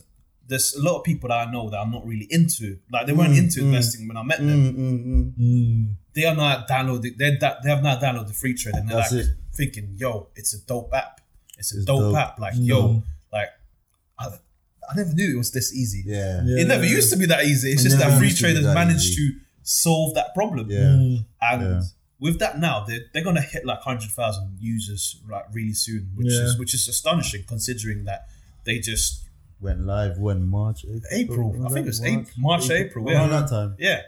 there's 0.46 0.74
a 0.74 0.82
lot 0.82 0.98
of 0.98 1.04
people 1.04 1.28
that 1.28 1.46
I 1.48 1.50
know 1.50 1.70
that 1.70 1.76
are 1.78 1.86
not 1.90 2.04
really 2.06 2.26
into, 2.30 2.78
like 2.92 3.06
they 3.06 3.12
weren't 3.12 3.36
into 3.36 3.60
investing 3.64 4.08
when 4.08 4.16
I 4.16 4.22
met 4.24 4.38
them. 4.38 4.48
Mm, 4.48 4.76
mm, 4.76 5.04
mm. 5.04 5.38
Mm. 5.38 5.94
They 6.14 6.24
are 6.24 6.34
now 6.34 6.64
downloading. 6.66 7.14
They 7.16 7.36
they 7.36 7.70
have 7.70 7.82
now 7.84 7.98
downloaded 8.00 8.26
the 8.28 8.34
Freetrade, 8.34 8.74
and 8.78 8.88
they're 8.88 8.96
That's 8.96 9.12
like 9.12 9.26
it. 9.26 9.30
thinking, 9.54 9.94
"Yo, 9.96 10.28
it's 10.34 10.52
a 10.54 10.58
dope 10.66 10.92
app. 10.92 11.20
It's 11.56 11.72
a 11.72 11.76
It's 11.76 11.84
dope, 11.84 12.00
dope. 12.00 12.16
app. 12.16 12.38
Like, 12.40 12.54
yo, 12.56 13.02
like 13.32 13.50
I, 14.18 14.26
I 14.26 14.96
never 14.96 15.12
knew 15.14 15.34
it 15.34 15.38
was 15.38 15.52
this 15.52 15.72
easy. 15.72 16.02
Yeah. 16.04 16.42
Yeah. 16.44 16.62
It 16.62 16.66
never 16.66 16.84
used 16.84 17.10
to 17.12 17.16
be 17.16 17.26
that 17.26 17.44
easy. 17.44 17.70
It's 17.70 17.82
It 17.82 17.90
just 17.90 17.98
that 18.00 18.18
free 18.18 18.26
used 18.28 18.38
to 18.38 18.46
be 18.48 18.52
traders 18.54 18.74
managed 18.74 19.12
easy. 19.12 19.34
to 19.34 19.38
solve 19.62 20.14
that 20.14 20.34
problem. 20.34 20.68
Yeah. 20.68 20.78
Mm. 20.80 21.24
And 21.42 21.62
Yeah. 21.62 21.82
With 22.20 22.38
that 22.38 22.58
now, 22.58 22.84
they're, 22.84 23.00
they're 23.12 23.24
going 23.24 23.36
to 23.36 23.42
hit 23.42 23.64
like 23.64 23.78
100,000 23.84 24.58
users 24.60 25.16
right, 25.26 25.44
really 25.52 25.72
soon, 25.72 26.10
which 26.14 26.28
Yeah. 26.30 26.42
is 26.44 26.58
which 26.58 26.74
is 26.74 26.86
astonishing 26.88 27.44
considering 27.48 28.04
that 28.04 28.28
they 28.64 28.78
just 28.78 29.26
Went 29.60 29.80
live 29.86 30.16
when 30.18 30.46
March, 30.48 30.84
April. 30.84 31.02
April. 31.52 31.66
I 31.66 31.68
think 31.70 31.84
it 31.86 31.90
was 31.90 32.02
April, 32.02 32.26
March, 32.38 32.70
April. 32.70 33.10
Yeah, 33.10 33.18
Around 33.18 33.30
that 33.30 33.48
time. 33.50 33.76
yeah. 33.78 34.00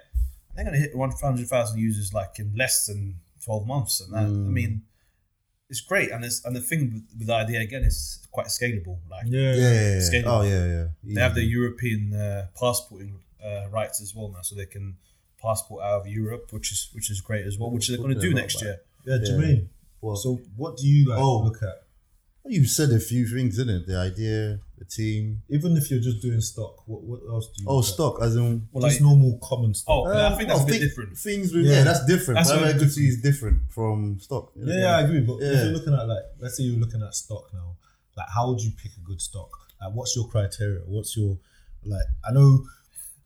They're 0.55 0.65
going 0.65 0.75
to 0.75 0.81
hit 0.81 0.95
100,000 0.97 1.79
users 1.79 2.13
like 2.15 2.39
in 2.39 2.53
less 2.57 2.87
than 2.87 3.17
12 3.45 3.67
months, 3.67 4.01
and 4.01 4.13
that, 4.15 4.25
I 4.25 4.29
Mm. 4.29 4.47
mean, 4.53 4.83
it's 5.71 5.81
great. 5.81 6.11
And 6.11 6.25
it's, 6.25 6.45
and 6.45 6.55
the 6.55 6.61
thing 6.61 6.81
with, 6.93 7.03
with 7.19 7.27
the 7.29 7.35
idea 7.35 7.61
again 7.61 7.83
is 7.85 8.27
quite 8.31 8.47
scalable. 8.49 8.99
Like 9.11 9.25
Yeah. 9.27 9.55
Yeah, 9.55 9.57
yeah, 9.57 9.73
yeah. 9.95 10.01
Scalable. 10.01 10.27
Oh, 10.27 10.43
yeah, 10.43 10.65
yeah. 10.67 10.87
they 11.15 11.21
have 11.21 11.35
the 11.35 11.45
European 11.45 12.15
uh, 12.15 12.47
passporting 12.59 13.21
uh, 13.45 13.69
rights 13.71 14.01
as 14.03 14.15
well 14.15 14.29
now, 14.29 14.43
so 14.43 14.55
they 14.55 14.67
can 14.67 14.97
passport 15.43 15.83
out 15.85 16.01
of 16.03 16.07
Europe, 16.07 16.53
which 16.53 16.73
is 16.73 16.89
which 16.95 17.11
is 17.11 17.21
great 17.21 17.47
as 17.47 17.59
well, 17.59 17.71
which 17.71 17.89
they're 17.89 17.99
going 17.99 18.15
to 18.15 18.21
do 18.21 18.33
next 18.35 18.57
about 18.57 18.65
year. 18.65 18.81
Yeah, 19.07 19.15
Yeah. 19.17 19.29
Jermaine. 19.29 19.67
What? 20.01 20.17
So 20.19 20.41
what 20.57 20.77
do 20.79 20.87
you 20.87 21.09
like 21.09 21.19
Oh. 21.21 21.43
look 21.45 21.63
at? 21.63 21.83
You 22.45 22.65
said 22.67 22.91
a 22.91 22.99
few 22.99 23.25
things, 23.29 23.57
didn't 23.57 23.77
it? 23.83 23.87
The 23.87 23.97
idea, 23.97 24.59
the 24.77 24.85
team. 24.85 25.43
Even 25.49 25.77
if 25.77 25.91
you're 25.93 26.01
just 26.01 26.21
doing 26.21 26.41
stock, 26.41 26.83
what 26.89 27.03
what 27.05 27.21
else 27.31 27.47
do 27.55 27.63
you? 27.63 27.69
Oh, 27.69 27.77
look 27.77 27.85
at? 27.87 27.93
stock, 27.95 28.15
as 28.21 28.35
in. 28.35 28.67
Well, 28.73 28.83
just 28.83 29.01
like, 29.01 29.09
normal 29.09 29.39
common 29.41 29.75
stock. 29.75 30.07
oh, 30.09 30.13
yeah, 30.13 30.27
I 30.33 30.35
think 30.37 30.49
that's 30.49 30.61
oh, 30.61 30.65
a 30.65 30.67
bit 30.67 30.75
thi- 30.81 30.81
different. 30.89 31.17
Things 31.17 31.55
with, 31.55 31.67
Yeah. 31.67 31.73
yeah. 31.79 31.85
that's 31.85 32.05
different. 32.05 32.39
That's 32.39 32.51
Private 32.51 32.65
very 32.65 32.75
equity 32.83 33.07
is 33.09 33.21
different 33.23 33.59
from 33.71 34.19
stock. 34.19 34.51
Yeah, 34.57 34.75
yeah, 34.85 34.97
I 34.97 35.01
agree. 35.03 35.21
But 35.21 35.37
if 35.41 35.55
you're 35.65 35.73
looking 35.73 35.95
at 35.95 36.09
like, 36.09 36.25
let's 36.41 36.57
say 36.57 36.65
you're 36.65 36.81
looking 36.81 37.01
at 37.03 37.15
stock 37.15 37.45
now, 37.55 37.77
like 38.17 38.27
how 38.35 38.49
would 38.51 38.61
you 38.61 38.73
pick 38.83 38.91
a 38.97 39.01
good 39.07 39.21
stock? 39.21 39.51
Like, 39.81 39.93
what's 39.95 40.17
your 40.17 40.27
criteria? 40.27 40.81
What's 40.87 41.17
your 41.17 41.39
like? 41.85 42.03
I 42.29 42.33
know 42.33 42.65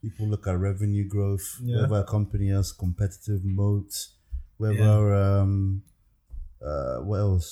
People 0.07 0.27
look 0.29 0.47
at 0.47 0.57
revenue 0.71 1.07
growth, 1.15 1.47
Yeah. 1.63 1.81
whether 1.83 1.97
a 1.97 2.05
company 2.05 2.49
has 2.49 2.73
competitive 2.73 3.43
moats, 3.45 3.97
whether 4.59 5.15
um 5.15 5.83
uh 6.71 6.99
what 7.09 7.19
else? 7.29 7.49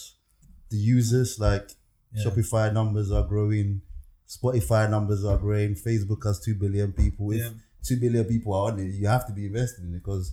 The 0.70 0.76
users 0.96 1.38
like 1.46 1.66
Yeah. 2.12 2.24
Shopify 2.24 2.72
numbers 2.72 3.10
are 3.10 3.26
growing, 3.32 3.80
Spotify 4.28 4.88
numbers 4.88 5.24
are 5.24 5.38
growing, 5.38 5.74
Facebook 5.74 6.22
has 6.28 6.36
two 6.46 6.54
billion 6.54 6.92
people. 6.92 7.32
If 7.32 7.38
Yeah. 7.40 7.50
two 7.88 7.96
billion 8.04 8.24
people 8.32 8.50
are 8.54 8.70
on 8.72 8.78
it, 8.78 8.90
you 9.00 9.06
have 9.08 9.26
to 9.26 9.32
be 9.32 9.46
invested 9.46 9.84
in 9.84 9.90
it 9.94 9.98
because 10.02 10.26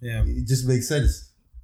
Yeah, 0.00 0.24
it 0.26 0.46
just 0.52 0.66
makes 0.66 0.86
sense. 0.88 1.12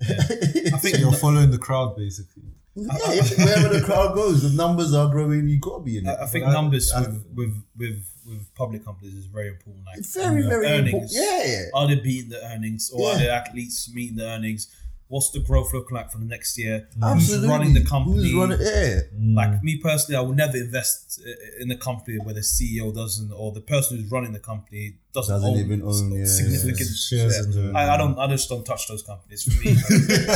I 0.01 0.79
think 0.83 0.99
you're 1.01 1.13
following 1.27 1.51
the 1.51 1.59
crowd 1.59 1.97
basically. 1.97 2.45
Yeah, 2.83 3.45
wherever 3.45 3.69
the 3.75 3.83
crowd 3.85 4.15
goes, 4.15 4.43
the 4.43 4.51
numbers 4.57 4.95
are 4.95 5.09
growing. 5.11 5.49
You 5.49 5.59
gotta 5.61 5.83
be 5.83 5.99
in 5.99 6.07
it. 6.07 6.11
I, 6.11 6.25
I 6.25 6.27
think 6.27 6.47
I- 6.47 6.53
numbers 6.53 6.93
I- 6.93 7.01
with, 7.01 7.25
with 7.35 7.55
with 7.77 8.05
with 8.27 8.55
public 8.55 8.85
companies 8.85 9.15
is 9.15 9.27
very 9.27 9.49
important. 9.49 9.87
Like 9.87 9.99
It's 9.99 10.15
very, 10.15 10.43
very 10.43 10.67
earnings. 10.67 10.93
important. 10.95 11.13
Yeah. 11.13 11.63
Are 11.75 11.87
they 11.89 11.97
beating 11.97 12.29
the 12.31 12.45
earnings, 12.45 12.91
or 12.93 13.11
are 13.13 13.19
the 13.19 13.31
athletes 13.33 13.91
meeting 13.95 14.17
the 14.17 14.27
earnings? 14.27 14.69
What's 15.11 15.31
the 15.31 15.41
growth 15.41 15.73
looking 15.73 15.95
like 15.97 16.13
for 16.13 16.19
the 16.19 16.27
next 16.27 16.59
year? 16.59 16.87
Mm. 16.99 17.13
Absolutely. 17.13 17.49
Who's 17.49 17.57
running 17.57 17.73
the 17.73 17.85
company? 17.87 18.17
Who's 18.31 18.35
running? 18.35 18.59
Yeah. 18.61 19.01
Mm. 19.19 19.35
Like 19.35 19.63
me 19.63 19.79
personally, 19.79 20.17
I 20.19 20.21
will 20.21 20.35
never 20.35 20.59
invest 20.59 21.23
in 21.59 21.71
a 21.71 21.77
company 21.79 22.19
where 22.19 22.35
the 22.35 22.43
CEO 22.43 22.95
doesn't, 22.95 23.33
or 23.33 23.51
the 23.53 23.63
person 23.63 23.97
who's 23.97 24.11
running 24.11 24.35
the 24.35 24.39
company 24.39 24.97
doesn't, 25.15 25.35
Doesn't 25.35 25.49
own, 25.51 25.57
even 25.65 25.81
own, 25.81 26.13
yeah, 26.13 26.27
significant 26.27 26.91
yeah. 26.91 26.97
Shares 27.09 27.39
in 27.47 27.73
the- 27.73 27.79
I, 27.79 27.95
I 27.95 27.97
don't. 27.97 28.19
I 28.19 28.27
just 28.27 28.51
don't 28.51 28.67
touch 28.67 28.87
those 28.89 29.03
companies. 29.03 29.45
For 29.45 29.59
me, 29.65 29.75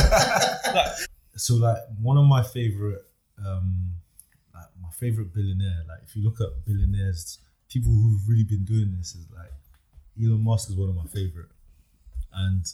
Like, 0.73 0.87
So 1.35 1.55
like 1.55 1.77
one 2.01 2.17
of 2.17 2.25
my 2.25 2.43
favorite, 2.43 3.03
um, 3.45 3.93
like 4.53 4.65
my 4.81 4.89
favorite 4.91 5.33
billionaire. 5.33 5.83
Like 5.87 5.99
if 6.03 6.15
you 6.15 6.23
look 6.23 6.39
at 6.41 6.65
billionaires, 6.65 7.39
people 7.69 7.91
who've 7.91 8.27
really 8.27 8.43
been 8.43 8.65
doing 8.65 8.93
this 8.97 9.15
is 9.15 9.25
like 9.35 9.51
Elon 10.21 10.43
Musk 10.43 10.69
is 10.69 10.75
one 10.75 10.89
of 10.89 10.95
my 10.95 11.05
favorite, 11.05 11.49
and 12.33 12.65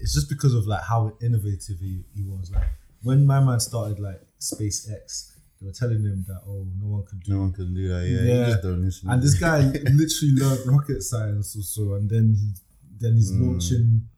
it's 0.00 0.12
just 0.14 0.28
because 0.28 0.54
of 0.54 0.66
like 0.66 0.82
how 0.82 1.16
innovative 1.22 1.78
he, 1.80 2.04
he 2.14 2.22
was. 2.22 2.50
Like 2.52 2.68
when 3.02 3.26
my 3.26 3.40
man 3.40 3.60
started 3.60 3.98
like 3.98 4.20
SpaceX, 4.40 5.32
they 5.60 5.66
were 5.66 5.72
telling 5.72 6.02
him 6.02 6.24
that 6.28 6.42
oh 6.46 6.66
no 6.80 6.88
one 6.88 7.04
could 7.04 7.20
do 7.20 7.32
No 7.32 7.40
one 7.40 7.52
can 7.52 7.74
do 7.74 7.88
that. 7.88 8.06
Yeah. 8.06 9.06
Yeah. 9.06 9.12
And 9.12 9.22
this 9.22 9.34
guy 9.34 9.60
literally 9.60 10.34
learned 10.34 10.60
rocket 10.66 11.02
science 11.02 11.56
also, 11.56 11.94
and 11.94 12.08
then 12.10 12.34
he 12.34 12.52
then 13.00 13.14
he's 13.14 13.32
launching. 13.32 14.08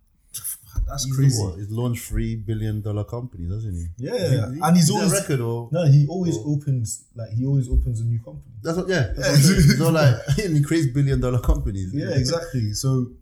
That's 0.89 1.05
He's 1.05 1.17
crazy. 1.17 1.43
What? 1.43 1.57
He's 1.59 1.71
launched 1.71 2.05
three 2.05 2.37
billion 2.37 2.81
dollar 2.83 3.05
companies, 3.05 3.51
hasn't 3.53 3.75
he? 3.77 3.87
Yeah, 4.07 4.15
Is 4.15 4.33
it- 4.33 4.39
and 4.63 4.77
he's 4.77 4.85
is 4.85 4.91
it 4.91 4.93
a 4.93 4.97
always 4.97 5.13
record 5.13 5.41
or 5.41 5.69
no. 5.73 5.87
He 5.87 6.07
always 6.09 6.37
Oh. 6.39 6.55
opens 6.55 7.05
like 7.15 7.31
he 7.31 7.45
always 7.47 7.69
opens 7.69 8.01
a 8.01 8.05
new 8.05 8.19
company. 8.19 8.53
that's 8.63 8.77
what. 8.77 8.89
Yeah. 8.89 9.13
That's 9.17 9.45
what 9.49 9.53
I'm. 9.53 9.59
It's 9.71 9.79
not 9.79 9.93
like 9.93 10.15
and 10.45 10.57
he 10.59 10.63
creates 10.63 10.89
billion 10.93 11.21
dollar 11.21 11.41
companies. 11.41 11.93
Yeah, 11.95 12.11
exactly. 12.11 12.73
So 12.73 13.13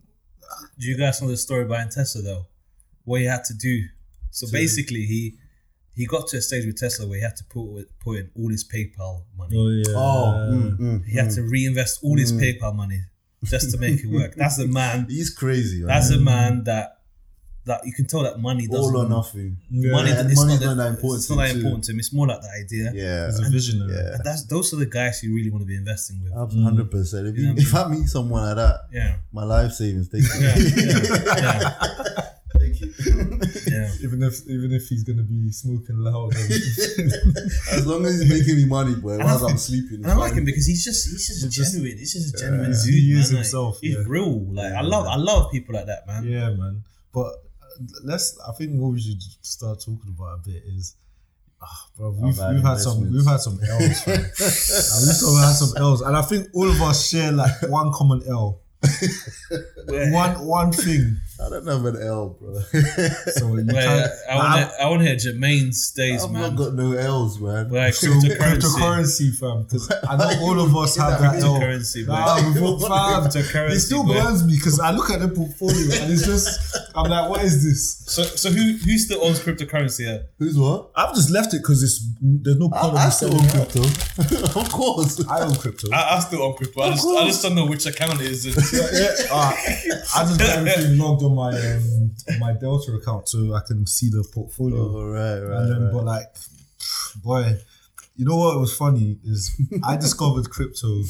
do 0.79 0.87
you 0.87 0.97
guys 0.97 1.21
know 1.21 1.27
the 1.29 1.37
story 1.37 1.65
behind 1.65 1.91
Tesla 1.91 2.21
though? 2.21 2.45
What 3.03 3.19
he 3.21 3.25
had 3.27 3.43
to 3.45 3.53
do. 3.53 3.83
So 4.31 4.47
basically, 4.51 5.05
he 5.05 5.37
he 5.95 6.05
got 6.05 6.27
to 6.27 6.37
a 6.37 6.41
stage 6.41 6.65
with 6.65 6.77
Tesla 6.77 7.07
where 7.07 7.17
he 7.17 7.23
had 7.23 7.35
to 7.37 7.43
put 7.45 7.85
put 7.99 8.17
in 8.19 8.29
all 8.37 8.49
his 8.49 8.63
PayPal 8.67 9.23
money. 9.37 9.55
Oh 9.57 9.69
yeah. 9.69 9.97
Oh, 9.97 10.49
mm, 10.51 10.77
mm, 10.77 11.05
He 11.05 11.17
had 11.17 11.31
to 11.31 11.41
reinvest 11.43 11.99
all 12.03 12.17
his 12.17 12.33
PayPal 12.33 12.75
money 12.75 13.01
just 13.43 13.71
to 13.71 13.77
make 13.77 13.99
it 14.03 14.07
work. 14.07 14.35
That's 14.35 14.57
a 14.59 14.67
man. 14.67 15.05
He's 15.09 15.29
crazy. 15.29 15.79
Man. 15.79 15.87
That's 15.87 16.09
a 16.09 16.19
man 16.19 16.63
that 16.65 16.94
that 17.65 17.81
you 17.83 17.93
can 17.93 18.05
tell 18.05 18.21
that 18.23 18.39
money 18.39 18.67
doesn't. 18.67 18.95
all 18.95 19.05
or 19.05 19.09
nothing. 19.09 19.57
Money, 19.71 20.11
and 20.11 20.29
it's 20.29 20.39
money's 20.39 20.61
not, 20.61 20.67
not 20.67 20.75
that 20.77 20.83
that 20.83 20.89
important 20.95 21.17
It's 21.19 21.27
to 21.27 21.35
not 21.35 21.47
him 21.47 21.47
that 21.49 21.55
important 21.57 21.83
to 21.85 21.91
him. 21.93 21.99
It's 21.99 22.13
more 22.13 22.27
like 22.27 22.41
the 22.41 22.51
idea. 22.63 22.91
Yeah. 22.93 23.25
He's 23.25 23.39
a 23.39 23.49
visionary. 23.49 23.93
Yeah. 23.93 24.17
That's 24.23 24.45
those 24.45 24.71
are 24.73 24.77
the 24.77 24.85
guys 24.85 25.21
you 25.23 25.33
really 25.35 25.49
want 25.49 25.63
to 25.63 25.67
be 25.67 25.75
investing 25.75 26.21
with. 26.23 26.31
Mm. 26.33 26.63
Hundred 26.63 26.91
percent. 26.91 27.27
If, 27.27 27.35
you, 27.37 27.47
Yeah. 27.47 27.53
if 27.57 27.73
I 27.73 27.87
meet 27.87 28.05
someone 28.07 28.43
like 28.43 28.55
that, 28.57 28.81
Yeah, 28.91 29.15
my 29.33 29.43
life 29.43 29.71
savings. 29.71 30.07
Thank 30.09 30.23
you. 30.25 30.29
yeah, 30.39 30.55
yeah, 31.35 31.39
yeah, 31.41 32.21
Thank 32.57 32.79
you. 32.81 32.93
yeah. 33.67 33.91
Even 34.05 34.21
if 34.23 34.47
even 34.47 34.71
if 34.71 34.87
he's 34.87 35.03
gonna 35.03 35.23
be 35.23 35.51
smoking 35.51 35.97
loud. 35.97 36.33
as 36.35 37.85
long 37.85 38.05
as 38.05 38.21
he's 38.21 38.29
making 38.29 38.55
me 38.57 38.65
money, 38.65 38.95
boy, 38.95 39.13
And 39.15 39.23
whilst 39.23 39.43
I 39.43 39.49
I'm 39.49 39.57
sleeping. 39.57 40.03
And 40.03 40.11
I 40.11 40.15
like 40.15 40.33
him 40.33 40.45
because 40.45 40.65
he's 40.67 40.83
just 40.83 41.07
he's 41.09 41.27
just 41.27 41.43
He's 41.43 41.55
just- 41.55 41.73
genuine. 41.73 41.97
He's 41.97 42.13
just 42.13 42.35
a 42.35 42.37
genuine 42.37 42.71
Yeah. 42.71 42.77
dude. 42.85 42.93
He 42.93 43.11
is 43.11 43.17
man. 43.17 43.21
Like, 43.23 43.29
himself, 43.45 43.79
he's 43.81 44.05
real. 44.05 44.39
Like 44.53 44.73
I 44.73 44.81
love 44.81 45.07
I 45.07 45.15
love 45.17 45.51
people 45.51 45.75
like 45.75 45.87
that, 45.87 46.05
man. 46.07 46.23
yeah, 46.25 46.51
man. 46.51 46.83
But 47.13 47.33
let's. 48.03 48.37
I 48.47 48.51
think 48.53 48.79
what 48.79 48.91
we 48.93 48.99
should 49.01 49.21
start 49.41 49.79
talking 49.79 50.15
about 50.17 50.39
a 50.39 50.49
bit 50.49 50.63
is. 50.65 50.95
ah, 51.61 51.87
bro, 51.97 52.11
we've, 52.11 52.37
we've 52.37 52.63
had 52.63 52.77
some 52.79 53.11
we've 53.11 53.25
had 53.25 53.39
some 53.39 53.59
L's, 53.67 54.01
fam. 54.03 54.13
And 54.15 55.07
we've 55.07 55.43
had 55.43 55.53
some 55.55 55.77
L's, 55.77 56.01
and 56.01 56.15
I 56.15 56.21
think 56.21 56.47
all 56.53 56.69
of 56.69 56.81
us 56.81 57.07
share 57.09 57.31
like 57.31 57.61
one 57.69 57.91
common 57.93 58.21
L, 58.27 58.61
one 59.87 60.45
one 60.45 60.71
thing. 60.71 61.17
I 61.37 61.49
don't 61.49 61.65
know 61.65 61.85
an 61.85 62.01
L, 62.01 62.37
bro. 62.39 62.59
So 62.61 63.55
you 63.57 63.65
where. 63.65 64.09
I 64.29 64.35
want 64.37 64.71
to 64.71 64.81
I 64.81 64.89
want 64.89 65.01
to 65.01 65.07
hear 65.07 65.15
Jermaine's 65.17 65.91
days, 65.91 66.23
I've 66.23 66.31
man. 66.31 66.41
not 66.41 66.55
got 66.55 66.73
no 66.75 66.93
L's, 66.93 67.39
man. 67.41 67.69
Where 67.69 67.91
So 67.91 68.07
cryptocurrency, 68.07 68.37
cryptocurrency, 68.37 69.35
fam, 69.37 69.63
because 69.63 69.91
I 70.07 70.15
know 70.15 70.39
all 70.43 70.59
of 70.61 70.75
us 70.77 70.95
have 70.95 71.19
that 71.19 71.43
L. 71.43 71.59
cryptocurrency, 71.59 72.07
Nah, 72.07 72.35
man. 72.41 72.53
we've 72.53 72.63
all- 72.63 72.79
fam, 72.79 73.25
It 73.71 73.79
still 73.81 74.05
boy. 74.05 74.13
burns 74.13 74.45
me 74.45 74.55
because 74.55 74.79
I 74.79 74.91
look 74.91 75.09
at 75.09 75.19
the 75.19 75.27
portfolio 75.27 75.75
and 76.01 76.11
it's 76.13 76.25
just 76.25 76.77
I'm 76.95 77.09
like, 77.09 77.29
what 77.29 77.43
is 77.43 77.63
this? 77.63 78.03
So 78.13 78.23
so 78.23 78.49
who 78.49 78.77
who 78.77 78.97
still 78.97 79.21
owns 79.23 79.39
cryptocurrency? 79.41 80.05
Here? 80.05 80.27
Who's 80.39 80.57
what? 80.57 80.91
I've 80.95 81.13
just 81.15 81.29
left 81.31 81.53
it 81.53 81.57
because 81.57 81.83
it's 81.83 81.99
there's 82.21 82.57
no 82.57 82.69
I, 82.73 82.81
point 82.81 82.95
I 82.97 83.07
of 83.07 83.13
still 83.13 83.33
own 83.35 83.43
it. 83.45 83.51
crypto. 83.51 83.81
of 84.61 84.71
course. 84.71 85.21
I 85.27 85.41
own 85.41 85.55
crypto. 85.55 85.89
I, 85.91 86.15
I 86.15 86.19
still 86.19 86.43
own 86.43 86.55
crypto. 86.55 86.81
I 86.81 86.89
just 86.91 87.05
I 87.05 87.25
just 87.25 87.41
don't 87.43 87.55
know 87.55 87.65
which 87.65 87.85
account 87.85 88.21
it 88.21 88.27
is. 88.31 88.45
yeah, 88.45 89.27
uh, 89.31 89.53
I 90.15 90.23
just 90.23 90.39
got 90.45 90.49
everything 90.65 90.97
logged 90.97 91.23
on 91.25 91.35
my 91.35 91.51
um, 91.51 92.39
my 92.39 92.53
Delta 92.53 92.91
account 92.93 93.27
so 93.29 93.53
I 93.53 93.61
can 93.67 93.85
see 93.87 94.09
the 94.09 94.23
portfolio. 94.33 94.77
Oh, 94.79 95.05
right, 95.07 95.39
right. 95.39 95.57
and 95.61 95.71
then, 95.71 95.83
right. 95.83 95.93
but 95.93 96.03
like, 96.03 96.27
boy, 97.23 97.57
you 98.15 98.25
know 98.25 98.37
what 98.37 98.59
was 98.59 98.75
funny 98.75 99.17
is 99.23 99.51
I 99.83 99.97
discovered 100.05 100.49
crypto. 100.49 101.01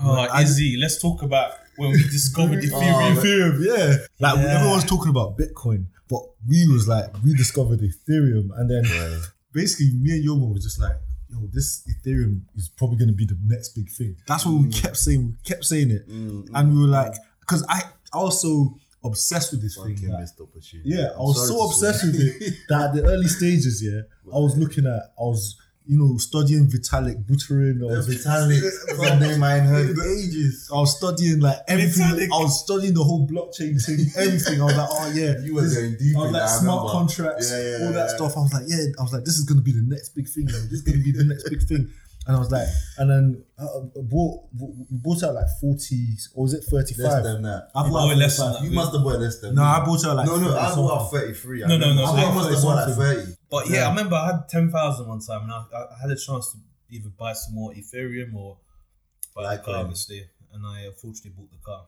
Oh, 0.00 0.12
I- 0.14 0.42
Izzy, 0.42 0.76
let's 0.80 1.00
talk 1.02 1.22
about 1.22 1.52
when 1.76 1.90
we 1.92 2.02
discovered 2.04 2.58
Oh, 2.72 2.80
Ethereum. 2.80 3.16
Ethereum, 3.16 3.66
yeah. 3.66 3.96
Like 4.20 4.36
Yeah. 4.38 4.56
everyone's 4.58 4.84
talking 4.84 5.10
about 5.10 5.36
Bitcoin, 5.38 5.86
but 6.08 6.22
we 6.46 6.68
was 6.68 6.86
like 6.86 7.06
we 7.24 7.34
discovered 7.34 7.80
Ethereum, 7.80 8.50
and 8.56 8.70
then 8.70 8.84
Right. 8.84 9.22
basically 9.52 9.92
me 9.94 10.12
and 10.12 10.24
Yoma 10.28 10.52
were 10.52 10.58
just 10.60 10.80
like, 10.80 10.96
yo, 11.28 11.48
this 11.52 11.82
Ethereum 11.90 12.42
is 12.56 12.68
probably 12.68 12.96
gonna 12.98 13.12
be 13.12 13.26
the 13.26 13.36
next 13.44 13.70
big 13.70 13.90
thing. 13.90 14.16
That's 14.26 14.46
what 14.46 14.62
we 14.62 14.68
kept 14.70 14.96
saying. 14.96 15.26
We 15.26 15.34
kept 15.44 15.64
saying 15.64 15.90
it, 15.90 16.08
Mm, 16.08 16.48
and 16.54 16.72
we 16.74 16.80
were 16.82 16.86
like, 16.86 17.14
because 17.40 17.64
I 17.68 17.82
I 18.12 18.18
was 18.18 18.40
so 18.40 18.78
obsessed 19.04 19.52
with 19.52 19.62
this 19.62 19.76
thing. 19.76 19.94
That- 20.10 20.20
missed 20.20 20.40
opportunity. 20.40 20.90
yeah, 20.90 21.08
I 21.10 21.14
I'm 21.14 21.22
was 21.28 21.46
so 21.48 21.64
obsessed 21.66 22.04
with 22.06 22.16
it 22.20 22.54
that 22.68 22.80
at 22.90 22.94
the 22.94 23.04
early 23.04 23.28
stages, 23.28 23.82
yeah, 23.82 24.00
I 24.34 24.38
was 24.38 24.56
looking 24.56 24.86
at, 24.86 25.12
I 25.18 25.22
was, 25.22 25.56
you 25.86 25.96
know, 25.98 26.18
studying 26.18 26.66
Vitalik 26.68 27.24
Buterin. 27.24 27.80
I 27.80 27.96
was, 27.96 28.06
Vitalik, 28.06 28.60
a 29.00 29.20
name 29.20 29.42
I 29.42 29.58
heard 29.60 29.96
ages. 29.98 30.68
I 30.70 30.80
was 30.80 30.94
studying 30.98 31.40
like 31.40 31.56
everything. 31.66 32.04
Vitalik. 32.08 32.24
I 32.30 32.42
was 32.42 32.60
studying 32.62 32.92
the 32.92 33.02
whole 33.04 33.26
blockchain 33.26 33.82
thing, 33.82 34.00
everything. 34.16 34.60
I 34.60 34.64
was 34.64 34.76
like, 34.76 34.88
oh 34.90 35.12
yeah, 35.14 35.38
You 35.42 35.54
were 35.54 35.62
going 35.62 35.96
deep 35.96 36.14
I 36.16 36.20
was 36.20 36.32
like 36.32 36.42
that, 36.42 36.42
I 36.42 36.60
smart 36.60 36.92
contracts, 36.92 37.50
Yeah, 37.50 37.56
yeah, 37.78 37.86
all 37.86 37.92
that 37.92 38.08
yeah. 38.10 38.16
stuff. 38.16 38.36
I 38.36 38.40
was 38.40 38.52
like, 38.52 38.64
yeah, 38.66 38.84
I 38.98 39.02
was 39.02 39.12
like, 39.14 39.24
this 39.24 39.38
is 39.38 39.44
gonna 39.44 39.62
be 39.62 39.72
the 39.72 39.82
next 39.86 40.10
big 40.10 40.28
thing. 40.28 40.44
man. 40.44 40.68
This 40.68 40.80
is 40.80 40.82
gonna 40.82 41.02
be 41.02 41.12
the 41.12 41.24
next 41.24 41.48
big 41.48 41.62
thing. 41.62 41.88
And 42.28 42.36
I 42.36 42.40
was 42.40 42.50
like, 42.52 42.68
and 42.98 43.08
then 43.10 43.42
uh, 43.58 43.80
bought 44.02 44.48
we 44.52 44.68
bought 45.00 45.22
out 45.22 45.34
like 45.34 45.46
forty, 45.62 46.08
or 46.34 46.42
was 46.44 46.52
it 46.52 46.62
thirty 46.70 46.94
Less 47.00 47.22
than 47.24 47.40
that. 47.42 47.70
I 47.74 47.82
bought 47.84 47.90
bought 47.90 48.10
out 48.12 48.18
less 48.18 48.36
than 48.36 48.52
that. 48.52 48.62
You 48.62 48.70
must 48.70 48.92
have 48.92 49.02
bought 49.02 49.18
less 49.18 49.40
than 49.40 49.54
No, 49.54 49.62
me. 49.62 49.66
I 49.66 49.84
bought 49.84 50.04
out 50.04 50.16
like 50.16 50.26
no, 50.26 50.36
no, 50.36 50.48
30 50.52 50.58
I 50.58 50.66
something. 50.68 50.84
bought 50.84 51.00
out 51.00 51.10
33. 51.10 51.60
No, 51.60 51.66
no, 51.78 51.94
no, 51.94 52.04
I 52.04 52.06
so 52.06 52.12
think 52.16 52.28
I 52.30 52.34
must 52.34 52.50
have 52.52 52.62
bought 52.62 52.76
like 52.76 52.88
something. 52.94 53.16
30. 53.24 53.32
But 53.50 53.70
yeah, 53.70 53.76
Yeah. 53.76 53.86
I 53.86 53.88
remember 53.88 54.14
I 54.16 54.26
had 54.26 54.48
ten 54.50 54.70
thousand 54.70 55.08
one 55.08 55.20
time, 55.20 55.42
and 55.44 55.52
I, 55.52 55.64
I 55.72 56.00
had 56.02 56.10
a 56.10 56.16
chance 56.16 56.52
to 56.52 56.58
either 56.90 57.08
buy 57.18 57.32
some 57.32 57.54
more 57.54 57.72
Ethereum 57.72 58.34
or 58.34 58.58
buy 59.34 59.56
the 59.56 59.62
car, 59.62 59.74
Litecoin. 59.74 59.80
obviously. 59.80 60.22
And 60.52 60.66
I 60.66 60.80
unfortunately 60.82 61.32
bought 61.34 61.50
the 61.50 61.58
car. 61.64 61.84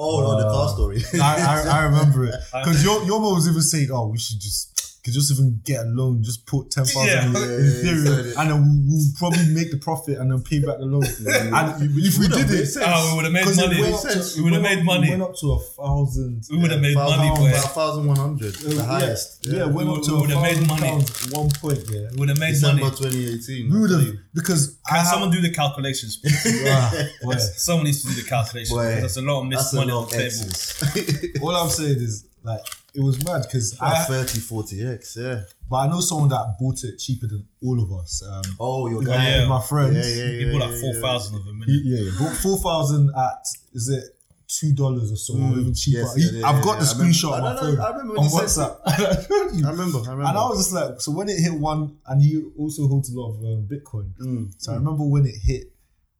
Oh, 0.00 0.20
no, 0.22 0.40
the 0.40 0.48
car 0.48 0.68
story. 0.70 1.02
I, 1.20 1.64
I, 1.68 1.80
I 1.80 1.84
remember 1.84 2.24
it 2.24 2.34
because 2.54 2.82
your 2.82 3.02
your 3.04 3.20
mom 3.20 3.34
was 3.34 3.48
even 3.48 3.60
saying, 3.62 3.88
"Oh, 3.92 4.08
we 4.08 4.18
should 4.18 4.40
just 4.40 4.97
could 5.08 5.14
just 5.14 5.32
even 5.32 5.60
get 5.64 5.80
a 5.84 5.88
loan, 5.88 6.22
just 6.22 6.46
put 6.46 6.70
ten 6.70 6.84
thousand 6.84 7.06
Yeah. 7.08 7.26
in 7.26 7.32
Ethereum, 7.32 8.04
yeah, 8.34 8.40
and 8.40 8.50
then 8.50 8.58
we'll, 8.62 8.98
we'll 8.98 9.12
probably 9.18 9.46
make 9.54 9.70
the 9.70 9.78
profit 9.78 10.18
and 10.18 10.30
then 10.30 10.42
pay 10.42 10.60
back 10.60 10.78
the 10.78 10.84
loan. 10.86 11.02
and 11.04 11.82
if 12.06 12.18
we 12.18 12.28
Would've 12.28 12.48
did 12.48 12.60
it, 12.60 12.66
sense. 12.66 12.84
Oh, 12.86 13.10
we 13.10 13.16
would 13.16 13.24
have 13.24 13.32
made 13.32 13.44
'cause 13.44 13.58
it 13.58 13.66
money. 13.66 13.80
went 13.82 14.00
to- 14.02 14.32
We 14.36 14.42
would 14.44 14.52
have 14.52 14.62
made 14.62 14.76
went 14.76 14.80
up- 14.80 14.94
money. 15.00 15.10
Went 15.10 15.22
up 15.22 15.34
to 15.40 15.46
a 15.52 15.58
thousand. 15.60 16.44
We 16.50 16.58
would 16.58 16.70
have 16.70 16.80
made 16.80 16.94
money, 16.94 17.28
boy. 17.36 17.48
About 17.50 17.74
thousand 17.74 18.06
one 18.06 18.16
hundred, 18.16 18.54
the 18.54 18.74
Yeah, 18.76 18.82
highest. 18.84 19.46
Yeah, 19.46 19.66
it 19.66 19.72
went 19.72 19.88
up 19.88 20.02
to 20.02 20.12
would- 20.12 20.12
a 20.12 20.14
we 20.14 20.20
would've 20.36 20.42
made 20.42 20.54
thousand 20.58 20.68
money. 20.68 20.88
pounds 20.88 21.26
at 21.26 21.32
one 21.36 21.50
point. 21.50 21.84
Yeah, 21.90 22.08
We 22.12 22.16
would 22.20 22.28
have 22.28 22.38
made 22.38 22.50
December 22.54 22.82
money. 22.84 22.96
2018. 22.96 23.72
we 23.72 23.80
would 23.80 23.90
have 23.90 24.14
because 24.34 24.76
Can 24.88 24.96
have- 24.98 25.06
someone 25.06 25.30
do 25.30 25.40
the 25.40 25.50
calculations? 25.50 26.20
Someone 27.56 27.84
needs 27.84 28.02
to 28.02 28.08
do 28.08 28.22
the 28.22 28.28
calculations. 28.28 28.70
Boy, 28.76 29.00
That's 29.00 29.16
a 29.16 29.22
lot 29.22 29.40
of 29.42 29.46
missed 29.46 29.72
That's 29.72 29.72
a 29.72 29.76
money 29.76 29.92
on 29.92 30.08
the 30.08 31.30
table. 31.30 31.46
All 31.48 31.56
I'm 31.56 31.68
saying 31.70 31.98
is 31.98 32.24
like 32.42 32.60
it 32.98 33.04
was 33.04 33.24
mad 33.24 33.42
because 33.46 33.74
About 33.74 33.94
I, 33.94 34.04
30, 34.04 34.40
40 34.40 34.86
X, 34.86 35.16
yeah. 35.20 35.42
but 35.70 35.76
I 35.76 35.86
know 35.88 36.00
someone 36.00 36.28
that 36.30 36.56
bought 36.58 36.82
it 36.84 36.98
cheaper 36.98 37.26
than 37.28 37.46
all 37.62 37.78
of 37.82 37.90
us. 38.00 38.22
Um, 38.28 38.42
Oh, 38.58 38.88
your 38.88 39.02
yeah, 39.02 39.08
guy. 39.16 39.28
yeah. 39.38 39.46
my 39.48 39.62
friends. 39.62 39.94
Yeah, 39.96 40.24
yeah, 40.24 40.30
yeah. 40.30 40.38
He 40.38 40.44
bought 40.52 40.60
yeah, 40.64 40.70
like 40.72 40.80
four 40.80 40.94
yeah. 40.94 41.00
thousand 41.00 41.36
of 41.38 41.44
them. 41.46 41.62
He, 41.66 41.82
yeah, 41.84 42.00
yeah. 42.10 42.18
Bought 42.18 42.36
four 42.36 42.58
thousand 42.58 43.10
at 43.16 43.42
is 43.74 43.88
it 43.88 44.04
two 44.48 44.72
dollars 44.74 45.12
or 45.12 45.16
so, 45.16 45.34
or 45.34 45.58
even 45.60 45.74
cheaper. 45.74 45.98
Yes, 46.00 46.14
He- 46.16 46.22
yeah, 46.22 46.40
yeah, 46.40 46.48
I've 46.48 46.64
got 46.64 46.78
yeah, 46.78 46.84
the 46.84 46.90
I 46.90 46.94
screenshot 46.94 47.32
I 47.32 47.36
on 47.36 47.42
my 47.42 47.54
know, 47.54 47.60
phone 47.60 47.80
I 47.80 47.88
remember 47.90 48.12
when 48.14 48.24
on 48.24 48.30
WhatsApp. 48.38 48.74
I 48.86 49.14
told 49.28 49.54
you. 49.56 49.66
I 49.66 49.70
remember, 49.70 49.98
I 49.98 50.10
remember. 50.10 50.24
And 50.30 50.38
I 50.38 50.44
was 50.48 50.58
just 50.58 50.72
like, 50.72 51.00
so 51.00 51.12
when 51.12 51.28
it 51.28 51.38
hit 51.38 51.52
one, 51.54 51.98
and 52.08 52.22
he 52.22 52.42
also 52.58 52.88
holds 52.88 53.12
a 53.14 53.20
lot 53.20 53.30
of 53.34 53.36
um, 53.44 53.68
Bitcoin. 53.70 54.10
Mm. 54.20 54.52
So 54.58 54.72
I 54.72 54.76
remember 54.76 55.04
when 55.04 55.24
it 55.26 55.36
hit, 55.36 55.64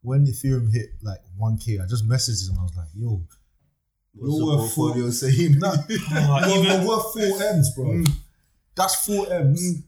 when 0.03 0.27
Ethereum 0.27 0.71
hit 0.73 0.91
like 1.03 1.19
1K, 1.41 1.83
I 1.83 1.87
just 1.89 2.07
messaged 2.07 2.49
him. 2.49 2.57
I 2.61 2.63
was 2.63 2.77
like, 2.77 2.89
yo, 2.95 3.23
What's 4.15 4.37
You're 4.37 4.39
the 4.39 4.57
worth 4.63 4.75
four- 4.75 4.87
portfolio 4.89 5.11
saying? 5.11 5.59
nah, 5.59 5.75
Oh, 5.91 6.41
we're, 6.61 6.65
even- 6.65 6.87
we're 6.87 6.89
worth 6.89 7.13
four 7.13 7.43
M's, 7.49 7.75
bro. 7.75 7.85
Mm. 7.87 8.11
That's 8.77 9.07
four 9.07 9.33
M's 9.33 9.83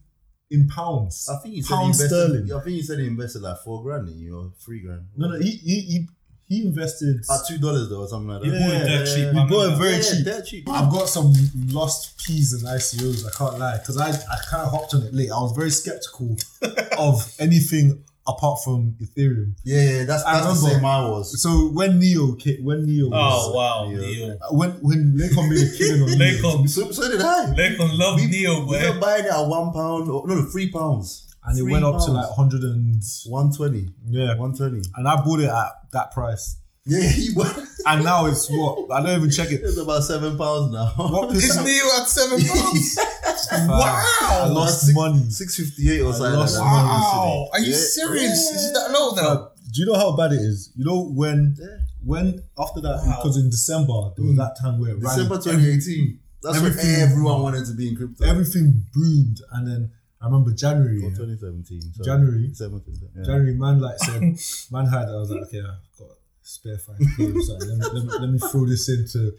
in 0.51 0.67
pounds. 0.69 1.29
I 1.31 1.37
think 1.43 1.55
you 1.57 1.63
said 1.63 1.79
he 1.79 1.85
invested. 1.87 2.09
sterling. 2.09 2.53
I 2.53 2.61
think 2.65 2.77
you 2.77 2.83
said 2.83 2.99
he 2.99 3.07
invested 3.07 3.43
like 3.43 3.59
four 3.59 3.83
grand 3.83 4.09
in 4.09 4.19
you 4.19 4.37
or 4.39 4.53
three 4.65 4.81
grand. 4.81 5.07
No, 5.17 5.29
no, 5.29 5.39
he 5.39 5.51
he 5.51 5.81
he, 5.81 6.07
he 6.49 6.67
invested. 6.67 7.21
At 7.31 7.47
two 7.47 7.59
dollars 7.59 7.89
though, 7.89 8.01
or 8.01 8.09
something 8.09 8.29
like 8.29 8.43
that. 8.43 8.49
Yeah, 8.49 8.59
bought 8.59 8.75
it 8.75 8.89
dirt 8.89 9.07
cheap, 9.15 9.33
we 9.35 9.41
I 9.41 9.47
bought 9.47 9.73
it 9.73 9.77
very 9.79 9.93
yeah, 9.93 10.03
cheap. 10.03 10.25
They're 10.25 10.43
cheap. 10.43 10.69
I've 10.69 10.91
got 10.91 11.09
some 11.09 11.33
lost 11.69 12.19
P's 12.27 12.53
and 12.53 12.63
ICOs. 12.65 13.27
I 13.27 13.31
can't 13.39 13.59
lie 13.61 13.79
because 13.79 13.97
I, 13.97 14.09
I 14.11 14.37
kind 14.51 14.65
of 14.65 14.71
hopped 14.73 14.93
on 14.95 15.03
it 15.05 15.15
late. 15.15 15.31
I 15.31 15.39
was 15.41 15.53
very 15.53 15.71
skeptical 15.71 16.37
of 16.99 17.33
anything 17.39 18.03
apart 18.27 18.59
from 18.65 18.97
Ethereum. 19.01 19.55
Yeah, 19.65 19.83
yeah, 19.99 20.05
that's 20.05 20.25
I 20.25 20.41
that's 20.41 20.63
the 20.63 20.71
same 20.71 20.85
I 20.85 21.09
was. 21.09 21.41
So 21.43 21.69
when 21.73 21.99
Neo 21.99 22.35
came, 22.35 22.65
when 22.65 22.87
Neo 22.87 23.07
Oh 23.07 23.11
was, 23.11 23.55
wow, 23.55 23.91
Yeah. 23.91 24.01
Neo. 24.01 24.35
Uh, 24.41 24.55
when 24.55 24.71
when 24.83 25.17
Lakon 25.17 25.49
made 25.49 25.67
a 25.67 25.77
killing 25.77 26.03
on 26.03 26.19
Neo, 26.19 26.19
Lakon, 26.43 26.69
So, 26.69 26.91
so 26.93 27.11
did 27.11 27.21
I. 27.21 27.47
Lakon 27.57 27.99
love 27.99 28.17
we, 28.21 28.27
Neo, 28.27 28.65
we 28.67 28.77
were 28.79 28.93
boy. 28.95 29.01
buying 29.01 29.25
it 29.25 29.31
at 29.33 29.47
one 29.47 29.73
pound, 29.73 30.09
or 30.11 30.27
no, 30.27 30.35
no, 30.35 30.43
three 30.47 30.71
pounds, 30.71 31.27
and 31.45 31.59
it 31.59 31.63
Three 31.63 31.73
went 31.73 31.85
up 31.85 31.95
to 31.95 31.99
pounds. 31.99 32.11
like 32.13 32.31
hundred 32.37 32.63
and 32.63 33.03
one 33.27 33.53
twenty, 33.53 33.89
yeah, 34.09 34.37
one 34.37 34.55
twenty. 34.55 34.83
and 34.97 35.09
I 35.09 35.17
bought 35.25 35.41
it 35.41 35.49
at 35.49 35.73
that 35.93 36.13
price. 36.13 36.57
Yeah, 36.87 37.09
he 37.11 37.31
was. 37.35 37.83
And 37.87 38.05
now 38.05 38.27
it's 38.27 38.49
what 38.51 38.91
I 38.91 39.03
don't 39.03 39.17
even 39.19 39.31
check 39.31 39.51
it. 39.53 39.61
It's 39.63 39.77
about 39.79 40.03
seven 40.03 40.37
pounds 40.37 40.73
now. 40.73 40.93
What 40.97 41.31
percent? 41.31 41.67
Neo 41.67 41.85
at 42.01 42.09
seven 42.09 42.41
pounds? 42.47 42.99
Wow, 43.53 44.05
I 44.21 44.47
lost 44.49 44.95
money. 44.95 45.29
Six 45.31 45.57
fifty 45.57 45.91
eight 45.91 46.03
or 46.03 46.13
something. 46.13 46.39
lost 46.39 46.57
like 46.59 46.65
that. 46.65 46.71
wow. 46.71 47.49
Are 47.53 47.59
you 47.59 47.71
Yeah. 47.73 47.77
serious? 47.77 48.39
Is 48.51 48.71
it 48.71 48.75
that 48.75 48.91
low 48.93 49.13
now? 49.15 49.51
Do 49.73 49.81
you 49.81 49.87
know 49.87 49.95
how 49.99 50.15
bad 50.17 50.33
it 50.33 50.41
is? 50.41 50.71
You 50.77 50.85
know 50.85 51.03
when 51.09 51.57
Yeah. 51.59 51.67
when 52.05 52.43
after 52.59 52.81
that 52.83 53.03
Wow. 53.05 53.17
because 53.17 53.37
in 53.39 53.51
December 53.51 54.13
there 54.15 54.25
was 54.25 54.33
hmm. 54.33 54.37
that 54.37 54.57
time 54.61 54.79
where 54.79 54.91
it 54.91 55.03
ran- 55.03 55.17
December 55.17 55.37
2018. 55.39 56.19
That's 56.43 56.59
when 56.61 56.67
everything- 56.71 57.01
everyone 57.01 57.43
wanted 57.43 57.67
to 57.67 57.75
be 57.75 57.89
in 57.89 57.97
crypto. 57.97 58.25
everything 58.25 58.85
boomed, 58.95 59.41
and 59.53 59.67
then 59.67 59.91
I 60.21 60.27
remember 60.27 60.53
January. 60.53 60.99
Or 60.99 61.09
yeah. 61.11 61.17
2017. 61.17 61.81
sorry. 61.95 62.05
January. 62.07 62.49
December 62.49 62.79
2017. 62.81 63.11
Yeah. 63.17 63.25
January, 63.25 63.55
man, 63.55 63.81
like 63.81 63.99
said, 63.99 64.23
man 64.73 64.87
had. 64.87 65.09
I 65.09 65.17
was 65.17 65.31
like, 65.31 65.43
okay, 65.49 65.61
I've 65.61 65.99
got 65.99 66.09
spare 66.43 66.79
five 66.79 66.97
k. 67.17 67.33
So 67.41 67.55
let 67.55 67.69
me, 67.79 67.85
let 67.93 68.05
me 68.05 68.11
let 68.21 68.31
me 68.31 68.39
throw 68.39 68.67
this 68.67 68.89
into 68.89 69.33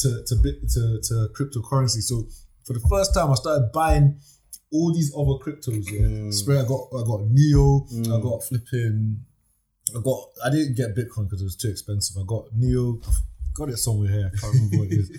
to 0.00 0.24
to 0.26 0.34
bit 0.42 0.68
to 0.70 1.00
to 1.02 1.28
cryptocurrency. 1.36 2.02
So 2.02 2.26
for 2.64 2.72
the 2.74 2.80
first 2.88 3.14
time, 3.14 3.30
I 3.30 3.34
started 3.34 3.70
buying 3.72 4.18
all 4.72 4.92
these 4.92 5.12
other 5.14 5.38
cryptos. 5.44 5.84
Yeah, 5.90 6.00
Mm. 6.06 6.32
Spray. 6.34 6.58
I 6.58 6.64
got 6.64 6.88
I 6.94 7.02
got 7.04 7.22
Neo. 7.30 7.86
I 7.90 7.92
Mm. 8.18 8.22
got 8.22 8.44
flipping. 8.44 9.24
I 9.96 10.00
got. 10.02 10.20
I 10.44 10.50
didn't 10.50 10.76
get 10.76 10.94
Bitcoin 10.94 11.24
because 11.24 11.40
it 11.40 11.44
was 11.44 11.56
too 11.56 11.68
expensive. 11.70 12.16
I 12.20 12.24
got 12.26 12.54
Neo. 12.54 13.00
I've 13.06 13.54
got 13.54 13.70
it 13.70 13.78
somewhere 13.78 14.10
here. 14.10 14.30
I 14.34 14.36
can't 14.38 14.54
remember 14.54 14.78
what 14.78 14.88
it 14.92 14.98
is. 14.98 15.10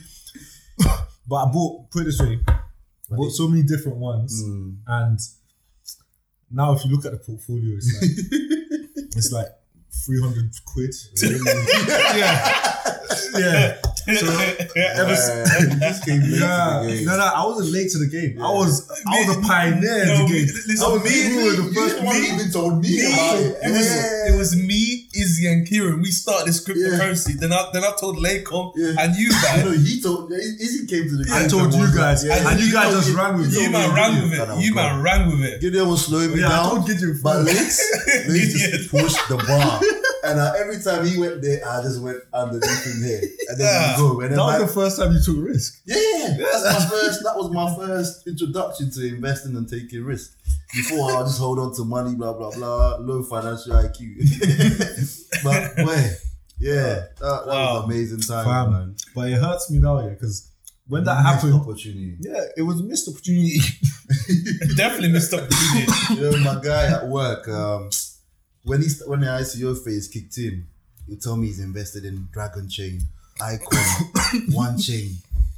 but 1.27 1.35
I 1.35 1.51
bought. 1.51 1.89
Put 1.91 2.01
it 2.03 2.05
this 2.05 2.19
way. 2.21 2.39
I 2.47 3.15
bought 3.15 3.31
so 3.31 3.47
many 3.47 3.63
different 3.63 3.97
ones. 3.97 4.43
Mm. 4.43 4.77
And 4.85 5.19
now, 6.51 6.73
if 6.73 6.85
you 6.85 6.91
look 6.91 7.05
at 7.05 7.11
the 7.11 7.17
portfolio, 7.17 7.75
it's 7.77 7.91
like 7.99 8.11
it's 9.17 9.31
like 9.31 9.47
three 9.91 10.21
hundred 10.21 10.51
quid. 10.65 10.93
yeah, 11.23 12.99
yeah. 13.37 13.77
So 14.15 14.25
ever 14.75 15.11
s- 15.11 15.29
Uh, 15.29 15.69
you 15.73 15.79
just 15.79 16.05
came 16.05 16.21
late 16.21 16.39
yeah, 16.39 16.79
to 16.81 16.87
the 16.87 16.93
game. 16.95 17.05
no, 17.05 17.17
no, 17.17 17.23
I 17.35 17.45
wasn't 17.45 17.71
late 17.73 17.91
to 17.91 17.97
the 17.99 18.07
game. 18.07 18.41
I 18.41 18.51
was, 18.51 18.89
I 19.07 19.25
was 19.25 19.37
a 19.37 19.41
pioneer 19.41 20.05
No, 20.05 20.13
in 20.13 20.21
the 20.21 20.27
game. 20.33 20.45
listen, 20.67 20.85
I 20.85 20.91
was 20.93 21.03
me- 21.03 21.09
the 21.69 21.73
first 21.75 22.03
one 22.03 22.21
me. 22.21 22.27
even 22.33 22.51
told 22.51 22.81
me 22.81 22.99
about 23.05 23.37
it. 23.39 23.71
Was, 23.71 23.85
Yeah. 23.87 24.33
it 24.33 24.37
was 24.37 24.55
me, 24.55 24.98
Izzy, 25.13 25.47
and 25.47 25.67
Kieran. 25.67 26.01
We 26.01 26.11
started 26.11 26.47
this 26.47 26.63
cryptocurrency. 26.63 27.39
Then 27.39 27.51
I 27.53 27.69
then 27.73 27.83
I 27.83 27.91
told 27.99 28.17
Lakon 28.17 28.73
Yeah. 28.75 28.93
and 28.99 29.15
you 29.15 29.25
You 29.27 29.31
guys. 29.41 29.65
know, 29.65 29.71
he 29.71 30.01
told. 30.01 30.31
Izzy 30.31 30.85
came 30.87 31.09
to 31.09 31.17
the 31.17 31.23
game. 31.25 31.33
I 31.33 31.47
told 31.47 31.73
you 31.73 31.87
guys, 31.95 32.25
like, 32.25 32.41
and 32.45 32.59
you 32.59 32.71
guys 32.71 32.91
told 32.93 33.03
just 33.03 33.09
me- 33.09 33.15
ran 33.15 33.37
with 33.37 33.53
it. 33.55 33.61
You 33.61 33.69
man 33.71 33.93
ran 33.95 34.21
with 34.23 34.33
it. 34.39 34.63
You 34.63 34.73
man 34.75 35.01
ran 35.01 35.27
with 35.29 35.41
it. 35.41 35.61
Gideon 35.61 35.87
was 35.87 36.05
slowing 36.05 36.33
me 36.33 36.39
Yeah, 36.41 36.47
I 36.47 36.49
down. 36.49 36.69
told 36.69 36.87
Gideon. 36.87 37.19
But 37.23 37.43
Lex, 37.45 37.81
Lex 38.27 38.53
just 38.59 38.91
pushed 38.91 39.27
the 39.29 39.37
bar. 39.37 39.81
And 40.23 40.39
uh, 40.39 40.53
every 40.57 40.81
time 40.81 41.05
he 41.05 41.17
went 41.19 41.41
there, 41.41 41.65
I 41.67 41.81
just 41.81 42.01
went 42.01 42.17
underneath 42.33 42.85
him 42.85 43.01
there. 43.01 43.21
And 43.49 43.57
then 43.59 43.67
Yeah. 43.67 43.95
we 43.95 44.01
go. 44.01 44.11
And 44.21 44.31
then 44.31 44.37
That 44.37 44.43
my, 44.45 44.59
was 44.59 44.67
the 44.67 44.73
first 44.81 44.97
time 44.99 45.13
you 45.13 45.21
took 45.21 45.37
a 45.37 45.41
risk. 45.41 45.81
yeah, 45.85 46.37
that's 46.37 46.63
my 46.63 46.89
first. 46.89 47.23
That 47.23 47.35
was 47.37 47.51
my 47.51 47.75
first 47.75 48.27
introduction 48.27 48.91
to 48.91 49.07
investing 49.07 49.55
and 49.55 49.67
taking 49.69 50.03
risk. 50.03 50.31
Before 50.73 51.11
I 51.17 51.21
just 51.23 51.39
hold 51.39 51.57
on 51.59 51.73
to 51.75 51.83
money, 51.85 52.15
blah 52.15 52.33
blah 52.33 52.51
blah, 52.51 52.97
low 52.97 53.23
financial 53.23 53.73
IQ. 53.73 54.19
but 55.43 55.75
boy, 55.85 56.09
yeah, 56.59 56.83
that, 56.93 57.19
that 57.19 57.47
Wow. 57.47 57.75
was 57.75 57.83
amazing 57.85 58.19
time, 58.19 58.45
Fam. 58.45 58.71
man. 58.71 58.95
But 59.15 59.29
it 59.29 59.35
hurts 59.41 59.71
me 59.71 59.79
now, 59.79 59.99
yeah, 60.01 60.09
because 60.09 60.47
when 60.87 61.03
that 61.05 61.15
Missed 61.23 61.25
happened, 61.45 61.53
opportunity. 61.61 62.17
yeah, 62.19 62.43
it 62.57 62.61
was 62.63 62.79
a 62.79 62.83
missed 62.83 63.07
opportunity. 63.07 63.59
Definitely 64.75 65.09
missed 65.11 65.33
opportunity. 65.33 65.91
you 66.15 66.21
know, 66.21 66.37
my 66.53 66.59
guy 66.61 66.87
at 66.87 67.07
work, 67.07 67.47
um, 67.47 67.89
when 68.63 68.81
he 68.81 68.87
when 69.05 69.21
the 69.21 69.27
ICO 69.27 69.77
phase 69.83 70.07
kicked 70.07 70.37
in, 70.37 70.67
you 71.07 71.15
told 71.17 71.39
me 71.39 71.47
he's 71.47 71.59
invested 71.59 72.05
in 72.05 72.27
Dragonchain, 72.35 73.01
Icon, 73.41 74.45
One 74.51 74.77
Chain. 74.77 75.11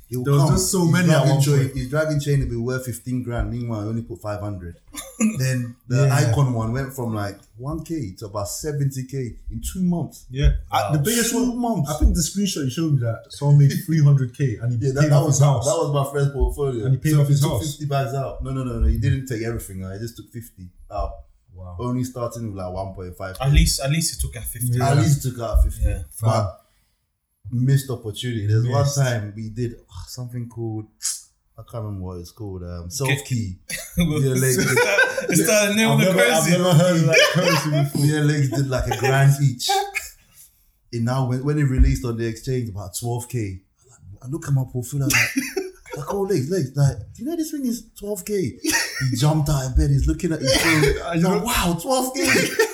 He'll 0.10 0.26
There 0.26 0.34
was 0.34 0.50
just 0.50 0.72
so 0.74 0.82
his 0.84 0.92
many 0.92 1.06
at 1.10 1.20
Dragon 1.24 1.30
one 1.36 1.42
chain, 1.42 1.58
point. 1.58 1.78
His 1.78 1.88
Dragonchain 1.90 2.40
will 2.40 2.50
be 2.50 2.56
worth 2.58 2.86
fifteen 2.86 3.24
grand. 3.24 3.50
Meanwhile, 3.50 3.80
I 3.80 3.84
only 3.86 4.02
put 4.02 4.20
five 4.22 4.42
hundred. 4.42 4.76
then 5.38 5.74
the 5.88 6.06
Yeah. 6.08 6.30
Icon 6.32 6.52
one 6.54 6.74
went 6.74 6.94
from 6.94 7.16
like 7.16 7.40
one 7.58 7.86
k 7.86 8.12
to 8.18 8.26
about 8.26 8.50
seventy 8.50 9.06
k 9.06 9.36
in 9.50 9.62
two 9.62 9.82
months. 9.84 10.26
Yeah, 10.30 10.56
I- 10.70 10.92
the 10.98 11.00
biggest 11.02 11.32
Two 11.32 11.52
one. 11.52 11.60
months. 11.60 11.90
I 11.92 11.98
think 12.00 12.14
the 12.16 12.20
screenshot 12.22 12.66
you 12.66 12.70
showed 12.70 12.92
me 12.96 13.00
that 13.00 13.24
someone 13.30 13.60
made 13.60 13.72
300k 13.72 14.62
and 14.62 14.74
he 14.74 14.86
Yeah, 14.88 14.94
that, 14.96 15.02
paid 15.04 15.12
that 15.12 15.14
off 15.14 15.28
was 15.28 15.38
his 15.38 15.46
house. 15.46 15.66
that 15.66 15.78
was 15.78 15.94
my 15.94 16.12
friend's 16.12 16.34
portfolio. 16.34 16.86
And 16.88 16.94
he 16.96 17.00
paid 17.00 17.18
off 17.18 17.30
his 17.30 17.40
took 17.40 17.52
house. 17.52 17.72
Fifty 17.72 17.86
bags 17.86 18.14
out. 18.14 18.44
No, 18.44 18.52
no, 18.52 18.66
no, 18.66 18.80
no. 18.80 18.88
He 18.88 18.98
didn't 18.98 19.28
take 19.28 19.44
everything 19.44 19.82
out. 19.86 19.94
He 19.94 20.00
just 20.00 20.18
took 20.18 20.28
fifty 20.30 20.68
out. 20.92 21.12
Wow. 21.62 21.78
Only 21.80 22.04
starting 22.04 22.48
with 22.48 22.58
like 22.58 22.74
one 22.74 22.94
point 22.94 23.16
five. 23.16 23.38
At 23.40 23.52
least, 23.52 23.80
at 23.82 23.92
least 23.92 24.18
it 24.18 24.22
took 24.22 24.36
at 24.36 24.44
fifty. 24.44 24.78
Yeah. 24.78 24.90
At 24.92 24.98
least 24.98 25.22
took 25.24 25.40
out 25.40 25.64
50. 25.64 25.84
Yeah. 25.84 26.02
But 26.22 26.62
missed 27.52 27.90
opportunity. 27.90 28.48
There's 28.48 28.64
Missed. 28.64 28.98
one 28.98 29.06
time 29.06 29.34
we 29.36 29.50
did 29.50 29.76
ah, 29.90 30.06
something 30.08 30.48
called, 30.50 30.86
I 31.58 31.62
can't 31.70 31.84
remember 31.84 32.06
what 32.08 32.20
it's 32.20 32.32
called, 32.32 32.64
um, 32.64 32.90
SelfKey. 32.90 33.58
Yeah, 33.98 34.06
like- 34.06 35.30
it's 35.30 35.46
the 35.46 35.74
name 35.76 35.90
I've 35.90 36.00
of 36.00 36.06
the 36.06 36.14
never, 36.14 36.32
I've 36.32 36.50
never 36.50 36.74
heard 36.74 37.02
that 37.02 37.30
currency 37.34 37.70
before. 37.84 38.02
Me 38.02 38.20
Legs 38.22 38.50
did 38.50 38.68
like 38.68 38.88
a 38.92 38.98
grand 38.98 39.34
each. 39.44 39.70
And 40.94 41.06
now 41.06 41.28
when, 41.28 41.44
when 41.44 41.58
it 41.60 41.64
released 41.64 42.06
on 42.06 42.18
the 42.18 42.26
exchange, 42.26 42.70
about 42.70 42.94
12k. 42.94 43.62
I 44.24 44.28
look 44.28 44.48
at 44.48 44.54
my 44.54 44.64
portfolio 44.72 45.08
like, 45.08 45.36
like 45.98 46.14
oh 46.14 46.22
Legs, 46.22 46.50
Legs, 46.50 46.72
like, 46.76 46.96
do 47.14 47.24
you 47.24 47.30
know 47.30 47.36
this 47.36 47.52
thing 47.52 47.66
is 47.66 47.90
12k? 48.02 48.60
He 49.10 49.16
jumped 49.16 49.50
out 49.50 49.66
of 49.66 49.76
bed, 49.78 49.90
he's 49.90 50.08
looking 50.08 50.32
at 50.32 50.40
his 50.42 50.56
phone. 50.62 50.82
He's 51.14 51.24
like, 51.24 51.44
wow, 51.44 51.78
12k. 51.80 52.16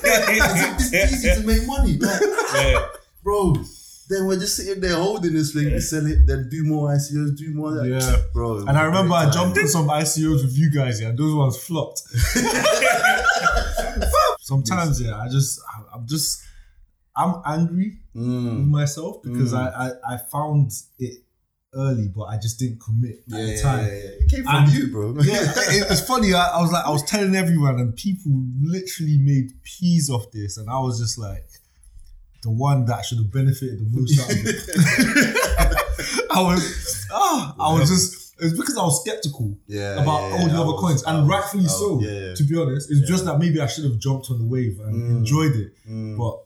It's 0.89 0.93
easy 1.13 1.41
to 1.41 1.47
make 1.47 1.65
money. 1.67 1.97
Like, 1.97 2.21
Yeah. 2.53 2.87
bro. 3.23 3.55
Then 4.09 4.25
we're 4.25 4.39
just 4.39 4.55
sitting 4.55 4.79
there 4.81 4.95
holding 4.95 5.33
this 5.33 5.51
thing, 5.53 5.65
we 5.65 5.79
sell 5.81 6.05
it, 6.05 6.25
then 6.25 6.47
do 6.49 6.63
more 6.63 6.89
ICOs, 6.95 7.35
do 7.37 7.53
more. 7.53 7.71
Like, 7.71 7.89
Yeah. 7.89 8.17
bro. 8.33 8.59
And 8.59 8.77
I 8.77 8.83
remember 8.83 9.13
I 9.15 9.29
jumped 9.29 9.57
on 9.57 9.67
some 9.67 9.89
ICOs 9.89 10.43
with 10.45 10.57
you 10.57 10.71
guys, 10.71 11.01
yeah, 11.01 11.09
and 11.09 11.17
those 11.17 11.33
ones 11.35 11.57
flopped. 11.57 12.03
Sometimes, 14.39 15.01
yeah, 15.01 15.17
I 15.19 15.27
just, 15.27 15.59
I'm 15.93 16.07
just, 16.07 16.41
I'm 17.15 17.41
angry 17.45 17.97
with 18.13 18.23
Mm. 18.23 18.67
myself 18.69 19.21
because 19.23 19.51
Mm. 19.53 19.57
I, 19.57 19.87
I, 19.87 20.13
I 20.13 20.17
found 20.31 20.71
it 20.99 21.17
early, 21.73 22.07
but 22.07 22.23
I 22.23 22.37
just 22.37 22.59
didn't 22.59 22.79
commit 22.81 23.23
at 23.31 23.37
the 23.37 23.59
time. 23.61 23.85
yeah, 23.85 23.91
yeah. 23.91 24.09
It 24.21 24.29
came 24.29 24.43
from 24.43 24.55
And- 24.63 24.73
you, 24.73 24.87
bro. 24.91 25.13
yeah, 25.21 25.41
it, 25.41 25.87
it's 25.91 26.01
funny. 26.01 26.33
I, 26.33 26.47
I 26.57 26.61
was 26.61 26.71
like, 26.71 26.85
I 26.85 26.89
was 26.89 27.03
telling 27.03 27.35
everyone, 27.35 27.79
and 27.79 27.95
people 27.95 28.31
literally 28.61 29.17
made 29.17 29.51
peas 29.63 30.09
off 30.09 30.31
this, 30.31 30.57
and 30.57 30.69
I 30.69 30.79
was 30.79 30.99
just 30.99 31.17
like, 31.17 31.47
the 32.43 32.51
one 32.51 32.85
that 32.85 33.03
should 33.05 33.17
have 33.17 33.31
benefited 33.31 33.79
the 33.79 33.87
most 33.89 34.19
out 34.19 34.29
of 34.31 34.37
it. 34.45 36.27
I 36.31 36.41
was, 36.41 37.07
ah, 37.11 37.55
I 37.59 37.73
was 37.79 37.89
just. 37.89 38.25
It's 38.39 38.53
because 38.55 38.77
I 38.77 38.83
was 38.83 39.01
skeptical 39.03 39.57
Yeah, 39.65 39.93
about 39.99 40.29
yeah, 40.29 40.37
all 40.37 40.47
the 40.47 40.53
other 40.53 40.65
was- 40.73 40.79
coins, 40.81 41.03
and 41.03 41.21
was- 41.21 41.27
rightfully 41.27 41.63
I 41.63 41.67
so. 41.67 41.99
yeah, 41.99 42.11
yeah. 42.27 42.35
To 42.35 42.43
be 42.43 42.55
honest, 42.61 42.91
it's 42.91 43.07
just 43.09 43.25
that 43.25 43.39
maybe 43.39 43.59
I 43.59 43.65
should 43.65 43.85
have 43.85 43.97
jumped 43.97 44.29
on 44.29 44.37
the 44.37 44.45
wave 44.45 44.79
and 44.79 44.93
Mm. 44.93 45.17
enjoyed 45.17 45.55
it, 45.55 45.73
but 46.15 46.43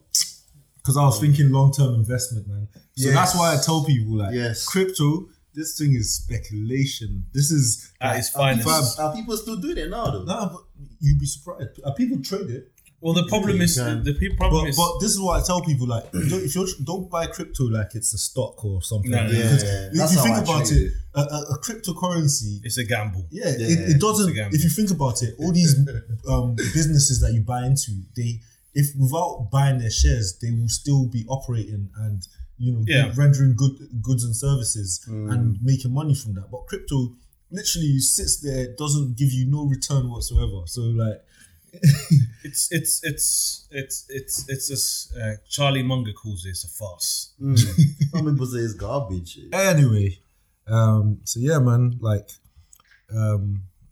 because 0.78 0.96
I 0.98 1.04
was 1.04 1.20
thinking 1.20 1.52
long 1.52 1.72
term 1.74 1.94
investment, 1.96 2.48
man. 2.48 2.70
So 3.02 3.08
Yes. 3.10 3.16
that's 3.18 3.36
why 3.38 3.48
I 3.56 3.58
tell 3.68 3.84
people 3.92 4.14
like, 4.24 4.34
Yes. 4.34 4.66
crypto. 4.66 5.28
This 5.54 5.78
thing 5.78 5.94
is 6.02 6.08
speculation. 6.16 7.26
This 7.34 7.52
is 7.52 7.92
At 8.00 8.10
like, 8.12 8.20
its 8.20 8.30
finest. 8.30 8.68
fam, 8.98 9.06
Are 9.06 9.14
people 9.16 9.36
still 9.36 9.58
doing 9.58 9.78
it 9.84 9.90
now, 9.90 10.06
though? 10.12 10.24
no, 10.24 10.50
but 10.54 10.62
you'd 11.02 11.20
be 11.20 11.26
surprised. 11.26 11.72
Uh, 11.84 11.92
people 11.92 12.18
trade 12.30 12.50
it, 12.58 12.72
Well, 13.02 13.14
the 13.14 13.28
problem 13.28 13.58
you 13.58 13.64
is 13.64 13.76
can. 13.78 14.02
the 14.04 14.14
pe- 14.14 14.36
problem 14.42 14.64
but, 14.64 14.70
is 14.70 14.78
but 14.78 14.92
this 15.02 15.12
is 15.12 15.20
what 15.20 15.34
I 15.42 15.46
tell 15.46 15.62
people: 15.62 15.88
like, 15.96 16.10
don't, 16.32 16.44
if 16.48 16.56
you 16.56 16.66
don't 16.92 17.10
buy 17.10 17.26
crypto 17.28 17.64
like 17.78 17.92
it's 17.96 18.14
a 18.14 18.18
stock 18.30 18.64
or 18.64 18.82
something. 18.82 19.12
No, 19.12 19.24
no, 19.24 19.30
Because 19.30 19.64
yeah, 19.64 19.88
if 19.88 19.94
that's 19.94 20.12
you 20.14 20.18
how 20.20 20.24
think 20.26 20.36
I 20.38 20.42
about 20.44 20.66
trade 20.68 20.82
it, 20.82 20.86
it. 20.86 20.94
a, 21.16 21.22
a, 21.38 21.40
a 21.56 21.58
cryptocurrency, 21.66 22.60
it's 22.64 22.78
a 22.78 22.86
gamble. 22.86 23.26
yeah, 23.32 23.46
Yeah, 23.58 23.68
it, 23.74 23.80
it 23.96 24.00
doesn't. 24.00 24.30
it's 24.30 24.40
a. 24.40 24.56
If 24.58 24.64
you 24.64 24.70
think 24.70 24.92
about 24.92 25.22
it, 25.24 25.36
all 25.40 25.52
these 25.52 25.76
um, 26.30 26.56
businesses 26.56 27.20
that 27.22 27.34
you 27.34 27.42
buy 27.42 27.66
into, 27.66 27.92
they 28.16 28.40
if 28.74 28.88
without 28.98 29.50
buying 29.52 29.80
their 29.80 29.92
shares, 29.92 30.38
they 30.42 30.52
will 30.52 30.70
still 30.70 31.08
be 31.08 31.26
operating 31.28 31.90
and 31.98 32.26
you 32.64 32.72
know 32.74 32.84
Yeah. 32.88 33.12
rendering 33.24 33.54
good 33.64 33.76
goods 34.08 34.24
and 34.28 34.36
services 34.36 34.90
Mm. 35.10 35.32
and 35.34 35.44
making 35.70 35.92
money 36.02 36.16
from 36.22 36.32
that. 36.38 36.48
But 36.54 36.62
crypto 36.70 37.00
literally 37.58 38.00
sits 38.00 38.36
there, 38.46 38.64
doesn't 38.84 39.18
give 39.22 39.32
you 39.38 39.46
no 39.58 39.62
return 39.76 40.04
whatsoever. 40.14 40.60
So 40.76 40.82
like. 41.04 41.20
It's 42.44 42.64
it's 42.78 42.94
it's 43.10 43.68
it's 43.72 44.06
it's 44.10 44.36
it's 44.50 44.66
just 44.68 45.16
uh, 45.16 45.36
Charlie 45.48 45.84
Munger 45.84 46.12
calls 46.22 46.42
this 46.44 46.64
a 46.66 46.68
farce. 46.68 47.32
Mm. 47.42 47.58
Some 48.12 48.26
people 48.32 48.46
say 48.48 48.60
it's 48.60 48.74
garbage. 48.74 49.40
Anyway, 49.54 50.20
um, 50.68 51.06
so 51.24 51.40
yeah, 51.40 51.60
man, 51.60 51.84
like, 52.02 52.28
um, 53.16 53.44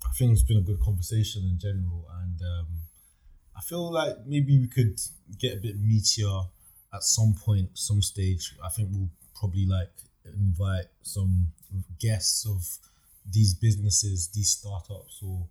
I 0.05 0.11
think 0.17 0.33
it's 0.33 0.43
been 0.43 0.57
a 0.57 0.67
good 0.69 0.81
conversation 0.81 1.43
in 1.51 1.57
general, 1.57 2.01
and 2.21 2.37
um, 2.53 2.67
I 3.55 3.61
feel 3.61 3.89
like 3.99 4.15
maybe 4.25 4.59
we 4.59 4.67
could 4.67 4.99
get 5.37 5.57
a 5.57 5.61
bit 5.61 5.75
meatier 5.81 6.47
at 6.93 7.03
some 7.03 7.33
point, 7.45 7.69
some 7.73 8.01
stage. 8.01 8.55
I 8.63 8.69
think 8.69 8.89
we'll 8.91 9.09
probably 9.39 9.65
like 9.65 9.91
invite 10.25 10.85
some 11.01 11.47
guests 11.99 12.45
of 12.47 12.63
these 13.31 13.53
businesses, 13.53 14.29
these 14.33 14.49
startups, 14.51 15.21
or 15.25 15.47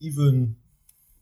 even 0.00 0.56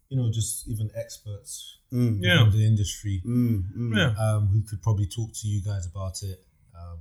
you 0.08 0.16
know 0.16 0.30
just 0.30 0.68
even 0.68 0.90
experts 0.94 1.72
Mm. 1.92 2.18
Yeah. 2.20 2.42
in 2.44 2.50
the 2.50 2.66
industry 2.66 3.22
Mm, 3.24 3.62
mm. 3.76 3.96
Yeah. 3.96 4.10
um, 4.18 4.48
who 4.48 4.60
could 4.62 4.82
probably 4.82 5.06
talk 5.06 5.32
to 5.32 5.46
you 5.48 5.62
guys 5.62 5.86
about 5.86 6.20
it. 6.24 6.44
Um, 6.74 6.98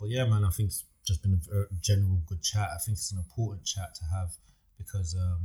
but 0.00 0.08
yeah, 0.08 0.24
man, 0.24 0.42
I 0.42 0.48
think 0.48 0.68
it's 0.70 0.84
just 1.04 1.22
been 1.22 1.38
a 1.52 1.64
general 1.82 2.22
good 2.26 2.42
chat. 2.42 2.68
I 2.74 2.78
think 2.78 2.96
it's 2.96 3.12
an 3.12 3.18
important 3.18 3.64
chat 3.66 3.94
to 3.96 4.04
have 4.06 4.30
because 4.78 5.14
um, 5.14 5.42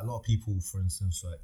a 0.00 0.04
lot 0.06 0.18
of 0.20 0.24
people, 0.24 0.58
for 0.60 0.80
instance, 0.80 1.22
like 1.24 1.40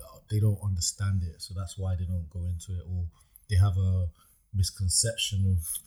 uh, 0.00 0.18
they 0.30 0.38
don't 0.38 0.58
understand 0.64 1.22
it, 1.24 1.42
so 1.42 1.52
that's 1.54 1.76
why 1.76 1.96
they 1.96 2.04
don't 2.04 2.30
go 2.30 2.46
into 2.46 2.72
it, 2.78 2.84
or 2.88 3.04
they 3.48 3.56
have 3.56 3.76
a 3.76 4.06
misconception 4.54 5.56
of 5.56 5.78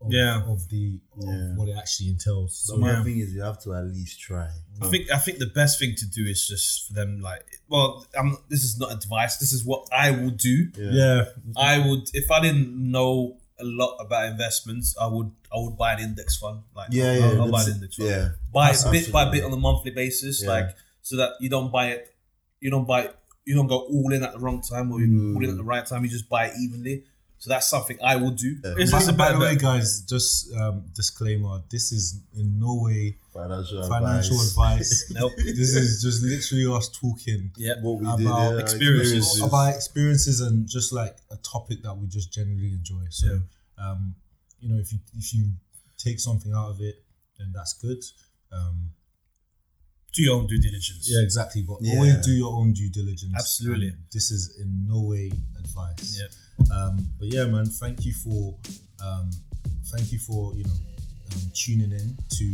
of, 0.00 0.12
Yeah. 0.12 0.44
of 0.46 0.68
the 0.68 1.00
of 1.16 1.24
Yeah. 1.24 1.56
what 1.56 1.68
it 1.68 1.76
actually 1.76 2.10
entails. 2.10 2.56
So 2.56 2.74
So 2.74 2.78
my 2.78 2.92
Yeah. 2.92 3.02
thing 3.02 3.18
is, 3.18 3.32
you 3.34 3.42
have 3.42 3.60
to 3.64 3.74
at 3.74 3.84
least 3.86 4.20
try. 4.20 4.48
I 4.80 4.88
think 4.88 5.10
I 5.10 5.18
think 5.18 5.38
the 5.38 5.46
best 5.60 5.80
thing 5.80 5.96
to 5.96 6.06
do 6.06 6.24
is 6.24 6.46
just 6.46 6.86
for 6.86 6.92
them 6.92 7.20
like 7.20 7.44
well 7.68 8.06
I'm 8.16 8.36
this 8.48 8.62
is 8.62 8.78
not 8.78 8.92
advice 8.92 9.38
this 9.38 9.50
is 9.52 9.64
what 9.64 9.88
I 9.92 10.12
would 10.12 10.36
do 10.36 10.56
yeah, 10.78 11.24
I 11.56 11.74
would 11.84 12.04
if 12.14 12.30
I 12.30 12.38
didn't 12.40 12.70
know 12.92 13.38
a 13.58 13.64
lot 13.64 13.96
about 13.98 14.26
investments 14.30 14.94
I 15.00 15.08
would 15.08 15.32
I 15.52 15.56
would 15.62 15.76
buy 15.76 15.94
an 15.94 16.00
index 16.00 16.36
fund 16.36 16.62
like 16.76 16.90
Yeah, 16.92 17.10
I'll, 17.10 17.34
yeah, 17.34 17.40
I'll 17.42 17.50
buy 17.50 17.64
an 17.64 17.70
index 17.72 17.96
fund 17.96 18.08
yeah. 18.08 18.28
buy 18.52 18.70
it 18.70 18.84
bit 18.92 19.10
by 19.10 19.24
bit 19.32 19.42
on 19.42 19.52
a 19.52 19.56
monthly 19.56 19.90
basis 19.90 20.42
Yeah. 20.42 20.50
like 20.50 20.76
so 21.02 21.16
that 21.16 21.30
you 21.40 21.48
don't 21.48 21.72
buy 21.72 21.86
it 21.88 22.14
you 22.60 22.70
don't 22.70 22.86
buy 22.86 23.10
you 23.48 23.54
don't 23.58 23.66
go 23.76 23.80
all 23.94 24.10
in 24.16 24.22
at 24.22 24.32
the 24.34 24.38
wrong 24.44 24.60
time 24.72 24.86
or 24.92 25.00
you 25.00 25.08
Mm. 25.08 25.34
all 25.34 25.44
in 25.44 25.50
at 25.50 25.56
the 25.62 25.68
right 25.74 25.84
time 25.90 26.00
you 26.04 26.10
just 26.18 26.28
buy 26.28 26.42
it 26.48 26.54
evenly 26.64 26.96
so 27.40 27.46
that's 27.52 27.68
something 27.74 27.96
I 28.12 28.14
would 28.22 28.36
do 28.36 28.50
it's, 28.82 28.90
By, 28.90 28.98
it's 28.98 29.08
a 29.08 29.12
by 29.12 29.30
the 29.32 29.38
way, 29.38 29.54
guys, 29.68 29.88
just 30.14 30.52
um, 30.60 30.76
disclaimer: 31.00 31.54
this 31.70 31.92
is 31.92 32.04
in 32.40 32.58
no 32.58 32.72
way 32.86 33.14
Financial, 33.32 33.80
financial 33.96 34.38
advice. 34.48 34.88
advice. 34.90 35.10
Nope. 35.20 35.32
This 35.60 35.72
is 35.82 36.02
just 36.02 36.18
literally 36.32 36.66
us 36.76 36.88
talking 36.88 37.42
yeah 37.56 37.74
What 37.80 37.94
we 38.00 38.06
About 38.06 38.18
did, 38.18 38.26
yeah, 38.26 38.32
our 38.32 38.58
experiences. 38.58 39.40
about 39.48 39.68
experiences 39.80 40.36
and 40.46 40.66
just 40.76 40.92
like 40.92 41.16
a 41.30 41.36
topic 41.54 41.78
that 41.84 41.94
we 41.96 42.04
just 42.08 42.28
generally 42.38 42.72
enjoy. 42.80 43.04
So, 43.10 43.28
um, 43.84 44.16
you 44.60 44.68
know, 44.70 44.78
if 44.84 44.92
you 44.92 44.98
if 45.16 45.32
you 45.34 45.44
take 45.96 46.18
something 46.28 46.52
out 46.52 46.70
of 46.70 46.80
it, 46.80 46.96
then 47.38 47.52
that's 47.54 47.74
good. 47.74 48.02
Um, 48.50 48.76
do 50.18 50.24
your 50.24 50.36
own 50.40 50.46
due 50.48 50.58
diligence 50.58 51.08
yeah, 51.08 51.20
exactly. 51.22 51.62
But 51.62 51.78
Yeah. 51.80 51.94
always 51.94 52.16
do 52.26 52.32
your 52.32 52.52
own 52.58 52.72
due 52.72 52.90
diligence. 52.90 53.32
Absolutely. 53.36 53.88
And 53.88 53.98
this 54.12 54.30
is 54.32 54.42
in 54.60 54.68
no 54.86 55.00
way 55.02 55.30
advice. 55.62 56.18
Yeah. 56.20 56.74
Um, 56.76 56.94
but 57.18 57.28
yeah, 57.32 57.44
man, 57.46 57.66
thank 57.66 58.04
you 58.04 58.12
for 58.24 58.42
um, 59.00 59.30
thank 59.92 60.10
you 60.12 60.18
for 60.18 60.54
you 60.56 60.64
know 60.64 60.78
um, 61.32 61.42
tuning 61.54 61.92
in 61.92 62.08
to 62.38 62.46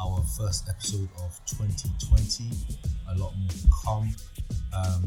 our 0.00 0.22
first 0.38 0.68
episode 0.68 1.08
of 1.24 1.30
2020. 1.46 2.50
A 3.10 3.14
lot 3.18 3.32
more 3.36 3.50
to 3.50 3.68
come. 3.84 4.08
Um, 4.72 5.02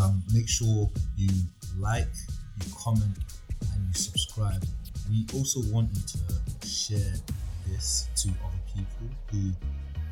um, 0.00 0.22
make 0.34 0.48
sure 0.48 0.90
you 1.16 1.30
like, 1.78 2.12
you 2.58 2.72
comment, 2.76 3.16
and 3.72 3.80
you 3.86 3.94
subscribe. 3.94 4.62
We 5.08 5.26
also 5.34 5.60
want 5.72 5.90
you 5.94 6.02
to 6.14 6.66
share 6.66 7.14
this 7.68 8.08
to 8.22 8.28
other 8.44 8.62
people 8.74 9.08
who 9.30 9.52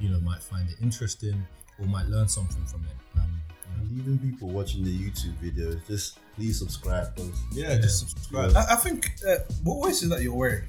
you 0.00 0.08
know 0.08 0.20
might 0.20 0.42
find 0.42 0.68
it 0.68 0.76
interesting 0.82 1.46
or 1.78 1.86
might 1.86 2.06
learn 2.06 2.28
something 2.28 2.64
from 2.66 2.84
it. 2.84 3.18
Um, 3.20 3.40
And 3.80 3.98
even 3.98 4.18
people 4.18 4.48
watching 4.48 4.84
the 4.84 4.90
YouTube 4.90 5.34
videos, 5.42 5.80
just 5.86 6.18
please 6.36 6.58
subscribe. 6.58 7.14
'cause 7.16 7.30
yeah, 7.52 7.76
just 7.78 8.08
subscribe. 8.08 8.54
I, 8.56 8.64
I 8.72 8.76
think 8.76 9.10
uh, 9.28 9.36
what 9.64 9.84
voice 9.86 10.02
is 10.02 10.08
that 10.10 10.22
you're 10.22 10.34
wearing? 10.34 10.64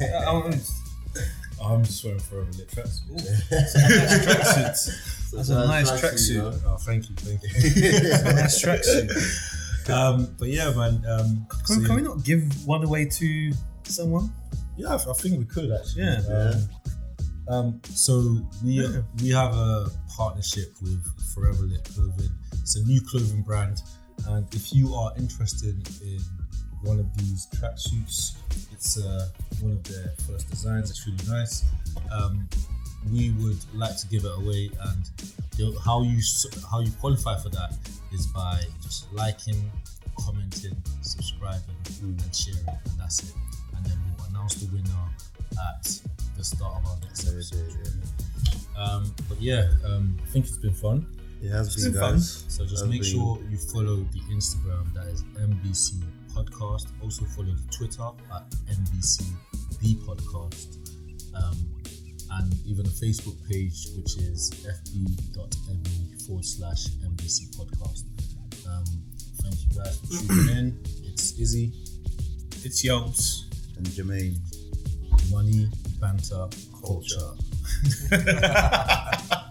I- 0.00 0.24
I'm- 0.28 0.60
I'm 1.64 1.84
just 1.84 2.04
wearing 2.04 2.18
forever 2.18 2.50
lit 2.58 2.68
tracks. 2.70 3.00
tracksuits. 3.08 5.30
That's 5.30 5.48
a 5.48 5.66
nice 5.66 5.90
tracksuit. 5.90 6.28
you 6.30 6.38
know. 6.42 6.54
Oh, 6.66 6.76
thank 6.76 7.08
you, 7.08 7.14
thank 7.16 7.42
you. 7.42 8.34
Nice 8.34 8.62
tracksuit. 8.64 9.90
um, 9.90 10.34
but 10.38 10.48
yeah, 10.48 10.70
man. 10.72 11.02
Um, 11.08 11.46
so 11.64 11.74
Can, 11.76 11.84
can 11.86 11.94
we 11.96 12.02
not 12.02 12.22
give 12.24 12.66
one 12.66 12.84
away 12.84 13.04
to 13.06 13.52
someone? 13.84 14.32
yeah, 14.76 14.88
I 14.88 14.94
I 14.94 15.12
think 15.14 15.38
we 15.38 15.44
could 15.44 15.70
actually. 15.72 16.02
Yeah. 16.04 16.22
Um, 16.28 16.68
um, 17.48 17.80
so 17.84 18.38
we 18.64 18.82
Yeah. 18.82 19.02
we 19.20 19.28
have 19.30 19.54
a 19.54 19.90
partnership 20.16 20.74
with 20.82 21.02
Forever 21.34 21.62
Lit 21.64 21.84
Clothing. 21.84 22.30
It's 22.60 22.76
a 22.76 22.82
new 22.84 23.00
clothing 23.00 23.42
brand, 23.42 23.82
and 24.28 24.46
if 24.54 24.72
you 24.72 24.94
are 24.94 25.12
interested 25.16 25.76
in 26.02 26.20
one 26.82 26.98
of 26.98 27.06
these 27.18 27.46
tracksuits, 27.54 28.34
it's 28.72 28.98
uh, 28.98 29.28
one 29.60 29.72
of 29.72 29.82
their 29.84 30.12
first 30.26 30.50
designs. 30.50 30.90
It's 30.90 31.06
really 31.06 31.24
nice. 31.28 31.64
Um, 32.10 32.48
we 33.10 33.30
would 33.40 33.58
like 33.74 33.96
to 33.98 34.06
give 34.08 34.24
it 34.24 34.32
away, 34.36 34.70
and 34.80 35.74
how 35.84 36.02
you 36.02 36.20
how 36.70 36.80
you 36.80 36.90
qualify 37.00 37.36
for 37.38 37.48
that 37.50 37.74
is 38.12 38.26
by 38.28 38.62
just 38.82 39.12
liking, 39.12 39.70
commenting, 40.18 40.76
subscribing, 41.00 41.76
and 42.00 42.34
sharing, 42.34 42.66
and 42.68 42.98
that's 42.98 43.20
it. 43.24 43.34
And 43.76 43.84
then 43.86 43.98
we'll 44.16 44.26
announce 44.28 44.54
the 44.54 44.66
winner 44.72 45.08
at 45.70 46.00
the 46.36 46.44
start 46.44 46.82
of 46.82 46.86
our 46.90 46.96
next 47.02 47.28
episode. 47.28 47.76
Um, 48.76 49.14
but 49.28 49.40
yeah, 49.40 49.68
um, 49.84 50.18
I 50.22 50.26
think 50.30 50.46
it's 50.46 50.56
been 50.56 50.72
fun. 50.74 51.06
It 51.42 51.50
has 51.50 51.74
been, 51.76 51.92
been 51.92 52.00
fun. 52.00 52.20
So 52.20 52.64
just 52.64 52.86
make 52.86 53.02
been- 53.02 53.10
sure 53.10 53.38
you 53.50 53.56
follow 53.58 53.96
the 53.96 54.20
Instagram 54.30 54.92
that 54.94 55.06
is 55.08 55.22
MBC 55.38 56.02
Podcast. 56.34 56.86
Also 57.02 57.24
follow 57.36 57.52
the 57.52 57.72
Twitter 57.76 58.02
at 58.34 58.50
MBC 58.70 59.24
The 59.80 59.94
Podcast. 60.06 60.78
Um, 61.34 61.56
and 62.38 62.54
even 62.66 62.86
a 62.86 62.88
Facebook 62.90 63.36
page 63.48 63.88
which 63.96 64.16
is 64.18 64.50
fb.me 64.64 66.18
forward 66.26 66.44
slash 66.44 66.86
MBC 67.04 67.54
Podcast. 67.56 68.04
Um, 68.66 68.84
thank 69.42 69.54
you 69.62 69.78
guys 69.78 69.98
for 70.00 70.26
tuning 70.28 70.56
in. 70.56 70.84
It's 71.04 71.38
Izzy, 71.38 71.72
It's 72.64 72.82
Young's. 72.84 73.48
And 73.76 73.86
Jermaine. 73.86 74.36
Money, 75.30 75.66
Banter, 76.02 76.48
Culture. 76.82 77.36